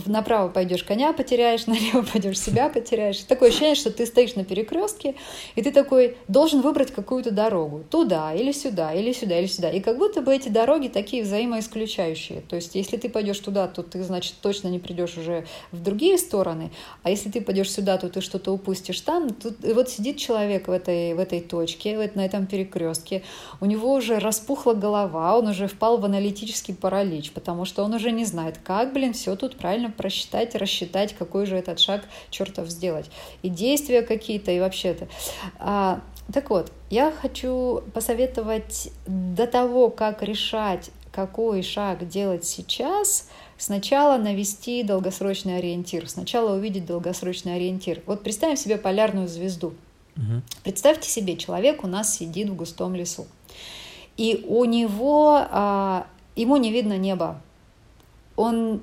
Направо 0.07 0.49
пойдешь 0.49 0.83
коня 0.83 1.13
потеряешь, 1.13 1.67
налево 1.69 2.03
пойдешь 2.03 2.41
себя 2.41 2.69
потеряешь. 2.69 3.19
Такое 3.19 3.51
ощущение, 3.51 3.77
что 3.77 3.91
ты 3.91 4.05
стоишь 4.07 4.35
на 4.35 4.45
перекрестке, 4.45 5.15
и 5.55 5.63
ты 5.63 5.71
такой 5.71 6.17
должен 6.27 6.61
выбрать 6.61 6.91
какую-то 6.93 7.31
дорогу. 7.31 7.85
Туда 7.89 8.35
или 8.35 8.51
сюда, 8.53 8.93
или 8.93 9.13
сюда, 9.13 9.39
или 9.39 9.47
сюда. 9.47 9.71
И 9.71 9.81
как 9.81 9.99
будто 9.99 10.21
бы 10.23 10.35
эти 10.35 10.49
дороги 10.49 10.72
дороги 10.73 10.89
такие 10.89 11.23
взаимоисключающие. 11.23 12.41
То 12.41 12.57
есть, 12.57 12.75
если 12.75 12.97
ты 12.97 13.11
пойдешь 13.11 13.39
туда, 13.41 13.69
то 13.69 13.83
ты, 13.83 14.03
значит, 14.03 14.35
точно 14.41 14.69
не 14.69 14.79
придешь 14.79 15.19
уже 15.19 15.45
в 15.71 15.83
другие 15.83 16.17
стороны. 16.17 16.71
А 17.03 17.11
если 17.11 17.31
ты 17.31 17.43
пойдешь 17.43 17.71
сюда, 17.71 17.99
то 17.99 18.09
ты 18.09 18.23
что-то 18.23 18.53
упустишь 18.53 19.01
там. 19.03 19.35
Тут, 19.35 19.63
и 19.65 19.75
вот 19.75 19.91
сидит 19.91 20.17
человек 20.17 20.69
в 20.69 20.71
этой, 20.71 21.13
в 21.13 21.19
этой 21.19 21.41
точке, 21.41 21.99
вот 21.99 22.17
на 22.17 22.25
этом 22.25 22.47
перекрестке. 22.47 23.23
У 23.61 23.67
него 23.67 23.93
уже 23.93 24.19
распухла 24.19 24.73
голова, 24.73 25.37
он 25.37 25.49
уже 25.49 25.67
впал 25.67 25.99
в 25.99 26.05
аналитический 26.07 26.75
паралич, 26.75 27.33
потому 27.33 27.67
что 27.67 27.85
он 27.85 27.93
уже 27.93 28.11
не 28.11 28.25
знает, 28.25 28.57
как, 28.65 28.95
блин, 28.95 29.13
все 29.13 29.37
тут 29.37 29.57
правильно 29.57 29.91
просчитать, 29.91 30.55
рассчитать, 30.55 31.15
какой 31.15 31.45
же 31.45 31.57
этот 31.57 31.81
шаг 31.81 32.03
чертов 32.31 32.71
сделать. 32.71 33.11
И 33.43 33.51
действия 33.51 34.01
какие-то, 34.01 34.51
и 34.51 34.61
вообще-то. 34.61 35.09
Так 36.33 36.51
вот, 36.51 36.73
я 36.91 37.11
хочу 37.11 37.83
посоветовать 37.95 38.91
до 39.07 39.47
того, 39.47 39.91
как 39.91 40.23
решать, 40.23 40.91
какой 41.11 41.63
шаг 41.63 42.07
делать 42.09 42.45
сейчас, 42.45 43.29
сначала 43.59 44.17
навести 44.19 44.83
долгосрочный 44.83 45.59
ориентир, 45.59 46.09
сначала 46.09 46.57
увидеть 46.57 46.87
долгосрочный 46.87 47.57
ориентир. 47.57 48.03
Вот 48.07 48.23
представим 48.23 48.57
себе 48.57 48.77
полярную 48.77 49.29
звезду. 49.29 49.75
Угу. 50.17 50.43
Представьте 50.65 51.09
себе, 51.09 51.37
человек 51.37 51.85
у 51.85 51.87
нас 51.87 52.17
сидит 52.17 52.49
в 52.49 52.55
густом 52.55 52.95
лесу, 52.95 53.27
и 54.17 54.45
у 54.47 54.65
него, 54.65 55.47
а, 55.51 56.07
ему 56.37 56.57
не 56.57 56.71
видно 56.71 56.99
неба. 56.99 57.41
Он 58.37 58.81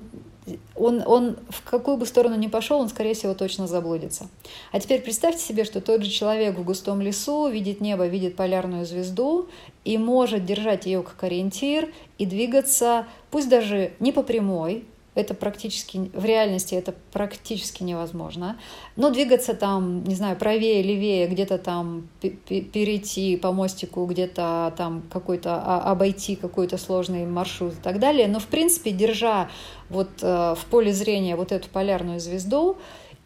он, 0.74 1.02
он 1.06 1.36
в 1.48 1.68
какую 1.68 1.96
бы 1.96 2.06
сторону 2.06 2.36
ни 2.36 2.46
пошел, 2.46 2.80
он, 2.80 2.88
скорее 2.88 3.14
всего, 3.14 3.34
точно 3.34 3.66
заблудится. 3.66 4.28
А 4.72 4.80
теперь 4.80 5.00
представьте 5.00 5.42
себе, 5.42 5.64
что 5.64 5.80
тот 5.80 6.02
же 6.02 6.10
человек 6.10 6.58
в 6.58 6.64
густом 6.64 7.00
лесу 7.00 7.48
видит 7.48 7.80
небо, 7.80 8.06
видит 8.06 8.36
полярную 8.36 8.86
звезду 8.86 9.48
и 9.84 9.98
может 9.98 10.44
держать 10.44 10.86
ее 10.86 11.02
как 11.02 11.22
ориентир 11.22 11.92
и 12.18 12.26
двигаться, 12.26 13.06
пусть 13.30 13.48
даже 13.48 13.92
не 14.00 14.12
по 14.12 14.22
прямой, 14.22 14.84
это 15.14 15.34
практически, 15.34 16.10
в 16.14 16.24
реальности 16.24 16.74
это 16.74 16.94
практически 17.12 17.82
невозможно. 17.82 18.58
Но 18.96 19.10
двигаться 19.10 19.54
там, 19.54 20.04
не 20.04 20.14
знаю, 20.14 20.36
правее, 20.36 20.82
левее, 20.82 21.26
где-то 21.26 21.58
там 21.58 22.08
перейти 22.20 23.36
по 23.36 23.52
мостику, 23.52 24.04
где-то 24.06 24.72
там 24.76 25.02
какой-то, 25.12 25.56
а, 25.56 25.90
обойти 25.90 26.36
какой-то 26.36 26.78
сложный 26.78 27.26
маршрут 27.26 27.74
и 27.74 27.82
так 27.82 27.98
далее. 27.98 28.28
Но, 28.28 28.38
в 28.38 28.46
принципе, 28.46 28.92
держа 28.92 29.48
вот 29.88 30.10
э, 30.22 30.54
в 30.56 30.64
поле 30.70 30.92
зрения 30.92 31.34
вот 31.34 31.50
эту 31.50 31.68
полярную 31.68 32.20
звезду, 32.20 32.76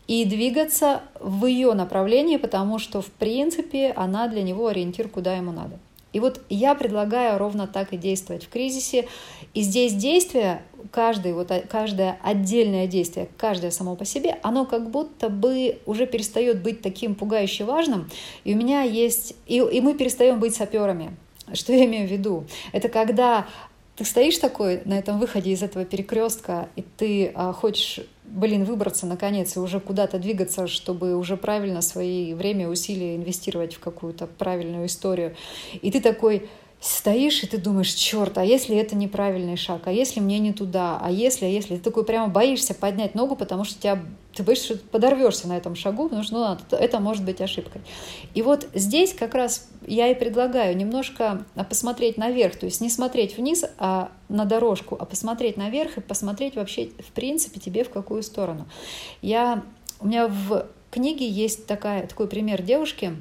и 0.06 0.24
двигаться 0.26 1.00
в 1.18 1.46
ее 1.46 1.72
направлении, 1.72 2.36
потому 2.36 2.78
что, 2.78 3.00
в 3.00 3.06
принципе, 3.06 3.92
она 3.96 4.28
для 4.28 4.42
него 4.42 4.68
ориентир, 4.68 5.08
куда 5.08 5.34
ему 5.34 5.50
надо. 5.50 5.78
И 6.14 6.20
вот 6.20 6.40
я 6.48 6.76
предлагаю 6.76 7.38
ровно 7.38 7.66
так 7.66 7.92
и 7.92 7.96
действовать 7.96 8.44
в 8.44 8.48
кризисе. 8.48 9.08
И 9.52 9.62
здесь 9.62 9.92
действие, 9.92 10.62
каждое, 10.92 11.34
вот, 11.34 11.50
каждое 11.68 12.18
отдельное 12.22 12.86
действие, 12.86 13.28
каждое 13.36 13.72
само 13.72 13.96
по 13.96 14.04
себе, 14.04 14.38
оно 14.42 14.64
как 14.64 14.90
будто 14.90 15.28
бы 15.28 15.80
уже 15.86 16.06
перестает 16.06 16.62
быть 16.62 16.82
таким 16.82 17.16
пугающе 17.16 17.64
важным. 17.64 18.08
И 18.44 18.54
у 18.54 18.56
меня 18.56 18.82
есть... 18.82 19.34
И, 19.46 19.56
и 19.56 19.80
мы 19.80 19.94
перестаем 19.94 20.38
быть 20.38 20.54
саперами. 20.54 21.16
Что 21.52 21.72
я 21.72 21.84
имею 21.84 22.06
в 22.08 22.12
виду? 22.12 22.44
Это 22.72 22.88
когда 22.88 23.48
ты 23.96 24.04
стоишь 24.04 24.38
такой 24.38 24.82
на 24.84 24.96
этом 24.96 25.18
выходе 25.18 25.50
из 25.50 25.64
этого 25.64 25.84
перекрестка, 25.84 26.68
и 26.76 26.82
ты 26.96 27.32
а, 27.34 27.52
хочешь 27.52 28.00
блин, 28.24 28.64
выбраться 28.64 29.06
наконец 29.06 29.56
и 29.56 29.60
уже 29.60 29.80
куда-то 29.80 30.18
двигаться, 30.18 30.66
чтобы 30.66 31.16
уже 31.16 31.36
правильно 31.36 31.82
свои 31.82 32.34
время, 32.34 32.68
усилия 32.68 33.16
инвестировать 33.16 33.74
в 33.74 33.80
какую-то 33.80 34.26
правильную 34.26 34.86
историю. 34.86 35.36
И 35.80 35.90
ты 35.90 36.00
такой, 36.00 36.48
стоишь 36.84 37.42
и 37.42 37.46
ты 37.46 37.56
думаешь, 37.56 37.94
черт, 37.94 38.36
а 38.36 38.44
если 38.44 38.76
это 38.76 38.94
неправильный 38.94 39.56
шаг, 39.56 39.86
а 39.86 39.92
если 39.92 40.20
мне 40.20 40.38
не 40.38 40.52
туда, 40.52 40.98
а 41.00 41.10
если, 41.10 41.46
а 41.46 41.48
если, 41.48 41.76
ты 41.76 41.82
такой 41.82 42.04
прямо 42.04 42.28
боишься 42.28 42.74
поднять 42.74 43.14
ногу, 43.14 43.36
потому 43.36 43.64
что 43.64 43.80
тебя, 43.80 44.04
ты 44.34 44.42
боишься, 44.42 44.74
что 44.74 44.88
подорвешься 44.88 45.48
на 45.48 45.56
этом 45.56 45.76
шагу, 45.76 46.04
потому 46.04 46.22
что 46.22 46.58
ну, 46.70 46.76
это, 46.76 47.00
может 47.00 47.24
быть 47.24 47.40
ошибкой. 47.40 47.80
И 48.34 48.42
вот 48.42 48.68
здесь 48.74 49.14
как 49.14 49.34
раз 49.34 49.66
я 49.86 50.08
и 50.08 50.14
предлагаю 50.14 50.76
немножко 50.76 51.46
посмотреть 51.70 52.18
наверх, 52.18 52.56
то 52.56 52.66
есть 52.66 52.82
не 52.82 52.90
смотреть 52.90 53.38
вниз 53.38 53.64
а 53.78 54.12
на 54.28 54.44
дорожку, 54.44 54.94
а 55.00 55.06
посмотреть 55.06 55.56
наверх 55.56 55.96
и 55.96 56.02
посмотреть 56.02 56.54
вообще, 56.54 56.90
в 56.98 57.12
принципе, 57.12 57.60
тебе 57.60 57.84
в 57.84 57.90
какую 57.90 58.22
сторону. 58.22 58.66
Я, 59.22 59.62
у 60.00 60.06
меня 60.06 60.28
в 60.28 60.66
книге 60.90 61.26
есть 61.26 61.66
такая, 61.66 62.06
такой 62.06 62.28
пример 62.28 62.60
девушки, 62.60 63.16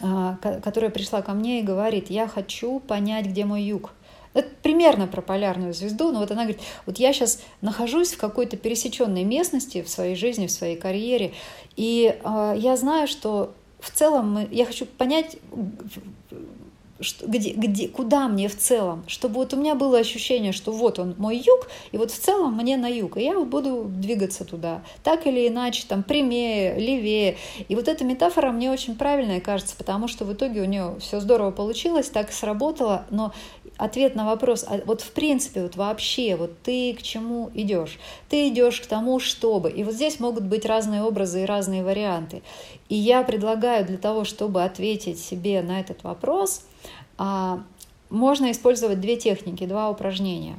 которая 0.00 0.90
пришла 0.90 1.22
ко 1.22 1.32
мне 1.32 1.60
и 1.60 1.62
говорит, 1.62 2.10
я 2.10 2.28
хочу 2.28 2.80
понять, 2.80 3.26
где 3.26 3.44
мой 3.44 3.62
юг. 3.62 3.92
Это 4.34 4.50
примерно 4.62 5.06
про 5.06 5.22
полярную 5.22 5.72
звезду, 5.72 6.12
но 6.12 6.18
вот 6.18 6.30
она 6.30 6.42
говорит, 6.42 6.60
вот 6.84 6.98
я 6.98 7.14
сейчас 7.14 7.40
нахожусь 7.62 8.12
в 8.12 8.18
какой-то 8.18 8.58
пересеченной 8.58 9.24
местности 9.24 9.80
в 9.80 9.88
своей 9.88 10.14
жизни, 10.14 10.46
в 10.46 10.50
своей 10.50 10.76
карьере, 10.76 11.32
и 11.76 12.14
э, 12.22 12.54
я 12.58 12.76
знаю, 12.76 13.08
что 13.08 13.54
в 13.80 13.90
целом 13.90 14.32
мы, 14.32 14.48
я 14.50 14.66
хочу 14.66 14.84
понять, 14.84 15.38
что, 17.00 17.26
где, 17.26 17.50
где, 17.50 17.88
куда 17.88 18.28
мне 18.28 18.48
в 18.48 18.56
целом, 18.56 19.04
чтобы 19.06 19.36
вот 19.36 19.52
у 19.52 19.56
меня 19.56 19.74
было 19.74 19.98
ощущение, 19.98 20.52
что 20.52 20.72
вот 20.72 20.98
он 20.98 21.14
мой 21.18 21.36
юг, 21.36 21.68
и 21.92 21.98
вот 21.98 22.10
в 22.10 22.18
целом 22.18 22.54
мне 22.54 22.76
на 22.76 22.88
юг, 22.88 23.16
и 23.16 23.24
я 23.24 23.38
буду 23.40 23.84
двигаться 23.84 24.44
туда, 24.44 24.82
так 25.02 25.26
или 25.26 25.48
иначе, 25.48 25.84
там 25.86 26.02
прямее, 26.02 26.78
левее. 26.78 27.36
И 27.68 27.74
вот 27.74 27.88
эта 27.88 28.04
метафора 28.04 28.50
мне 28.50 28.70
очень 28.70 28.96
правильная 28.96 29.40
кажется, 29.40 29.76
потому 29.76 30.08
что 30.08 30.24
в 30.24 30.32
итоге 30.32 30.62
у 30.62 30.66
нее 30.66 30.96
все 31.00 31.20
здорово 31.20 31.50
получилось, 31.50 32.08
так 32.08 32.32
сработало, 32.32 33.04
но 33.10 33.32
ответ 33.76 34.14
на 34.14 34.24
вопрос, 34.24 34.64
а 34.66 34.80
вот 34.86 35.00
в 35.02 35.10
принципе, 35.10 35.62
вот 35.62 35.76
вообще, 35.76 36.36
вот 36.36 36.58
ты 36.62 36.94
к 36.94 37.02
чему 37.02 37.50
идешь? 37.54 37.98
Ты 38.28 38.48
идешь 38.48 38.80
к 38.80 38.86
тому, 38.86 39.20
чтобы. 39.20 39.70
И 39.70 39.84
вот 39.84 39.94
здесь 39.94 40.20
могут 40.20 40.44
быть 40.44 40.64
разные 40.64 41.02
образы 41.02 41.42
и 41.42 41.46
разные 41.46 41.84
варианты. 41.84 42.42
И 42.88 42.94
я 42.94 43.22
предлагаю 43.22 43.84
для 43.84 43.98
того, 43.98 44.24
чтобы 44.24 44.64
ответить 44.64 45.18
себе 45.20 45.62
на 45.62 45.80
этот 45.80 46.02
вопрос, 46.04 46.62
можно 47.18 48.50
использовать 48.50 49.00
две 49.00 49.16
техники, 49.16 49.66
два 49.66 49.90
упражнения. 49.90 50.58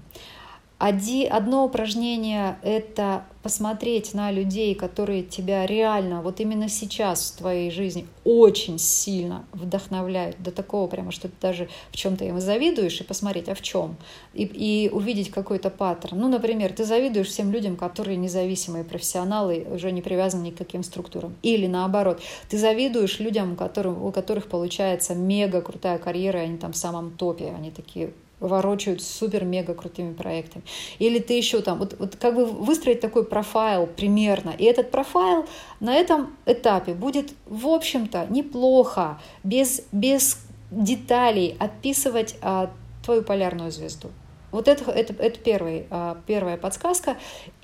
Одно 0.80 1.66
упражнение– 1.66 2.60
это 2.62 3.24
посмотреть 3.44 4.14
на 4.14 4.32
людей, 4.32 4.76
которые 4.76 5.24
тебя 5.24 5.66
реально 5.66 6.22
вот 6.22 6.40
именно 6.40 6.70
сейчас 6.70 7.32
в 7.32 7.38
твоей 7.38 7.72
жизни 7.72 8.06
очень 8.24 8.80
сильно 8.80 9.46
вдохновляют 9.54 10.42
до 10.42 10.52
такого 10.52 10.88
прямо, 10.88 11.12
что 11.12 11.28
ты 11.28 11.34
даже 11.42 11.70
в 11.92 11.96
чем-то 11.96 12.26
им 12.26 12.40
завидуешь, 12.40 13.00
и 13.00 13.04
посмотреть, 13.04 13.50
а 13.50 13.56
в 13.56 13.62
чем, 13.62 13.96
и, 14.34 14.44
и 14.44 14.90
увидеть 14.90 15.32
какой-то 15.32 15.70
паттерн. 15.70 16.20
Ну, 16.20 16.28
например, 16.28 16.74
ты 16.74 16.84
завидуешь 16.84 17.28
всем 17.28 17.52
людям, 17.52 17.76
которые 17.76 18.18
независимые 18.18 18.84
профессионалы, 18.84 19.66
уже 19.72 19.92
не 19.92 20.02
привязаны 20.02 20.48
ни 20.48 20.52
к 20.52 20.58
каким 20.58 20.84
структурам. 20.84 21.36
Или 21.42 21.68
наоборот, 21.68 22.22
ты 22.50 22.58
завидуешь 22.58 23.20
людям, 23.20 23.54
у 23.54 23.56
которых, 23.56 24.02
у 24.02 24.12
которых 24.12 24.48
получается 24.48 25.16
мега 25.16 25.62
крутая 25.62 25.98
карьера, 25.98 26.40
они 26.40 26.58
там 26.58 26.74
в 26.74 26.78
самом 26.78 27.12
топе, 27.12 27.54
они 27.58 27.72
такие 27.72 28.12
ворочают 28.40 29.02
супер-мега 29.02 29.74
крутыми 29.74 30.14
проектами. 30.14 30.64
Или 31.00 31.20
ты 31.20 31.34
еще 31.34 31.62
там, 31.62 31.80
вот, 31.80 31.96
вот 31.98 32.16
как 32.16 32.36
бы 32.36 32.46
выстроить 32.46 33.00
такой 33.00 33.26
профайл 33.30 33.88
примерно. 33.88 34.54
И 34.58 34.64
этот 34.64 34.92
профайл 34.92 35.46
на 35.80 35.96
этом 35.96 36.36
этапе 36.46 36.94
будет, 36.94 37.34
в 37.46 37.68
общем-то, 37.68 38.28
неплохо, 38.30 39.20
без, 39.44 39.84
без 39.92 40.46
деталей 40.72 41.56
описывать 41.60 42.36
а, 42.42 42.72
твою 43.04 43.22
полярную 43.22 43.72
звезду. 43.72 44.10
Вот 44.52 44.68
это, 44.68 44.90
это, 44.92 45.14
это 45.22 45.40
первый, 45.40 45.88
а, 45.90 46.18
первая 46.26 46.58
подсказка. 46.58 47.18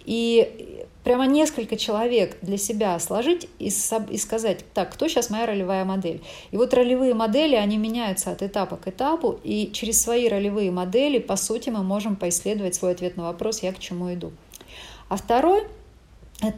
И 0.06 0.86
прямо 1.04 1.26
несколько 1.26 1.78
человек 1.78 2.38
для 2.42 2.58
себя 2.58 3.00
сложить 3.00 3.48
и, 3.60 3.70
и 4.10 4.18
сказать, 4.18 4.66
так, 4.74 4.94
кто 4.94 5.08
сейчас 5.08 5.30
моя 5.30 5.46
ролевая 5.46 5.86
модель? 5.86 6.22
И 6.52 6.58
вот 6.58 6.74
ролевые 6.74 7.14
модели, 7.14 7.56
они 7.56 7.78
меняются 7.78 8.32
от 8.32 8.42
этапа 8.42 8.76
к 8.76 8.88
этапу, 8.88 9.40
и 9.44 9.72
через 9.72 10.02
свои 10.02 10.28
ролевые 10.28 10.72
модели, 10.72 11.20
по 11.20 11.36
сути, 11.36 11.70
мы 11.70 11.84
можем 11.84 12.16
поисследовать 12.16 12.76
свой 12.76 12.92
ответ 12.92 13.16
на 13.16 13.24
вопрос 13.24 13.60
«я 13.64 13.72
к 13.72 13.80
чему 13.80 14.14
иду?». 14.14 14.32
А 15.10 15.16
второй– 15.16 15.64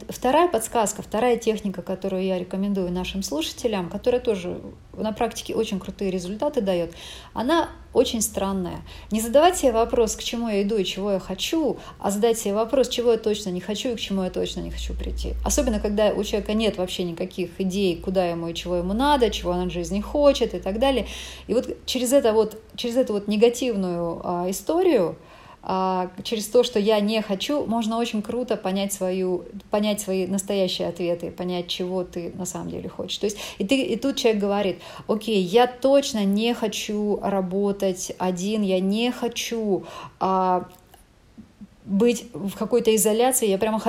вторая 0.09 0.47
подсказка, 0.47 1.01
вторая 1.01 1.37
техника, 1.37 1.81
которую 1.81 2.23
я 2.23 2.39
рекомендую 2.39 2.91
нашим 2.91 3.21
слушателям, 3.23 3.89
которая 3.89 4.21
тоже 4.21 4.59
на 4.93 5.11
практике 5.11 5.53
очень 5.53 5.79
крутые 5.79 6.11
результаты 6.11 6.61
дает, 6.61 6.93
она 7.33 7.69
очень 7.93 8.21
странная. 8.21 8.81
Не 9.11 9.21
задавать 9.21 9.57
себе 9.57 9.71
вопрос, 9.71 10.15
к 10.15 10.23
чему 10.23 10.49
я 10.49 10.63
иду 10.63 10.77
и 10.77 10.85
чего 10.85 11.13
я 11.13 11.19
хочу, 11.19 11.77
а 11.99 12.11
задать 12.11 12.39
себе 12.39 12.53
вопрос, 12.53 12.89
чего 12.89 13.11
я 13.11 13.17
точно 13.17 13.49
не 13.49 13.61
хочу 13.61 13.89
и 13.89 13.95
к 13.95 13.99
чему 13.99 14.23
я 14.23 14.29
точно 14.29 14.61
не 14.61 14.71
хочу 14.71 14.93
прийти. 14.93 15.33
Особенно, 15.43 15.79
когда 15.79 16.09
у 16.09 16.23
человека 16.23 16.53
нет 16.53 16.77
вообще 16.77 17.03
никаких 17.03 17.59
идей, 17.59 17.97
куда 17.97 18.25
ему 18.25 18.47
и 18.47 18.53
чего 18.53 18.77
ему 18.77 18.93
надо, 18.93 19.29
чего 19.29 19.51
он 19.51 19.67
от 19.67 19.71
жизни 19.71 20.01
хочет 20.01 20.53
и 20.53 20.59
так 20.59 20.79
далее. 20.79 21.07
И 21.47 21.53
вот 21.53 21.77
через, 21.85 22.11
это 22.11 22.33
вот, 22.33 22.59
через 22.75 22.95
эту 22.95 23.13
вот 23.13 23.27
негативную 23.27 24.21
а, 24.23 24.49
историю– 24.49 25.17
через 26.24 26.45
то, 26.47 26.63
что 26.63 26.80
я 26.80 26.99
не 26.99 27.22
хочу, 27.22 27.66
можно 27.66 27.97
очень 27.97 28.22
круто 28.22 28.55
понять, 28.55 28.93
свою, 28.93 29.45
понять 29.72 29.99
свои 29.99 30.28
настоящие 30.28 30.88
ответы, 30.88 31.32
понять, 31.32 31.68
чего 31.68 32.03
ты 32.03 32.32
на 32.36 32.45
самом 32.45 32.70
деле 32.70 32.88
хочешь. 32.88 33.18
То 33.18 33.26
есть 33.26 33.38
и, 33.57 33.66
ты, 33.66 33.82
и 33.82 33.95
тут 33.95 34.16
человек 34.18 34.41
говорит, 34.41 34.80
окей, 35.07 35.41
я 35.41 35.66
точно 35.66 36.24
не 36.24 36.53
хочу 36.53 37.20
работать 37.22 38.11
один, 38.20 38.61
я 38.61 38.80
не 38.80 39.11
хочу 39.11 39.86
а, 40.20 40.68
быть 41.86 42.28
в 42.34 42.55
какой-то 42.57 42.95
изоляции, 42.95 43.47
я 43.47 43.57
прямо 43.57 43.82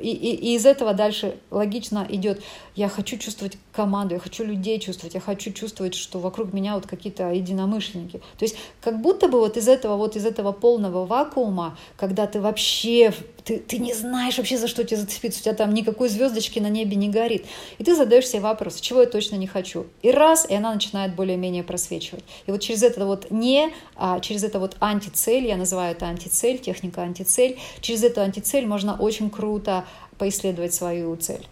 и, 0.00 0.10
и, 0.10 0.34
и 0.34 0.54
из 0.54 0.66
этого 0.66 0.92
дальше 0.92 1.38
логично 1.50 2.06
идет 2.08 2.42
я 2.78 2.88
хочу 2.88 3.18
чувствовать 3.18 3.58
команду, 3.72 4.14
я 4.14 4.20
хочу 4.20 4.44
людей 4.44 4.78
чувствовать, 4.78 5.14
я 5.14 5.20
хочу 5.20 5.52
чувствовать, 5.52 5.96
что 5.96 6.20
вокруг 6.20 6.52
меня 6.52 6.76
вот 6.76 6.86
какие-то 6.86 7.32
единомышленники. 7.32 8.18
То 8.38 8.44
есть 8.44 8.56
как 8.80 9.02
будто 9.02 9.26
бы 9.26 9.40
вот 9.40 9.56
из 9.56 9.66
этого 9.66 9.96
вот 9.96 10.14
из 10.14 10.24
этого 10.24 10.52
полного 10.52 11.04
вакуума, 11.04 11.76
когда 11.96 12.28
ты 12.28 12.40
вообще 12.40 13.12
ты, 13.42 13.58
ты 13.58 13.78
не 13.78 13.94
знаешь 13.94 14.38
вообще, 14.38 14.56
за 14.58 14.68
что 14.68 14.84
тебе 14.84 14.98
зацепиться, 14.98 15.40
у 15.40 15.42
тебя 15.42 15.54
там 15.54 15.74
никакой 15.74 16.08
звездочки 16.08 16.60
на 16.60 16.68
небе 16.68 16.96
не 16.96 17.08
горит. 17.08 17.46
И 17.78 17.84
ты 17.84 17.96
задаешь 17.96 18.28
себе 18.28 18.42
вопрос, 18.42 18.80
чего 18.80 19.00
я 19.00 19.06
точно 19.06 19.34
не 19.34 19.48
хочу. 19.48 19.86
И 20.02 20.12
раз, 20.12 20.48
и 20.48 20.54
она 20.54 20.72
начинает 20.72 21.16
более-менее 21.16 21.64
просвечивать. 21.64 22.24
И 22.46 22.52
вот 22.52 22.60
через 22.60 22.84
это 22.84 23.04
вот 23.06 23.30
не, 23.30 23.72
а 23.96 24.20
через 24.20 24.44
это 24.44 24.60
вот 24.60 24.76
антицель, 24.78 25.46
я 25.46 25.56
называю 25.56 25.96
это 25.96 26.06
антицель, 26.06 26.58
техника 26.58 27.02
антицель, 27.02 27.58
через 27.80 28.04
эту 28.04 28.20
антицель 28.20 28.66
можно 28.66 28.94
очень 28.94 29.30
круто 29.30 29.84
поисследовать 30.16 30.74
свою 30.74 31.16
цель. 31.16 31.44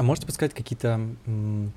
А 0.00 0.02
можете 0.02 0.26
подсказать 0.26 0.54
какие-то 0.54 0.98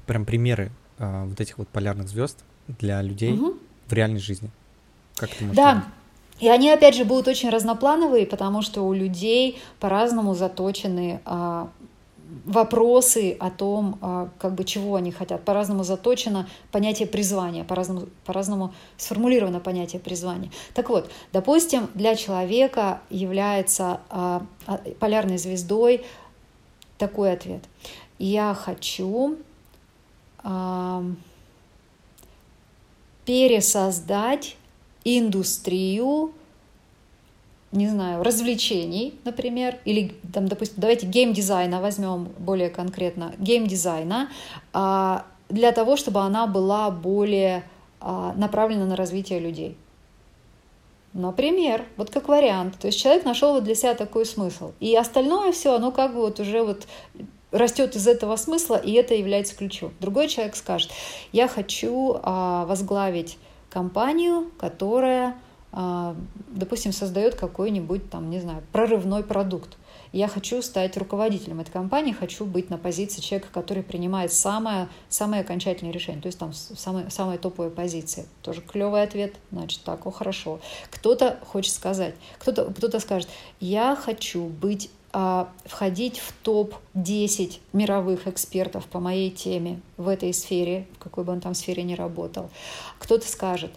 прям 0.07 0.24
примеры 0.26 0.71
а, 0.97 1.26
вот 1.26 1.41
этих 1.41 1.57
вот 1.57 1.67
полярных 1.67 2.07
звезд 2.07 2.38
для 2.69 3.01
людей 3.01 3.34
угу. 3.34 3.57
в 3.86 3.91
реальной 3.91 4.21
жизни? 4.21 4.49
Как 5.17 5.34
это 5.34 5.43
можно 5.43 5.61
Да. 5.61 5.84
И 6.39 6.47
они, 6.47 6.69
опять 6.69 6.95
же, 6.95 7.03
будут 7.03 7.28
очень 7.28 7.49
разноплановые, 7.49 8.26
потому 8.26 8.61
что 8.61 8.84
у 8.84 8.93
людей 8.93 9.61
по-разному 9.82 10.36
заточены 10.36 11.19
а, 11.26 11.69
вопросы 12.45 13.36
о 13.41 13.51
том, 13.51 13.99
а, 13.99 14.30
как 14.39 14.55
бы 14.55 14.63
чего 14.63 14.95
они 14.95 15.11
хотят. 15.11 15.43
По-разному 15.43 15.84
заточено 15.84 16.47
понятие 16.71 17.09
призвания, 17.09 17.65
по-разному, 17.65 18.07
по-разному 18.24 18.74
сформулировано 18.95 19.59
понятие 19.59 19.99
призвания. 19.99 20.49
Так 20.74 20.88
вот, 20.88 21.11
допустим, 21.34 21.89
для 21.93 22.15
человека 22.15 23.01
является 23.09 23.99
полярной 25.01 25.38
звездой 25.38 26.05
такой 26.97 27.34
ответ 27.34 27.63
я 28.24 28.53
хочу 28.53 29.36
э, 30.43 31.03
пересоздать 33.26 34.55
индустрию, 35.03 36.32
не 37.74 37.89
знаю, 37.89 38.24
развлечений, 38.24 39.19
например, 39.26 39.78
или, 39.84 40.15
там, 40.34 40.47
допустим, 40.47 40.76
давайте 40.78 41.05
геймдизайна 41.05 41.82
возьмем 41.82 42.30
более 42.38 42.69
конкретно, 42.69 43.34
геймдизайна, 43.39 44.30
э, 44.74 45.19
для 45.49 45.71
того, 45.74 45.97
чтобы 45.97 46.21
она 46.21 46.47
была 46.47 46.91
более 46.91 47.65
э, 47.99 48.32
направлена 48.38 48.86
на 48.86 48.95
развитие 48.95 49.39
людей. 49.39 49.76
Например, 51.11 51.86
вот 51.97 52.09
как 52.09 52.30
вариант. 52.30 52.80
То 52.80 52.88
есть 52.88 52.99
человек 52.99 53.26
нашел 53.26 53.53
вот 53.53 53.65
для 53.65 53.76
себя 53.76 53.93
такой 53.93 54.26
смысл. 54.26 54.71
И 54.80 54.95
остальное 54.95 55.51
все, 55.51 55.76
оно 55.76 55.91
как 55.91 56.13
бы 56.13 56.21
вот 56.21 56.39
уже 56.39 56.63
вот 56.63 56.88
растет 57.54 57.95
из 57.95 58.08
этого 58.08 58.36
смысла, 58.36 58.76
и 58.76 58.91
это 58.93 59.14
является 59.14 59.56
ключом. 59.56 59.93
Другой 59.99 60.28
человек 60.28 60.56
скажет, 60.56 60.91
я 61.32 61.47
хочу 61.47 62.20
а, 62.22 62.66
возглавить 62.66 63.38
компанию, 63.70 64.51
которая, 64.58 65.36
а, 65.72 66.16
допустим, 66.49 66.91
создает 66.91 67.36
какой-нибудь 67.36 68.10
там, 68.10 68.30
не 68.30 68.39
знаю, 68.39 68.64
прорывной 68.72 69.24
продукт. 69.24 69.78
я 70.12 70.28
хочу 70.28 70.62
стать 70.62 70.97
руководителем 70.97 71.60
этой 71.60 71.72
компании, 71.72 72.12
хочу 72.12 72.45
быть 72.45 72.70
на 72.70 72.78
позиции 72.78 73.22
человека, 73.22 73.49
который 73.51 73.84
принимает 73.84 74.34
самое, 74.34 74.89
самое 75.10 75.41
окончательное 75.41 75.93
решение, 75.93 76.22
то 76.22 76.28
есть 76.28 76.39
там 76.39 76.54
самые, 76.54 77.10
самые 77.10 77.38
топовые 77.38 77.72
позиции. 77.72 78.26
Тоже 78.41 78.62
клевый 78.62 79.04
ответ, 79.04 79.36
значит, 79.51 79.82
так, 79.84 80.06
о, 80.06 80.12
хорошо. 80.12 80.60
Кто-то 80.89 81.39
хочет 81.45 81.74
сказать, 81.74 82.16
кто-то 82.39 82.72
кто 82.74 82.99
скажет, 82.99 83.30
я 83.60 83.95
хочу 83.95 84.45
быть 84.45 84.89
входить 85.66 86.18
в 86.18 86.34
топ-10 86.41 87.59
мировых 87.72 88.28
экспертов 88.28 88.86
по 88.88 88.99
моей 88.99 89.30
теме 89.30 89.80
в 89.95 90.07
этой 90.07 90.34
сфере, 90.34 90.88
в 90.95 91.03
какой 91.03 91.24
бы 91.24 91.34
он 91.34 91.39
там 91.39 91.53
сфере 91.53 91.84
ни 91.84 91.93
работал. 91.93 92.49
Кто-то 92.97 93.28
скажет, 93.28 93.72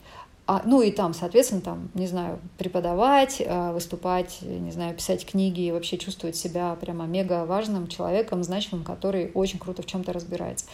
а, 0.48 0.62
ну 0.64 0.80
и 0.80 0.92
там, 0.92 1.12
соответственно, 1.12 1.60
там, 1.60 1.88
не 1.94 2.06
знаю, 2.06 2.38
преподавать, 2.56 3.42
а, 3.44 3.72
выступать, 3.72 4.38
не 4.42 4.70
знаю, 4.70 4.94
писать 4.94 5.26
книги 5.26 5.62
и 5.62 5.72
вообще 5.72 5.98
чувствовать 5.98 6.36
себя 6.36 6.76
прямо 6.80 7.04
мега 7.06 7.44
важным 7.46 7.88
человеком, 7.88 8.44
значимым, 8.44 8.84
который 8.84 9.32
очень 9.34 9.58
круто 9.58 9.82
в 9.82 9.86
чем-то 9.86 10.12
разбирается. 10.12 10.66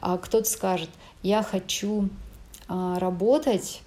А 0.00 0.16
кто-то 0.16 0.48
скажет, 0.48 0.88
я 1.22 1.42
хочу 1.42 2.08
а, 2.68 2.98
работать 2.98 3.82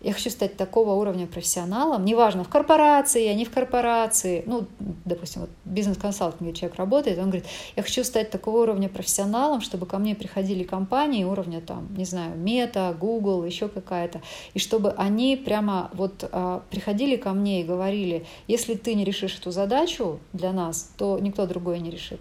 я 0.00 0.12
хочу 0.12 0.30
стать 0.30 0.56
такого 0.56 0.92
уровня 0.92 1.26
профессионалом, 1.26 2.04
неважно, 2.04 2.44
в 2.44 2.48
корпорации, 2.48 3.26
а 3.26 3.34
не 3.34 3.44
в 3.44 3.50
корпорации, 3.50 4.44
ну, 4.46 4.66
допустим, 5.04 5.42
вот 5.42 5.50
бизнес-консалтинг, 5.64 6.54
человек 6.54 6.78
работает, 6.78 7.18
он 7.18 7.24
говорит, 7.24 7.46
я 7.74 7.82
хочу 7.82 8.04
стать 8.04 8.30
такого 8.30 8.62
уровня 8.62 8.88
профессионалом, 8.88 9.60
чтобы 9.60 9.86
ко 9.86 9.98
мне 9.98 10.14
приходили 10.14 10.62
компании 10.62 11.24
уровня, 11.24 11.60
там, 11.60 11.88
не 11.96 12.04
знаю, 12.04 12.36
Мета, 12.36 12.96
Google, 12.98 13.44
еще 13.44 13.68
какая-то, 13.68 14.22
и 14.54 14.60
чтобы 14.60 14.92
они 14.92 15.36
прямо 15.36 15.90
вот 15.94 16.28
а, 16.30 16.62
приходили 16.70 17.16
ко 17.16 17.32
мне 17.32 17.62
и 17.62 17.64
говорили, 17.64 18.24
если 18.46 18.74
ты 18.74 18.94
не 18.94 19.04
решишь 19.04 19.36
эту 19.36 19.50
задачу 19.50 20.20
для 20.32 20.52
нас, 20.52 20.92
то 20.96 21.18
никто 21.18 21.46
другой 21.46 21.80
не 21.80 21.90
решит. 21.90 22.20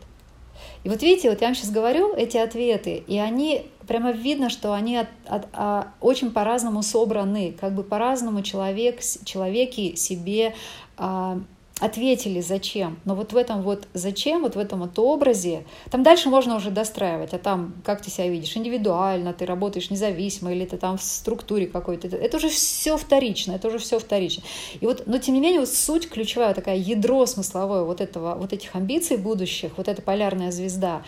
И 0.83 0.89
вот 0.89 1.01
видите, 1.01 1.29
вот 1.29 1.41
я 1.41 1.47
вам 1.47 1.55
сейчас 1.55 1.71
говорю 1.71 2.13
эти 2.15 2.37
ответы, 2.37 3.03
и 3.07 3.17
они 3.17 3.65
прямо 3.87 4.11
видно, 4.11 4.49
что 4.49 4.73
они 4.73 4.97
от, 4.97 5.07
от, 5.25 5.47
а, 5.53 5.93
очень 6.01 6.31
по-разному 6.31 6.83
собраны, 6.83 7.55
как 7.59 7.73
бы 7.73 7.83
по-разному 7.83 8.41
человек, 8.43 9.01
человеки 9.23 9.95
себе 9.95 10.53
а, 10.97 11.39
ответили 11.79 12.41
зачем. 12.41 12.99
Но 13.05 13.13
вот 13.13 13.33
в 13.33 13.37
этом 13.37 13.61
вот 13.61 13.87
зачем, 13.93 14.41
вот 14.41 14.55
в 14.55 14.59
этом 14.59 14.79
вот 14.79 14.97
образе, 14.97 15.63
там 15.91 16.01
дальше 16.01 16.29
можно 16.29 16.55
уже 16.55 16.71
достраивать, 16.71 17.33
а 17.33 17.37
там 17.37 17.75
как 17.83 18.01
ты 18.01 18.09
себя 18.09 18.27
видишь, 18.29 18.57
индивидуально, 18.57 19.33
ты 19.33 19.45
работаешь 19.45 19.91
независимо, 19.91 20.51
или 20.51 20.65
ты 20.65 20.77
там 20.77 20.97
в 20.97 21.03
структуре 21.03 21.67
какой-то, 21.67 22.07
это 22.07 22.37
уже 22.37 22.49
все 22.49 22.97
вторично, 22.97 23.53
это 23.53 23.67
уже 23.67 23.77
все 23.77 23.99
вторично. 23.99 24.43
И 24.79 24.85
вот, 24.85 25.03
но 25.05 25.19
тем 25.19 25.35
не 25.35 25.41
менее, 25.41 25.59
вот 25.59 25.69
суть 25.69 26.09
ключевая, 26.09 26.53
такая 26.55 26.77
ядро 26.77 27.25
смысловое 27.25 27.83
вот, 27.83 28.01
этого, 28.01 28.35
вот 28.35 28.53
этих 28.53 28.75
амбиций 28.75 29.17
будущих, 29.17 29.71
вот 29.77 29.87
эта 29.87 30.01
полярная 30.01 30.51
звезда, 30.51 31.03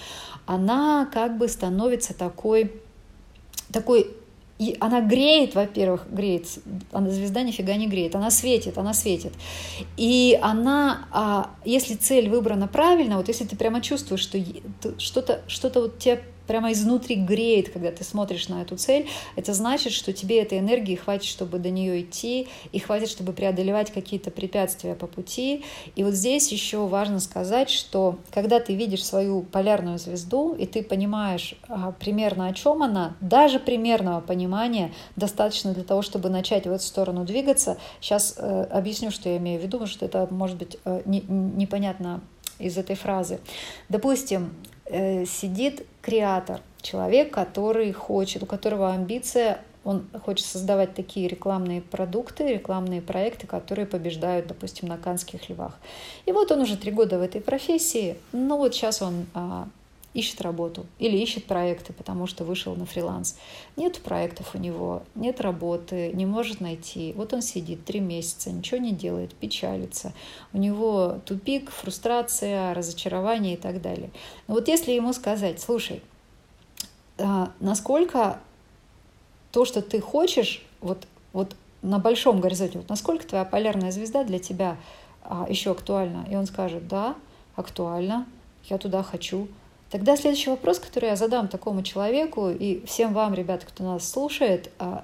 она 0.46 1.10
как 1.12 1.38
бы 1.38 1.48
становится 1.48 2.14
такой 2.14 2.72
такой 3.72 4.12
и 4.60 4.76
она 4.82 5.00
греет, 5.00 5.56
во-первых, 5.56 6.06
греет, 6.12 6.46
она 6.92 7.10
звезда 7.10 7.44
нифига 7.44 7.76
не 7.76 7.88
греет, 7.88 8.16
она 8.16 8.30
светит, 8.30 8.78
она 8.78 8.94
светит. 8.94 9.32
И 9.96 10.38
она, 10.42 11.08
а, 11.12 11.52
если 11.64 11.96
цель 11.96 12.30
выбрана 12.30 12.68
правильно, 12.68 13.16
вот 13.16 13.30
если 13.30 13.46
ты 13.46 13.56
прямо 13.56 13.80
чувствуешь, 13.80 14.20
что 14.20 14.38
что-то 14.98 15.42
что 15.48 15.72
вот 15.74 16.00
тебе 16.00 16.22
прямо 16.50 16.72
изнутри 16.72 17.16
греет, 17.16 17.70
когда 17.70 17.92
ты 17.92 18.04
смотришь 18.04 18.50
на 18.50 18.64
эту 18.64 18.76
цель, 18.76 19.08
это 19.36 19.54
значит, 19.54 19.94
что 19.94 20.14
тебе 20.14 20.42
этой 20.42 20.58
энергии 20.58 20.96
хватит, 20.96 21.30
чтобы 21.30 21.60
до 21.60 21.70
нее 21.70 22.02
идти, 22.02 22.48
и 22.72 22.80
хватит, 22.80 23.08
чтобы 23.08 23.34
преодолевать 23.34 23.92
какие-то 23.92 24.32
препятствия 24.32 24.96
по 24.96 25.06
пути. 25.06 25.64
И 25.96 26.04
вот 26.04 26.16
здесь 26.16 26.52
еще 26.52 26.88
важно 26.88 27.20
сказать, 27.20 27.70
что 27.70 28.18
когда 28.32 28.60
ты 28.60 28.74
видишь 28.74 29.06
свою 29.06 29.44
полярную 29.44 30.00
звезду, 30.00 30.56
и 30.56 30.66
ты 30.66 30.82
понимаешь 30.82 31.54
а, 31.68 31.92
примерно 31.92 32.48
о 32.48 32.54
чем 32.54 32.82
она, 32.82 33.16
даже 33.22 33.60
примерного 33.60 34.20
понимания 34.20 34.92
достаточно 35.16 35.72
для 35.76 35.84
того, 35.84 36.02
чтобы 36.02 36.30
начать 36.30 36.66
в 36.66 36.72
эту 36.72 36.84
сторону 36.84 37.26
двигаться. 37.26 37.78
Сейчас 38.02 38.34
э, 38.40 38.64
объясню, 38.72 39.12
что 39.12 39.30
я 39.30 39.38
имею 39.38 39.60
в 39.60 39.64
виду, 39.64 39.74
потому 39.78 39.88
что 39.88 40.04
это 40.04 40.28
может 40.32 40.58
быть 40.58 40.78
э, 40.84 41.04
не, 41.06 41.22
непонятно 41.22 42.22
из 42.58 42.76
этой 42.76 42.96
фразы. 42.96 43.40
Допустим, 43.88 44.50
сидит 44.90 45.86
креатор, 46.02 46.62
человек, 46.82 47.32
который 47.32 47.92
хочет, 47.92 48.44
у 48.44 48.46
которого 48.46 48.92
амбиция, 48.92 49.62
он 49.84 50.06
хочет 50.26 50.46
создавать 50.46 50.94
такие 50.94 51.28
рекламные 51.28 51.82
продукты, 51.82 52.48
рекламные 52.48 53.02
проекты, 53.02 53.48
которые 53.48 53.86
побеждают, 53.86 54.48
допустим, 54.48 54.88
на 54.88 54.98
канских 54.98 55.50
львах. 55.50 55.78
И 56.26 56.32
вот 56.32 56.52
он 56.52 56.62
уже 56.62 56.78
три 56.78 56.92
года 56.92 57.18
в 57.18 57.22
этой 57.22 57.42
профессии, 57.42 58.18
ну 58.32 58.58
вот 58.58 58.76
сейчас 58.76 59.02
он 59.02 59.26
а, 59.34 59.68
ищет 60.14 60.42
работу 60.42 60.86
или 60.98 61.18
ищет 61.18 61.46
проекты, 61.46 61.94
потому 61.94 62.26
что 62.28 62.44
вышел 62.44 62.76
на 62.76 62.86
фриланс. 62.86 63.38
Нет 63.76 64.02
проектов 64.02 64.56
у 64.56 64.58
него, 64.58 65.04
нет 65.16 65.40
работы, 65.42 66.12
не 66.14 66.26
может 66.26 66.62
найти. 66.62 67.14
Вот 67.16 67.34
он 67.34 67.42
сидит 67.42 67.86
три 67.86 68.00
месяца, 68.00 68.52
ничего 68.52 68.80
не 68.80 68.92
делает, 68.92 69.36
печалится. 69.36 70.14
У 70.52 70.58
него 70.58 71.20
тупик, 71.26 71.70
фрустрация, 71.70 72.74
разочарование 72.74 73.54
и 73.54 73.58
так 73.58 73.82
далее. 73.82 74.10
Но 74.48 74.56
вот 74.56 74.68
если 74.68 74.92
ему 74.92 75.14
сказать, 75.14 75.62
слушай, 75.62 76.02
а, 77.20 77.52
насколько 77.60 78.40
то, 79.52 79.66
что 79.66 79.82
ты 79.82 80.00
хочешь, 80.02 80.66
вот, 80.82 81.08
вот 81.34 81.56
на 81.82 82.00
большом 82.00 82.42
горизонте, 82.42 82.80
вот 82.80 82.90
насколько 82.90 83.28
твоя 83.28 83.46
полярная 83.46 83.92
звезда 83.92 84.24
для 84.24 84.40
тебя 84.40 84.78
а, 85.22 85.46
еще 85.50 85.72
актуальна? 85.72 86.26
И 86.32 86.36
он 86.36 86.48
скажет, 86.48 86.88
да, 86.88 87.16
актуально, 87.56 88.26
я 88.66 88.78
туда 88.78 89.04
хочу. 89.04 89.48
Тогда 89.90 90.16
следующий 90.16 90.52
вопрос, 90.52 90.80
который 90.80 91.10
я 91.10 91.16
задам 91.16 91.48
такому 91.48 91.82
человеку 91.82 92.50
и 92.50 92.86
всем 92.86 93.14
вам, 93.14 93.34
ребята, 93.34 93.66
кто 93.66 93.84
нас 93.84 94.10
слушает, 94.10 94.72
а, 94.78 95.04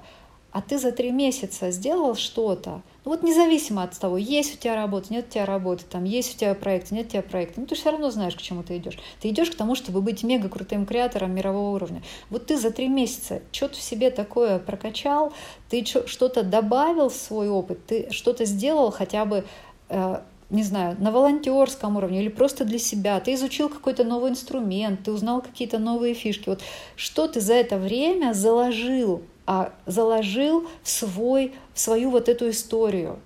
а 0.52 0.62
ты 0.62 0.78
за 0.78 0.92
три 0.92 1.10
месяца 1.10 1.70
сделал 1.70 2.14
что-то, 2.14 2.82
ну 3.04 3.10
вот 3.12 3.22
независимо 3.22 3.82
от 3.82 3.98
того, 3.98 4.16
есть 4.16 4.54
у 4.54 4.58
тебя 4.58 4.74
работа, 4.74 5.12
нет 5.12 5.26
у 5.28 5.32
тебя 5.32 5.44
работы, 5.44 5.84
там 5.88 6.04
есть 6.04 6.36
у 6.36 6.38
тебя 6.38 6.54
проект, 6.54 6.90
нет 6.92 7.06
у 7.06 7.10
тебя 7.10 7.22
проекта, 7.22 7.60
ну 7.60 7.66
ты 7.66 7.74
все 7.74 7.90
равно 7.90 8.10
знаешь, 8.10 8.34
к 8.34 8.40
чему 8.40 8.62
ты 8.62 8.76
идешь. 8.78 8.98
Ты 9.20 9.30
идешь 9.30 9.50
к 9.50 9.54
тому, 9.54 9.74
чтобы 9.74 10.00
быть 10.00 10.22
мега 10.22 10.48
крутым 10.48 10.86
креатором 10.86 11.34
мирового 11.34 11.74
уровня. 11.74 12.02
Вот 12.30 12.46
ты 12.46 12.56
за 12.56 12.70
три 12.70 12.88
месяца 12.88 13.42
что-то 13.52 13.76
в 13.76 13.82
себе 13.82 14.10
такое 14.10 14.58
прокачал, 14.58 15.32
ты 15.68 15.84
что-то 15.84 16.42
добавил 16.42 17.08
в 17.08 17.14
свой 17.14 17.48
опыт, 17.48 17.84
ты 17.86 18.10
что-то 18.10 18.44
сделал 18.44 18.90
хотя 18.90 19.24
бы 19.24 19.44
э, 19.88 20.20
не 20.50 20.62
знаю, 20.62 20.96
на 21.00 21.10
волонтерском 21.10 21.96
уровне 21.96 22.20
или 22.20 22.28
просто 22.28 22.64
для 22.64 22.78
себя, 22.78 23.18
ты 23.20 23.34
изучил 23.34 23.68
какой-то 23.68 24.04
новый 24.04 24.30
инструмент, 24.30 25.02
ты 25.04 25.12
узнал 25.12 25.42
какие-то 25.42 25.78
новые 25.78 26.14
фишки. 26.14 26.48
Вот 26.48 26.62
что 26.94 27.26
ты 27.26 27.40
за 27.40 27.54
это 27.54 27.78
время 27.78 28.32
заложил, 28.32 29.22
а 29.46 29.72
заложил 29.86 30.66
в, 30.82 30.88
свой, 30.88 31.52
в 31.74 31.80
свою 31.80 32.10
вот 32.10 32.28
эту 32.28 32.50
историю. 32.50 33.18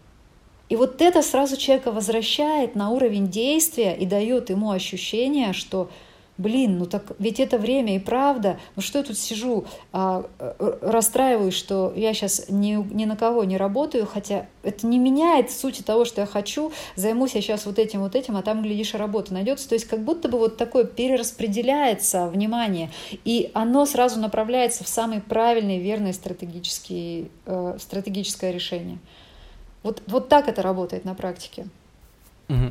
И 0.71 0.77
вот 0.77 1.03
это 1.03 1.21
сразу 1.23 1.57
человека 1.57 1.93
возвращает 1.93 2.75
на 2.75 2.91
уровень 2.91 3.29
действия 3.29 3.97
и 3.97 4.07
дает 4.07 4.51
ему 4.51 4.71
ощущение, 4.71 5.53
что 5.53 5.91
блин, 6.41 6.79
ну 6.79 6.87
так 6.87 7.05
ведь 7.19 7.39
это 7.39 7.59
время 7.59 7.95
и 7.97 7.99
правда, 7.99 8.59
ну 8.75 8.83
что 8.83 8.99
я 8.99 9.05
тут 9.05 9.19
сижу, 9.19 9.67
а, 9.93 10.25
э, 10.39 10.79
расстраиваюсь, 10.81 11.55
что 11.55 11.93
я 11.95 12.15
сейчас 12.15 12.47
ни, 12.49 12.75
ни 12.95 13.05
на 13.05 13.17
кого 13.17 13.45
не 13.45 13.57
работаю, 13.57 14.07
хотя 14.07 14.47
это 14.63 14.87
не 14.87 14.99
меняет 14.99 15.51
сути 15.51 15.83
того, 15.83 16.05
что 16.05 16.23
я 16.23 16.27
хочу, 16.27 16.73
займусь 16.97 17.35
я 17.35 17.43
сейчас 17.43 17.67
вот 17.67 17.79
этим, 17.79 18.01
вот 18.01 18.15
этим, 18.15 18.37
а 18.37 18.43
там, 18.43 18.63
глядишь, 18.63 18.95
работа 18.95 19.35
найдется. 19.35 19.69
То 19.69 19.75
есть 19.75 19.87
как 19.87 20.01
будто 20.01 20.29
бы 20.29 20.39
вот 20.39 20.57
такое 20.57 20.85
перераспределяется 20.85 22.29
внимание, 22.29 22.91
и 23.25 23.51
оно 23.55 23.85
сразу 23.85 24.19
направляется 24.19 24.83
в 24.85 24.89
самый 24.89 25.21
правильный, 25.21 25.79
верный 25.79 26.15
стратегический, 26.15 27.31
э, 27.45 27.77
стратегическое 27.79 28.51
решение. 28.51 28.99
Вот, 29.83 30.03
вот 30.07 30.29
так 30.29 30.49
это 30.49 30.63
работает 30.63 31.05
на 31.05 31.15
практике. 31.15 31.67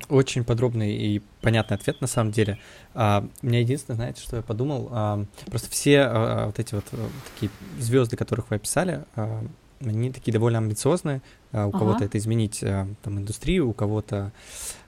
Очень 0.10 0.44
подробный 0.44 0.94
и 0.94 1.22
понятный 1.42 1.78
ответ 1.78 2.02
на 2.02 2.08
самом 2.08 2.32
деле. 2.32 2.60
А, 2.94 3.26
у 3.42 3.46
меня 3.46 3.60
единственное, 3.60 3.96
знаете, 3.96 4.22
что 4.22 4.36
я 4.38 4.42
подумал, 4.42 4.90
а, 4.92 5.26
просто 5.46 5.70
все 5.70 6.02
а, 6.02 6.46
вот 6.48 6.60
эти 6.60 6.76
вот 6.76 6.86
а, 6.92 7.10
такие 7.34 7.52
звезды, 7.80 8.18
которых 8.18 8.50
вы 8.50 8.58
описали, 8.58 9.04
а, 9.16 9.44
они 9.82 10.12
такие 10.12 10.34
довольно 10.34 10.60
амбициозные. 10.60 11.22
А, 11.52 11.66
у 11.66 11.70
ага. 11.70 11.80
кого-то 11.80 12.04
это 12.04 12.18
изменить 12.18 12.62
а, 12.64 12.88
там 13.04 13.20
индустрию, 13.20 13.70
у 13.70 13.74
кого-то 13.74 14.32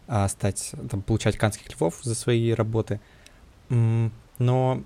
а, 0.07 0.27
стать 0.27 0.73
там 0.89 1.01
получать 1.01 1.37
канских 1.37 1.71
львов 1.73 1.99
за 2.03 2.15
свои 2.15 2.51
работы. 2.51 2.99
Но 3.69 4.83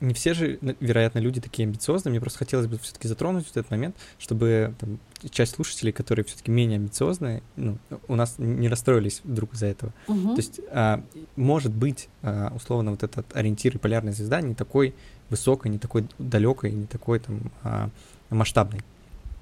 не 0.00 0.14
все 0.14 0.34
же, 0.34 0.58
вероятно, 0.80 1.18
люди 1.18 1.40
такие 1.40 1.66
амбициозные. 1.66 2.10
Мне 2.10 2.20
просто 2.20 2.38
хотелось 2.38 2.66
бы 2.66 2.78
все-таки 2.78 3.08
затронуть 3.08 3.46
вот 3.46 3.56
этот 3.56 3.70
момент, 3.70 3.96
чтобы 4.18 4.74
там, 4.78 4.98
часть 5.30 5.54
слушателей, 5.54 5.92
которые 5.92 6.24
все-таки 6.24 6.50
менее 6.50 6.76
амбициозные, 6.76 7.42
ну, 7.56 7.78
у 8.06 8.14
нас 8.14 8.36
не 8.38 8.68
расстроились 8.68 9.20
вдруг 9.24 9.54
из-за 9.54 9.66
этого. 9.66 9.92
Угу. 10.06 10.34
То 10.34 10.36
есть, 10.36 10.60
а, 10.70 11.02
может 11.36 11.72
быть, 11.72 12.08
а, 12.22 12.52
условно, 12.54 12.92
вот 12.92 13.02
этот 13.02 13.36
ориентир 13.36 13.74
и 13.76 13.78
полярная 13.78 14.12
звезда 14.12 14.40
не 14.40 14.54
такой 14.54 14.94
высокой, 15.30 15.70
не 15.70 15.78
такой 15.78 16.06
далекой, 16.18 16.70
не 16.72 16.86
такой 16.86 17.18
там 17.18 17.50
а, 17.62 17.90
масштабной. 18.30 18.80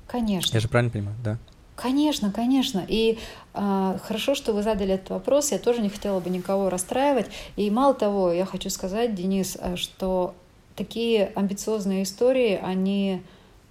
Конечно. 0.07 0.55
Я 0.55 0.61
же 0.61 0.69
правильно 0.69 0.93
понимаю, 0.93 1.17
да? 1.23 1.39
Конечно, 1.75 2.33
конечно. 2.33 2.85
И 2.89 3.19
э, 3.53 3.99
хорошо, 4.03 4.35
что 4.35 4.55
вы 4.55 4.63
задали 4.63 4.95
этот 4.95 5.11
вопрос. 5.11 5.53
Я 5.53 5.59
тоже 5.59 5.83
не 5.83 5.91
хотела 5.91 6.21
бы 6.21 6.31
никого 6.31 6.71
расстраивать. 6.71 7.27
И 7.57 7.71
мало 7.71 7.93
того, 7.93 8.33
я 8.33 8.47
хочу 8.47 8.71
сказать, 8.71 9.15
Денис, 9.15 9.59
э, 9.61 9.77
что 9.77 10.35
такие 10.77 11.33
амбициозные 11.35 12.05
истории, 12.05 12.61
они 12.63 13.23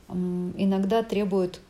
иногда 0.10 1.03
требуют, 1.03 1.62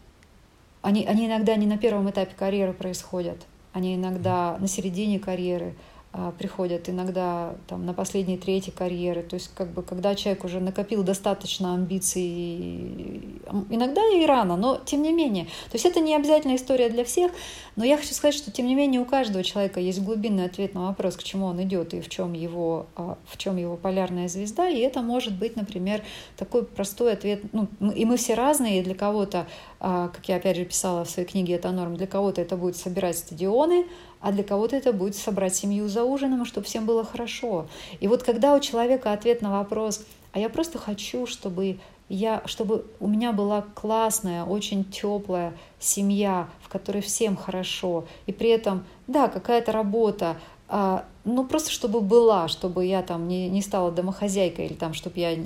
они, 0.81 1.05
они 1.05 1.27
иногда 1.27 1.55
не 1.55 1.67
на 1.67 1.77
первом 1.77 2.09
этапе 2.09 2.33
карьеры 2.35 2.73
происходят, 2.73 3.45
они 3.73 3.95
иногда 3.95 4.57
на 4.59 4.67
середине 4.67 5.19
карьеры. 5.19 5.75
А, 6.17 6.31
приходят 6.31 6.87
иногда 6.87 7.55
там, 7.67 7.85
на 7.85 7.93
последней 7.93 8.37
трети 8.37 8.69
карьеры. 8.69 9.21
То 9.21 9.33
есть, 9.33 9.49
как 9.53 9.71
бы, 9.71 9.83
когда 9.83 10.15
человек 10.15 10.45
уже 10.45 10.61
накопил 10.61 11.03
достаточно 11.03 11.73
амбиций, 11.73 13.41
иногда 13.69 14.01
и 14.13 14.25
рано, 14.25 14.55
но 14.55 14.77
тем 14.77 15.01
не 15.01 15.11
менее. 15.11 15.43
То 15.43 15.73
есть 15.73 15.85
это 15.85 15.99
не 15.99 16.15
обязательная 16.15 16.55
история 16.55 16.87
для 16.87 17.03
всех, 17.03 17.33
но 17.75 17.83
я 17.83 17.97
хочу 17.97 18.13
сказать, 18.13 18.33
что 18.33 18.49
тем 18.49 18.65
не 18.65 18.75
менее 18.75 19.01
у 19.01 19.05
каждого 19.05 19.43
человека 19.43 19.81
есть 19.81 20.01
глубинный 20.01 20.45
ответ 20.45 20.73
на 20.73 20.87
вопрос, 20.87 21.17
к 21.17 21.23
чему 21.23 21.47
он 21.47 21.61
идет 21.61 21.93
и 21.93 21.99
в 21.99 22.07
чем 22.07 22.31
его, 22.31 22.85
а, 22.95 23.17
в 23.27 23.37
чем 23.37 23.57
его 23.57 23.75
полярная 23.75 24.29
звезда. 24.29 24.69
И 24.69 24.79
это 24.79 25.01
может 25.01 25.37
быть, 25.37 25.57
например, 25.57 26.01
такой 26.37 26.63
простой 26.63 27.11
ответ. 27.11 27.41
Ну, 27.51 27.67
и 27.91 28.05
мы 28.05 28.15
все 28.15 28.35
разные, 28.35 28.79
и 28.79 28.83
для 28.83 28.95
кого-то, 28.95 29.47
а, 29.81 30.07
как 30.07 30.29
я 30.29 30.37
опять 30.37 30.55
же 30.55 30.63
писала 30.63 31.03
в 31.03 31.09
своей 31.09 31.27
книге 31.27 31.55
«Это 31.55 31.71
норм», 31.71 31.97
для 31.97 32.07
кого-то 32.07 32.39
это 32.39 32.55
будет 32.55 32.77
собирать 32.77 33.17
стадионы, 33.17 33.85
а 34.25 34.31
для 34.31 34.43
кого-то 34.43 34.75
это 34.75 34.91
будет 34.91 35.15
собрать 35.15 35.55
семью 35.55 35.87
за 35.87 36.03
ужином, 36.03 36.45
чтобы 36.45 36.65
всем 36.65 36.87
было 36.87 37.05
хорошо. 37.05 37.67
И 37.99 38.07
вот 38.07 38.23
когда 38.23 38.55
у 38.55 38.59
человека 38.59 39.13
ответ 39.13 39.43
на 39.43 39.51
вопрос, 39.51 40.03
а 40.31 40.39
я 40.39 40.49
просто 40.49 40.79
хочу, 40.79 41.27
чтобы 41.27 41.77
я, 42.09 42.41
чтобы 42.45 42.87
у 42.99 43.07
меня 43.07 43.33
была 43.33 43.63
классная, 43.75 44.43
очень 44.43 44.83
теплая 44.83 45.53
семья, 45.77 46.49
в 46.63 46.69
которой 46.69 47.03
всем 47.03 47.37
хорошо, 47.37 48.05
и 48.25 48.31
при 48.31 48.49
этом, 48.49 48.85
да, 49.05 49.27
какая-то 49.27 49.71
работа, 49.71 50.37
а, 50.67 51.05
ну 51.23 51.45
просто 51.45 51.69
чтобы 51.69 52.01
была, 52.01 52.47
чтобы 52.47 52.83
я 52.83 53.03
там 53.03 53.27
не, 53.27 53.47
не 53.47 53.61
стала 53.61 53.91
домохозяйкой, 53.91 54.65
или 54.65 54.73
там, 54.73 54.95
чтобы 54.95 55.19
я, 55.19 55.37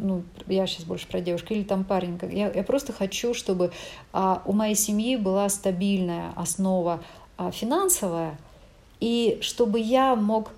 ну, 0.00 0.24
я 0.48 0.66
сейчас 0.66 0.84
больше 0.84 1.06
про 1.06 1.20
девушку, 1.20 1.54
или 1.54 1.62
там 1.62 1.84
парень, 1.84 2.18
я, 2.32 2.50
я 2.50 2.64
просто 2.64 2.92
хочу, 2.92 3.34
чтобы 3.34 3.70
а, 4.12 4.42
у 4.46 4.52
моей 4.52 4.74
семьи 4.74 5.14
была 5.14 5.48
стабильная 5.48 6.32
основа, 6.34 7.00
финансовая, 7.52 8.38
и 9.00 9.38
чтобы 9.42 9.78
я 9.78 10.16
мог 10.16 10.52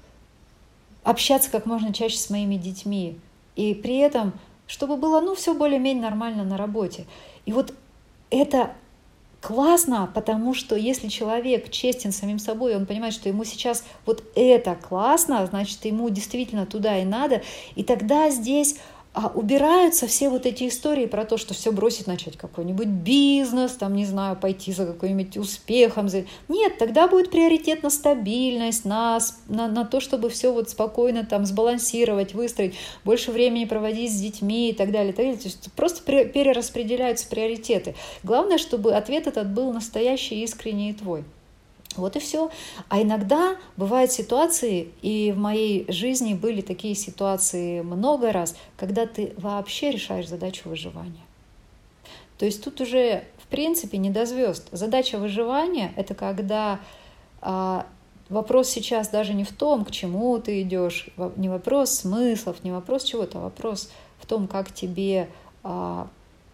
общаться 1.03 1.51
как 1.51 1.67
можно 1.67 1.93
чаще 1.93 2.17
с 2.17 2.31
моими 2.31 2.57
детьми, 2.57 3.19
и 3.57 3.75
при 3.75 3.99
этом, 3.99 4.33
чтобы 4.67 4.97
было, 4.97 5.21
ну, 5.21 5.35
все 5.35 5.55
более-менее 5.55 6.03
нормально 6.03 6.45
на 6.45 6.57
работе. 6.57 7.07
И 7.47 7.53
вот 7.53 7.75
это 8.31 8.73
классно, 9.41 10.11
потому 10.15 10.55
что 10.55 10.77
если 10.77 11.09
человек 11.09 11.71
честен 11.71 12.13
самим 12.13 12.39
собой, 12.39 12.77
он 12.77 12.87
понимает, 12.87 13.15
что 13.15 13.29
ему 13.29 13.45
сейчас 13.45 13.85
вот 14.05 14.23
это 14.35 14.75
классно, 14.75 15.47
значит, 15.47 15.85
ему 15.85 16.11
действительно 16.11 16.67
туда 16.67 16.99
и 16.99 17.05
надо, 17.05 17.43
и 17.75 17.85
тогда 17.85 18.31
здесь 18.31 18.77
а 19.15 19.33
убираются 19.35 20.07
все 20.07 20.29
вот 20.29 20.47
эти 20.47 20.69
истории 20.69 21.07
про 21.07 21.25
то, 21.25 21.39
что 21.39 21.55
все 21.55 21.73
бросить, 21.73 22.07
начать 22.07 22.37
какой-нибудь 22.37 22.87
бизнес, 22.87 23.73
там, 23.73 23.95
не 23.95 24.05
знаю, 24.05 24.37
пойти 24.37 24.73
за 24.73 24.87
каким-нибудь 24.87 25.37
успехом. 25.39 26.09
Нет, 26.49 26.79
тогда 26.79 27.09
будет 27.09 27.31
приоритет 27.31 27.83
на 27.83 27.91
стабильность, 27.91 28.85
на, 28.85 29.19
на, 29.49 29.67
на 29.67 29.85
то, 29.85 30.01
чтобы 30.01 30.29
все 30.29 30.53
вот 30.53 30.71
спокойно 30.71 31.25
там 31.25 31.47
сбалансировать, 31.47 32.35
выстроить, 32.35 32.75
больше 33.05 33.33
времени 33.33 33.65
проводить 33.65 34.13
с 34.13 34.21
детьми 34.21 34.71
и 34.71 34.73
так 34.73 34.93
далее. 34.93 35.13
И 35.13 35.17
так 35.17 35.25
далее. 35.25 35.41
То 35.41 35.45
есть 35.45 35.73
просто 35.73 36.03
перераспределяются 36.03 37.29
приоритеты. 37.29 37.95
Главное, 38.23 38.59
чтобы 38.59 38.95
ответ 38.95 39.27
этот 39.27 39.53
был 39.53 39.73
настоящий, 39.73 40.43
искренний 40.45 40.91
и 40.91 40.95
твой. 40.95 41.25
Вот 41.99 42.17
и 42.17 42.21
все. 42.21 42.51
А 42.89 43.03
иногда 43.03 43.57
бывают 43.77 44.13
ситуации, 44.13 44.89
и 45.03 45.33
в 45.33 45.39
моей 45.39 45.91
жизни 45.91 46.35
были 46.35 46.61
такие 46.61 46.95
ситуации 46.95 47.81
много 47.81 48.33
раз, 48.33 48.57
когда 48.77 49.07
ты 49.07 49.33
вообще 49.37 49.91
решаешь 49.91 50.29
задачу 50.29 50.69
выживания. 50.69 51.23
То 52.39 52.45
есть 52.47 52.63
тут 52.63 52.81
уже, 52.81 53.25
в 53.39 53.47
принципе, 53.49 53.99
не 53.99 54.11
до 54.11 54.25
звезд. 54.25 54.69
Задача 54.73 55.19
выживания— 55.19 55.93
это 55.97 56.15
когда 56.15 56.81
а, 57.41 57.87
вопрос 58.29 58.69
сейчас 58.69 59.09
даже 59.09 59.35
не 59.35 59.45
в 59.45 59.53
том, 59.53 59.85
к 59.85 59.91
чему 59.91 60.39
ты 60.39 60.63
идешь, 60.63 61.09
не 61.37 61.49
вопрос 61.49 61.91
смыслов, 61.91 62.63
не 62.65 62.71
вопрос 62.71 63.05
чего-то, 63.05 63.39
а 63.39 63.43
вопрос 63.43 63.91
в 64.21 64.27
том, 64.27 64.47
как 64.47 64.73
тебе 64.73 65.29
а, 65.63 66.09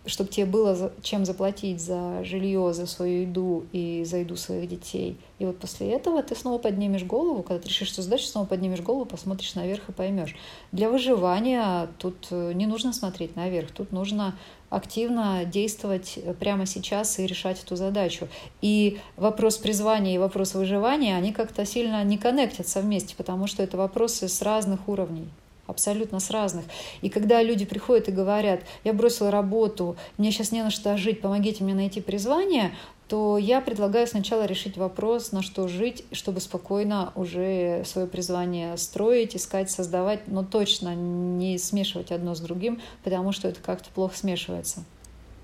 чтобы 0.07 0.30
тебе 0.30 0.46
было 0.46 0.92
чем 1.02 1.24
заплатить 1.24 1.80
за 1.80 2.22
жилье, 2.24 2.72
за 2.74 2.86
свою 2.86 3.22
еду 3.22 3.64
и 3.72 4.05
за 4.05 4.18
еду 4.18 4.36
своих 4.36 4.68
детей. 4.68 5.18
И 5.38 5.46
вот 5.46 5.59
после 5.59 5.90
этого 5.92 6.22
ты 6.22 6.34
снова 6.34 6.59
поднимешь 6.59 7.05
голову, 7.05 7.42
когда 7.42 7.62
ты 7.62 7.68
решишь, 7.68 7.88
что 7.88 8.02
задачу, 8.02 8.24
снова 8.24 8.46
поднимешь 8.46 8.80
голову, 8.80 9.07
посмотришь 9.07 9.55
наверх 9.55 9.88
и 9.88 9.92
поймешь. 9.92 10.36
Для 10.72 10.90
выживания 10.90 11.88
тут 11.98 12.28
э, 12.30 12.52
не 12.52 12.66
нужно 12.66 12.92
смотреть 12.92 13.34
наверх, 13.36 13.70
тут 13.70 13.92
нужно 13.92 14.36
активно 14.68 15.44
действовать 15.44 16.18
прямо 16.38 16.66
сейчас 16.66 17.18
и 17.18 17.26
решать 17.26 17.62
эту 17.62 17.76
задачу. 17.76 18.28
И 18.61 18.98
вопрос 19.16 19.57
призвания 19.57 20.14
и 20.14 20.18
вопрос 20.18 20.55
выживания, 20.55 21.16
они 21.16 21.32
как-то 21.32 21.64
сильно 21.64 22.02
не 22.05 22.18
коннектятся 22.18 22.80
вместе, 22.80 23.14
потому 23.16 23.46
что 23.46 23.62
это 23.62 23.76
вопросы 23.76 24.28
с 24.28 24.42
разных 24.42 24.88
уровней 24.88 25.28
абсолютно 25.67 26.21
с 26.21 26.31
разных. 26.31 26.65
И 27.03 27.09
когда 27.09 27.43
люди 27.43 27.65
приходят 27.65 28.09
и 28.09 28.12
говорят, 28.12 28.61
я 28.85 28.93
бросила 28.93 29.31
работу, 29.31 29.97
мне 30.19 30.31
сейчас 30.33 30.53
не 30.53 30.62
на 30.62 30.71
что 30.71 30.97
жить, 30.97 31.21
помогите 31.21 31.65
мне 31.65 31.75
найти 31.75 32.01
призвание, 32.01 32.73
то 33.09 33.37
я 33.37 33.61
предлагаю 33.61 34.07
сначала 34.07 34.47
решить 34.47 34.77
вопрос, 34.77 35.33
на 35.33 35.43
что 35.43 35.69
жить, 35.69 36.05
чтобы 36.12 36.41
спокойно 36.41 37.12
уже 37.15 37.83
свое 37.85 38.07
призвание 38.07 38.77
строить, 38.77 39.37
искать, 39.37 39.71
создавать, 39.71 40.27
но 40.27 40.43
точно 40.43 40.95
не 40.95 41.59
смешивать 41.59 42.12
одно 42.12 42.35
с 42.35 42.41
другим, 42.41 42.81
потому 43.03 43.33
что 43.33 43.49
это 43.49 43.61
как-то 43.61 43.91
плохо 43.91 44.17
смешивается. 44.17 44.85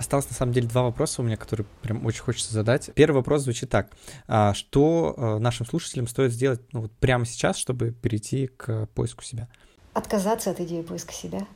Осталось, 0.01 0.31
на 0.31 0.35
самом 0.35 0.55
деле, 0.55 0.67
два 0.67 0.83
вопроса 0.83 1.21
у 1.21 1.25
меня, 1.27 1.37
которые 1.37 1.67
прям 1.83 2.07
очень 2.07 2.23
хочется 2.23 2.55
задать. 2.55 2.91
Первый 2.95 3.17
вопрос 3.17 3.43
звучит 3.43 3.69
так. 3.69 3.91
А 4.27 4.55
что 4.55 5.15
э, 5.15 5.39
нашим 5.39 5.67
слушателям 5.67 6.09
стоит 6.09 6.33
сделать 6.33 6.63
ну, 6.73 6.81
вот 6.81 6.93
прямо 6.93 7.27
сейчас, 7.27 7.59
чтобы 7.59 7.91
перейти 7.91 8.47
к 8.47 8.87
поиску 8.95 9.23
себя? 9.23 9.49
Отказаться 9.93 10.51
от 10.51 10.61
идеи 10.61 10.83
поиска 10.83 11.13
себя, 11.13 11.47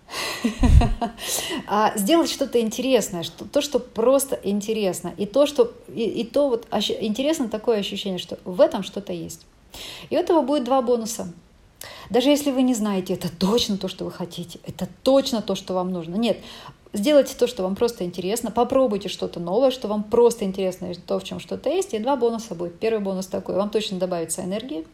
а 1.68 1.97
сделать 1.97 2.30
что-то 2.30 2.61
интересное, 2.61 3.22
что, 3.22 3.45
то, 3.45 3.61
что 3.61 3.78
просто 3.78 4.39
интересно, 4.43 5.14
и 5.16 5.26
то, 5.26 5.47
что 5.47 5.72
и, 5.89 6.03
и 6.03 6.24
то 6.24 6.49
вот 6.49 6.66
ощу, 6.70 6.95
интересно 7.01 7.49
такое 7.49 7.78
ощущение, 7.78 8.18
что 8.18 8.39
в 8.45 8.61
этом 8.61 8.82
что-то 8.82 9.12
есть. 9.12 9.47
И 10.11 10.16
у 10.16 10.18
этого 10.18 10.43
будет 10.43 10.64
два 10.64 10.82
бонуса. 10.82 11.32
Даже 12.11 12.30
если 12.30 12.51
вы 12.51 12.62
не 12.62 12.74
знаете, 12.74 13.14
это 13.14 13.30
точно 13.30 13.76
то, 13.78 13.89
что 13.89 14.05
вы 14.05 14.11
хотите, 14.11 14.59
это 14.64 14.89
точно 15.03 15.43
то, 15.43 15.55
что 15.55 15.74
вам 15.74 15.93
нужно. 15.93 16.16
Нет, 16.16 16.39
Сделайте 16.95 17.34
то, 17.36 17.49
что 17.49 17.64
вам 17.64 17.74
просто 17.74 18.05
интересно, 18.05 18.53
попробуйте 18.53 19.09
что-то 19.09 19.40
новое, 19.40 19.72
что 19.72 19.88
вам 19.88 20.05
просто 20.05 20.45
интересно, 20.45 20.92
то, 21.07 21.18
в 21.18 21.24
чем 21.24 21.40
что-то 21.40 21.68
есть, 21.68 21.92
и 21.92 21.99
два 21.99 22.14
бонуса 22.14 22.55
будет. 22.55 22.78
Первый 22.78 23.03
бонус 23.03 23.26
такой, 23.26 23.57
вам 23.57 23.68
точно 23.70 23.99
добавится 23.99 24.42
энергии. 24.42 24.86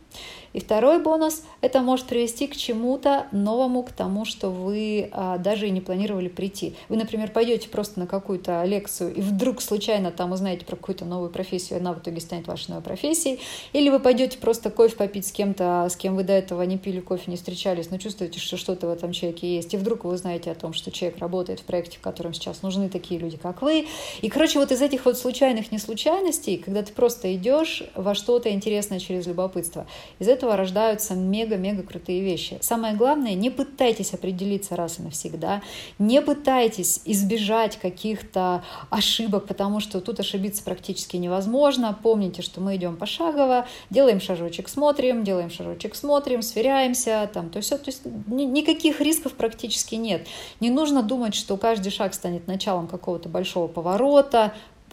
И 0.53 0.61
второй 0.61 1.01
бонус, 1.01 1.44
это 1.61 1.80
может 1.80 2.07
привести 2.07 2.48
к 2.48 2.57
чему-то 2.57 3.26
новому, 3.30 3.84
к 3.84 3.92
тому, 3.92 4.24
что 4.24 4.51
вы 4.51 5.09
а, 5.12 5.38
даже 5.38 5.68
и 5.68 5.70
не 5.70 5.80
планировали 5.80 6.28
прийти. 6.28 6.74
Вы, 6.88 6.96
например, 6.96 7.30
пойдете 7.30 7.68
просто 7.68 8.01
на 8.01 8.07
какую-то 8.09 8.64
лекцию, 8.64 9.14
и 9.14 9.20
вдруг 9.20 9.62
случайно 9.62 10.11
там 10.11 10.32
узнаете 10.32 10.66
про 10.66 10.74
какую-то 10.74 11.05
новую 11.05 11.30
профессию, 11.30 11.78
и 11.78 11.80
она 11.80 11.92
в 11.92 12.01
итоге 12.01 12.20
станет 12.20 12.48
вашей 12.48 12.70
новой 12.70 12.82
профессией. 12.82 13.38
Или 13.72 13.90
вы 13.90 14.01
пойдете 14.01 14.38
просто 14.38 14.70
кофе 14.70 14.96
попить 14.96 15.26
с 15.26 15.32
кем-то, 15.32 15.86
с 15.88 15.94
кем 15.94 16.16
вы 16.16 16.24
до 16.24 16.32
этого 16.32 16.62
не 16.62 16.78
пили 16.78 17.01
кофе, 17.01 17.24
не 17.28 17.36
встречались, 17.36 17.90
но 17.90 17.98
чувствуете, 17.98 18.40
что 18.40 18.57
что-то 18.57 18.88
в 18.88 18.90
этом 18.90 19.12
человеке 19.12 19.55
есть. 19.55 19.72
И 19.74 19.76
вдруг 19.76 20.05
вы 20.05 20.12
узнаете 20.12 20.51
о 20.51 20.57
том, 20.57 20.72
что 20.72 20.90
человек 20.90 21.18
работает 21.18 21.61
в 21.61 21.64
проекте 21.64 21.89
проекте, 21.91 21.99
котором 22.01 22.32
сейчас 22.32 22.62
нужны 22.62 22.88
такие 22.88 23.20
люди, 23.20 23.36
как 23.36 23.62
вы. 23.62 23.86
И, 24.22 24.28
короче, 24.28 24.59
вот 24.59 24.72
из 24.72 24.82
этих 24.82 25.05
вот 25.05 25.18
случайных 25.18 25.72
неслучайностей, 25.72 26.59
когда 26.59 26.82
ты 26.82 26.93
просто 26.93 27.34
идешь 27.34 27.82
во 27.95 28.14
что-то 28.14 28.51
интересное 28.51 28.99
через 28.99 29.26
любопытство, 29.26 29.86
из 30.18 30.28
этого 30.28 30.57
рождаются 30.57 31.14
мега-мега 31.14 31.82
крутые 31.82 32.20
вещи. 32.20 32.59
Самое 32.61 32.95
главное, 32.95 33.34
не 33.34 33.51
пытайтесь 33.51 34.14
определиться 34.14 34.76
раз 34.76 34.99
и 34.99 35.03
навсегда, 35.03 35.62
не 35.99 36.20
пытайтесь 36.22 37.01
избежать 37.05 37.76
каких-то 37.76 38.62
ошибок, 38.91 39.47
потому 39.47 39.80
что 39.80 40.01
тут 40.01 40.20
ошибиться 40.20 40.62
практически 40.62 41.16
невозможно. 41.16 41.99
Помните, 42.03 42.43
что 42.43 42.61
мы 42.61 42.76
идем 42.76 42.97
пошагово, 42.97 43.66
делаем 43.91 44.20
шажочек, 44.20 44.68
смотрим, 44.68 45.24
делаем 45.24 45.51
шажочек, 45.51 45.95
смотрим, 45.95 46.43
сверяемся, 46.43 47.28
там, 47.32 47.51
то 47.51 47.59
есть, 47.59 47.70
то 47.70 47.78
есть 47.86 48.03
никаких 48.26 49.01
рисков 49.01 49.32
практически 49.32 49.97
нет. 49.97 50.26
Не 50.61 50.70
нужно 50.70 51.03
думать, 51.03 51.34
что 51.34 51.57
каждый 51.57 51.80
каждый 51.81 51.97
шаг 51.97 52.12
станет 52.12 52.47
началом 52.47 52.87
какого-то 52.87 53.31
большого 53.31 53.66
поворота. 53.66 54.53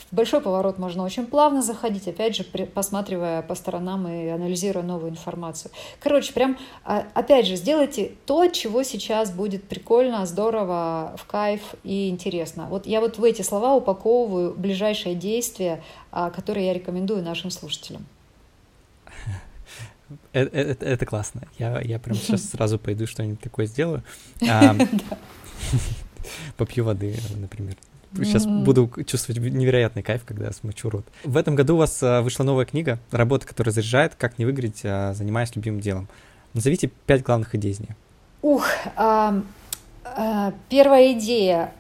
в 0.10 0.16
большой 0.16 0.40
поворот 0.40 0.78
можно 0.78 1.04
очень 1.04 1.26
плавно 1.26 1.62
заходить, 1.62 2.08
опять 2.08 2.36
же, 2.38 2.44
посматривая 2.44 3.42
по 3.42 3.56
сторонам 3.56 4.08
и 4.08 4.28
анализируя 4.28 4.84
новую 4.84 5.12
информацию. 5.12 5.72
Короче, 6.00 6.32
прям, 6.32 6.58
а, 6.86 7.04
опять 7.14 7.46
же, 7.46 7.58
сделайте 7.58 8.12
то, 8.26 8.48
чего 8.48 8.84
сейчас 8.84 9.32
будет 9.32 9.64
прикольно, 9.64 10.26
здорово, 10.26 11.14
в 11.18 11.26
кайф 11.26 11.62
и 11.84 12.08
интересно. 12.10 12.68
Вот 12.70 12.88
я 12.88 13.02
вот 13.02 13.18
в 13.18 13.24
эти 13.24 13.42
слова 13.42 13.76
упаковываю 13.76 14.54
ближайшие 14.56 15.16
действия, 15.16 15.84
а, 16.12 16.30
которые 16.30 16.68
я 16.68 16.74
рекомендую 16.74 17.22
нашим 17.22 17.50
слушателям. 17.52 18.06
Это, 20.32 20.58
это, 20.58 20.86
это 20.86 21.06
классно. 21.06 21.42
Я, 21.60 21.82
я 21.82 22.00
прям 22.00 22.16
сейчас 22.22 22.50
сразу 22.50 22.80
пойду 22.80 23.08
что-нибудь 23.08 23.42
такое 23.42 23.66
сделаю. 23.66 24.04
Попью 26.58 26.84
воды, 26.84 27.16
например. 27.36 27.76
Сейчас 28.16 28.46
mm-hmm. 28.46 28.64
буду 28.64 28.90
чувствовать 29.06 29.42
невероятный 29.42 30.02
кайф, 30.02 30.24
когда 30.26 30.52
смочу 30.52 30.90
рот. 30.90 31.06
В 31.24 31.36
этом 31.36 31.56
году 31.56 31.76
у 31.76 31.78
вас 31.78 32.02
а, 32.02 32.22
вышла 32.22 32.44
новая 32.44 32.66
книга 32.66 33.00
«Работа, 33.12 33.46
которая 33.46 33.74
заряжает. 33.74 34.16
Как 34.16 34.40
не 34.40 34.46
выиграть, 34.46 34.82
а, 34.84 35.14
занимаясь 35.14 35.56
любимым 35.56 35.82
делом». 35.82 36.08
Назовите 36.54 36.90
пять 37.06 37.24
главных 37.24 37.54
идей 37.54 37.72
из 37.72 37.80
нее. 37.80 37.96
Ух, 38.42 38.66
а, 38.96 39.42
а, 40.04 40.54
первая 40.70 41.14
идея. 41.14 41.74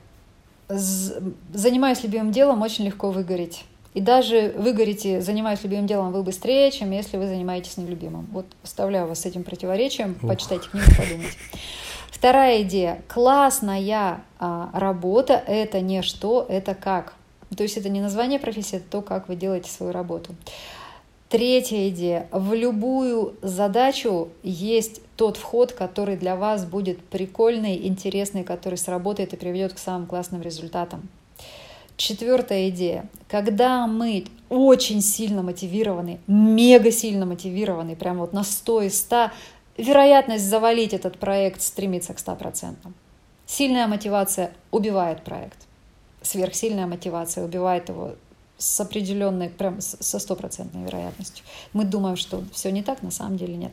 Занимаясь 0.68 2.04
любимым 2.04 2.32
делом, 2.32 2.62
очень 2.62 2.86
легко 2.86 3.10
выгореть. 3.10 3.64
И 3.94 4.02
даже 4.02 4.54
выгорите, 4.58 5.22
занимаясь 5.22 5.64
любимым 5.64 5.88
делом, 5.88 6.12
вы 6.12 6.22
быстрее, 6.22 6.70
чем 6.72 6.92
если 6.92 7.18
вы 7.18 7.28
занимаетесь 7.28 7.78
нелюбимым. 7.78 8.28
Вот 8.32 8.46
оставляю 8.64 9.08
вас 9.08 9.22
с 9.22 9.26
этим 9.26 9.44
противоречием, 9.44 10.18
Ух. 10.22 10.30
почитайте 10.30 10.70
книгу, 10.70 10.86
подумайте. 10.96 11.38
Вторая 12.18 12.64
идея. 12.64 13.04
Классная 13.08 14.24
а, 14.40 14.72
работа– 14.74 15.34
это 15.48 15.82
не 15.82 16.02
что, 16.02 16.48
это 16.50 16.74
как. 16.74 17.14
То 17.56 17.62
есть 17.62 17.78
это 17.78 17.90
не 17.90 18.02
название 18.02 18.40
профессии, 18.40 18.78
это 18.78 18.90
то, 18.90 19.02
как 19.04 19.30
вы 19.30 19.36
делаете 19.36 19.70
свою 19.70 19.92
работу. 19.92 20.34
Третья 21.30 21.88
идея. 21.90 22.28
В 22.32 22.56
любую 22.56 23.36
задачу 23.44 24.30
есть 24.42 25.02
тот 25.16 25.38
вход, 25.38 25.74
который 25.74 26.18
для 26.18 26.36
вас 26.36 26.66
будет 26.66 27.06
прикольный, 27.06 27.86
интересный, 27.86 28.44
который 28.44 28.80
сработает 28.80 29.34
и 29.34 29.38
приведет 29.38 29.74
к 29.74 29.78
самым 29.78 30.08
классным 30.08 30.42
результатам. 30.42 31.08
Четвертая 31.98 32.70
идея. 32.70 33.08
Когда 33.28 33.86
мы 33.86 34.26
очень 34.50 35.02
сильно 35.02 35.44
мотивированы, 35.44 36.20
мега 36.26 36.92
сильно 36.92 37.28
мотивированы, 37.28 37.96
прям 37.96 38.18
вот 38.18 38.34
на 38.34 38.44
100 38.44 38.82
из 38.84 38.98
100, 39.02 39.30
вероятность 39.78 40.46
завалить 40.46 40.94
этот 40.94 41.18
проект 41.18 41.62
стремится 41.62 42.14
к 42.14 42.18
100%. 42.18 42.76
Сильная 43.46 43.88
мотивация 43.88 44.52
убивает 44.72 45.24
проект. 45.24 45.58
Сверхсильная 46.22 46.88
мотивация 46.88 47.46
убивает 47.46 47.90
его 47.90 48.16
с 48.58 48.80
определенной, 48.82 49.50
прям 49.50 49.82
со 49.82 50.20
стопроцентной 50.20 50.84
вероятностью. 50.84 51.46
Мы 51.74 51.86
думаем, 51.86 52.16
что 52.16 52.44
все 52.52 52.72
не 52.72 52.82
так, 52.82 53.04
на 53.04 53.12
самом 53.12 53.38
деле 53.38 53.56
нет. 53.56 53.72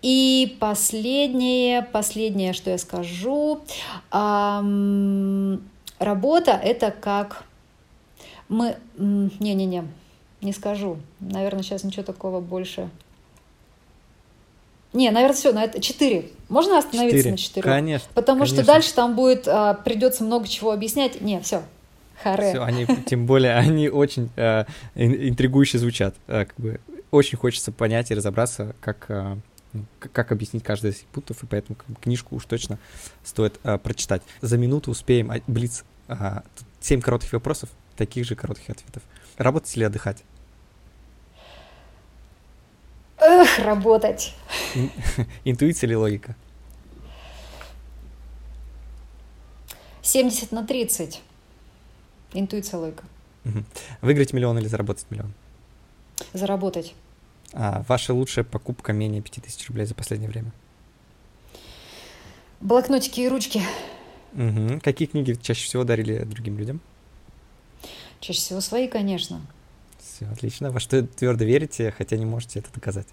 И 0.00 0.56
последнее, 0.58 1.82
последнее, 1.82 2.54
что 2.54 2.70
я 2.70 2.78
скажу, 2.78 3.60
эм, 4.12 5.62
работа 5.98 6.52
это 6.52 6.90
как 6.90 7.44
мы, 8.48 8.76
не-не-не, 8.96 9.84
не 10.40 10.52
скажу, 10.52 10.98
наверное, 11.20 11.62
сейчас 11.62 11.84
ничего 11.84 12.02
такого 12.02 12.40
больше 12.40 12.88
не, 14.96 15.10
наверное, 15.10 15.36
все, 15.36 15.52
на 15.52 15.64
это 15.64 15.80
четыре. 15.80 16.30
Можно 16.48 16.78
остановиться 16.78 17.18
4. 17.18 17.30
на 17.30 17.36
четырех? 17.36 17.64
Конечно. 17.64 18.08
Потому 18.14 18.40
конечно. 18.40 18.62
что 18.62 18.66
дальше 18.66 18.94
там 18.94 19.14
будет, 19.14 19.46
а, 19.46 19.74
придется 19.74 20.24
много 20.24 20.48
чего 20.48 20.72
объяснять. 20.72 21.20
Не, 21.20 21.38
все. 21.40 21.62
Харе. 22.22 22.50
Все, 22.50 22.62
они, 22.62 22.86
тем 23.06 23.26
более, 23.26 23.56
они 23.56 23.90
очень 23.90 24.30
э, 24.36 24.64
интригующе 24.94 25.78
звучат. 25.78 26.14
Э, 26.28 26.46
как 26.46 26.56
бы 26.56 26.80
очень 27.10 27.36
хочется 27.36 27.72
понять 27.72 28.10
и 28.10 28.14
разобраться, 28.14 28.74
как, 28.80 29.04
э, 29.08 29.36
как 30.12 30.32
объяснить 30.32 30.64
каждый 30.64 30.92
из 30.92 30.96
пунктов, 31.12 31.42
и 31.42 31.46
поэтому 31.46 31.76
как 31.76 31.86
бы, 31.88 31.96
книжку 32.00 32.34
уж 32.34 32.46
точно 32.46 32.78
стоит 33.22 33.60
э, 33.64 33.76
прочитать. 33.76 34.22
За 34.40 34.56
минуту 34.56 34.90
успеем 34.90 35.30
блиц. 35.46 35.84
Э, 36.08 36.40
семь 36.80 37.02
коротких 37.02 37.34
вопросов, 37.34 37.68
таких 37.98 38.24
же 38.24 38.34
коротких 38.34 38.70
ответов. 38.70 39.02
Работать 39.36 39.76
или 39.76 39.84
отдыхать? 39.84 40.22
Эх, 43.18 43.58
работать. 43.58 44.34
Интуиция 45.44 45.88
или 45.88 45.94
логика? 45.94 46.36
70 50.02 50.52
на 50.52 50.64
30. 50.64 51.20
Интуиция, 52.32 52.78
логика. 52.78 53.04
Выиграть 54.00 54.32
миллион 54.32 54.58
или 54.58 54.68
заработать 54.68 55.06
миллион? 55.10 55.32
Заработать. 56.32 56.94
А 57.52 57.84
ваша 57.88 58.12
лучшая 58.12 58.44
покупка 58.44 58.92
менее 58.92 59.22
5000 59.22 59.68
рублей 59.68 59.86
за 59.86 59.94
последнее 59.94 60.30
время? 60.30 60.52
Блокнотики 62.60 63.20
и 63.20 63.28
ручки. 63.28 63.62
Угу. 64.32 64.80
Какие 64.82 65.08
книги 65.08 65.34
чаще 65.40 65.64
всего 65.66 65.84
дарили 65.84 66.24
другим 66.24 66.58
людям? 66.58 66.80
Чаще 68.20 68.40
всего 68.40 68.60
свои, 68.60 68.88
конечно. 68.88 69.40
Все, 69.98 70.26
отлично. 70.26 70.70
Во 70.70 70.80
что 70.80 71.02
твердо 71.06 71.44
верите, 71.44 71.92
хотя 71.96 72.16
не 72.16 72.26
можете 72.26 72.60
это 72.60 72.72
доказать? 72.72 73.06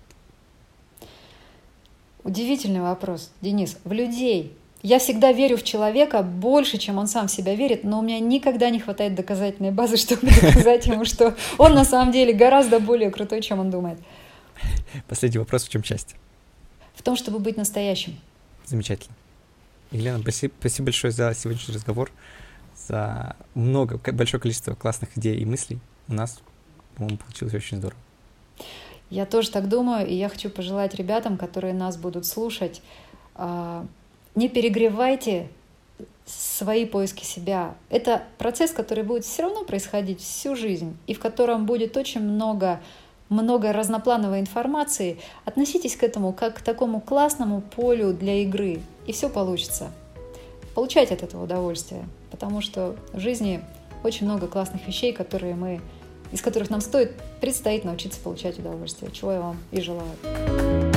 Удивительный 2.23 2.81
вопрос, 2.81 3.31
Денис. 3.41 3.77
В 3.83 3.91
людей. 3.91 4.55
Я 4.81 4.99
всегда 4.99 5.31
верю 5.31 5.57
в 5.57 5.63
человека 5.63 6.23
больше, 6.23 6.77
чем 6.77 6.97
он 6.97 7.07
сам 7.07 7.27
в 7.27 7.31
себя 7.31 7.55
верит, 7.55 7.85
но 7.85 7.99
у 7.99 8.01
меня 8.01 8.19
никогда 8.19 8.69
не 8.69 8.79
хватает 8.79 9.15
доказательной 9.15 9.71
базы, 9.71 9.97
чтобы 9.97 10.27
доказать 10.27 10.85
ему, 10.87 11.05
что 11.05 11.35
он 11.57 11.73
на 11.73 11.85
самом 11.85 12.11
деле 12.11 12.33
гораздо 12.33 12.79
более 12.79 13.09
крутой, 13.09 13.41
чем 13.41 13.59
он 13.59 13.69
думает. 13.69 13.97
Последний 15.07 15.39
вопрос 15.39 15.63
в 15.63 15.69
чем 15.69 15.83
часть? 15.83 16.15
В 16.95 17.01
том, 17.01 17.15
чтобы 17.15 17.39
быть 17.39 17.57
настоящим. 17.57 18.17
Замечательно. 18.65 19.15
Елена, 19.91 20.19
спасибо, 20.19 20.53
спасибо 20.59 20.85
большое 20.85 21.11
за 21.11 21.33
сегодняшний 21.33 21.75
разговор, 21.75 22.11
за 22.75 23.35
много, 23.53 23.99
большое 24.11 24.41
количество 24.41 24.75
классных 24.75 25.17
идей 25.17 25.37
и 25.37 25.45
мыслей. 25.45 25.79
У 26.07 26.13
нас 26.13 26.41
по-моему, 26.95 27.17
получилось 27.17 27.53
очень 27.53 27.77
здорово. 27.77 27.99
Я 29.13 29.27
тоже 29.27 29.51
так 29.51 29.69
думаю, 29.69 30.07
и 30.07 30.15
я 30.15 30.27
хочу 30.27 30.49
пожелать 30.49 30.95
ребятам, 30.95 31.37
которые 31.37 31.75
нас 31.75 31.97
будут 31.97 32.25
слушать, 32.25 32.81
а, 33.35 33.85
не 34.33 34.49
перегревайте 34.49 35.49
свои 36.25 36.87
поиски 36.87 37.23
себя. 37.23 37.75
Это 37.91 38.23
процесс, 38.39 38.71
который 38.71 39.03
будет 39.03 39.23
все 39.23 39.43
равно 39.43 39.65
происходить 39.65 40.19
всю 40.19 40.55
жизнь, 40.55 40.97
и 41.05 41.13
в 41.13 41.19
котором 41.19 41.67
будет 41.67 41.95
очень 41.95 42.21
много 42.21 42.81
много 43.29 43.71
разноплановой 43.71 44.39
информации, 44.39 45.19
относитесь 45.45 45.95
к 45.95 46.03
этому 46.03 46.33
как 46.33 46.55
к 46.55 46.61
такому 46.61 46.99
классному 46.99 47.61
полю 47.61 48.13
для 48.13 48.41
игры, 48.41 48.81
и 49.05 49.11
все 49.11 49.29
получится. 49.29 49.91
Получайте 50.73 51.13
от 51.13 51.21
этого 51.21 51.43
удовольствие, 51.43 52.03
потому 52.31 52.61
что 52.61 52.95
в 53.11 53.19
жизни 53.19 53.61
очень 54.03 54.25
много 54.25 54.47
классных 54.47 54.87
вещей, 54.87 55.13
которые 55.13 55.53
мы 55.53 55.81
из 56.33 56.41
которых 56.41 56.69
нам 56.69 56.81
стоит 56.81 57.11
предстоит 57.39 57.85
научиться 57.85 58.19
получать 58.19 58.59
удовольствие, 58.59 59.11
чего 59.11 59.31
я 59.31 59.39
вам 59.39 59.57
и 59.71 59.79
желаю. 59.79 60.92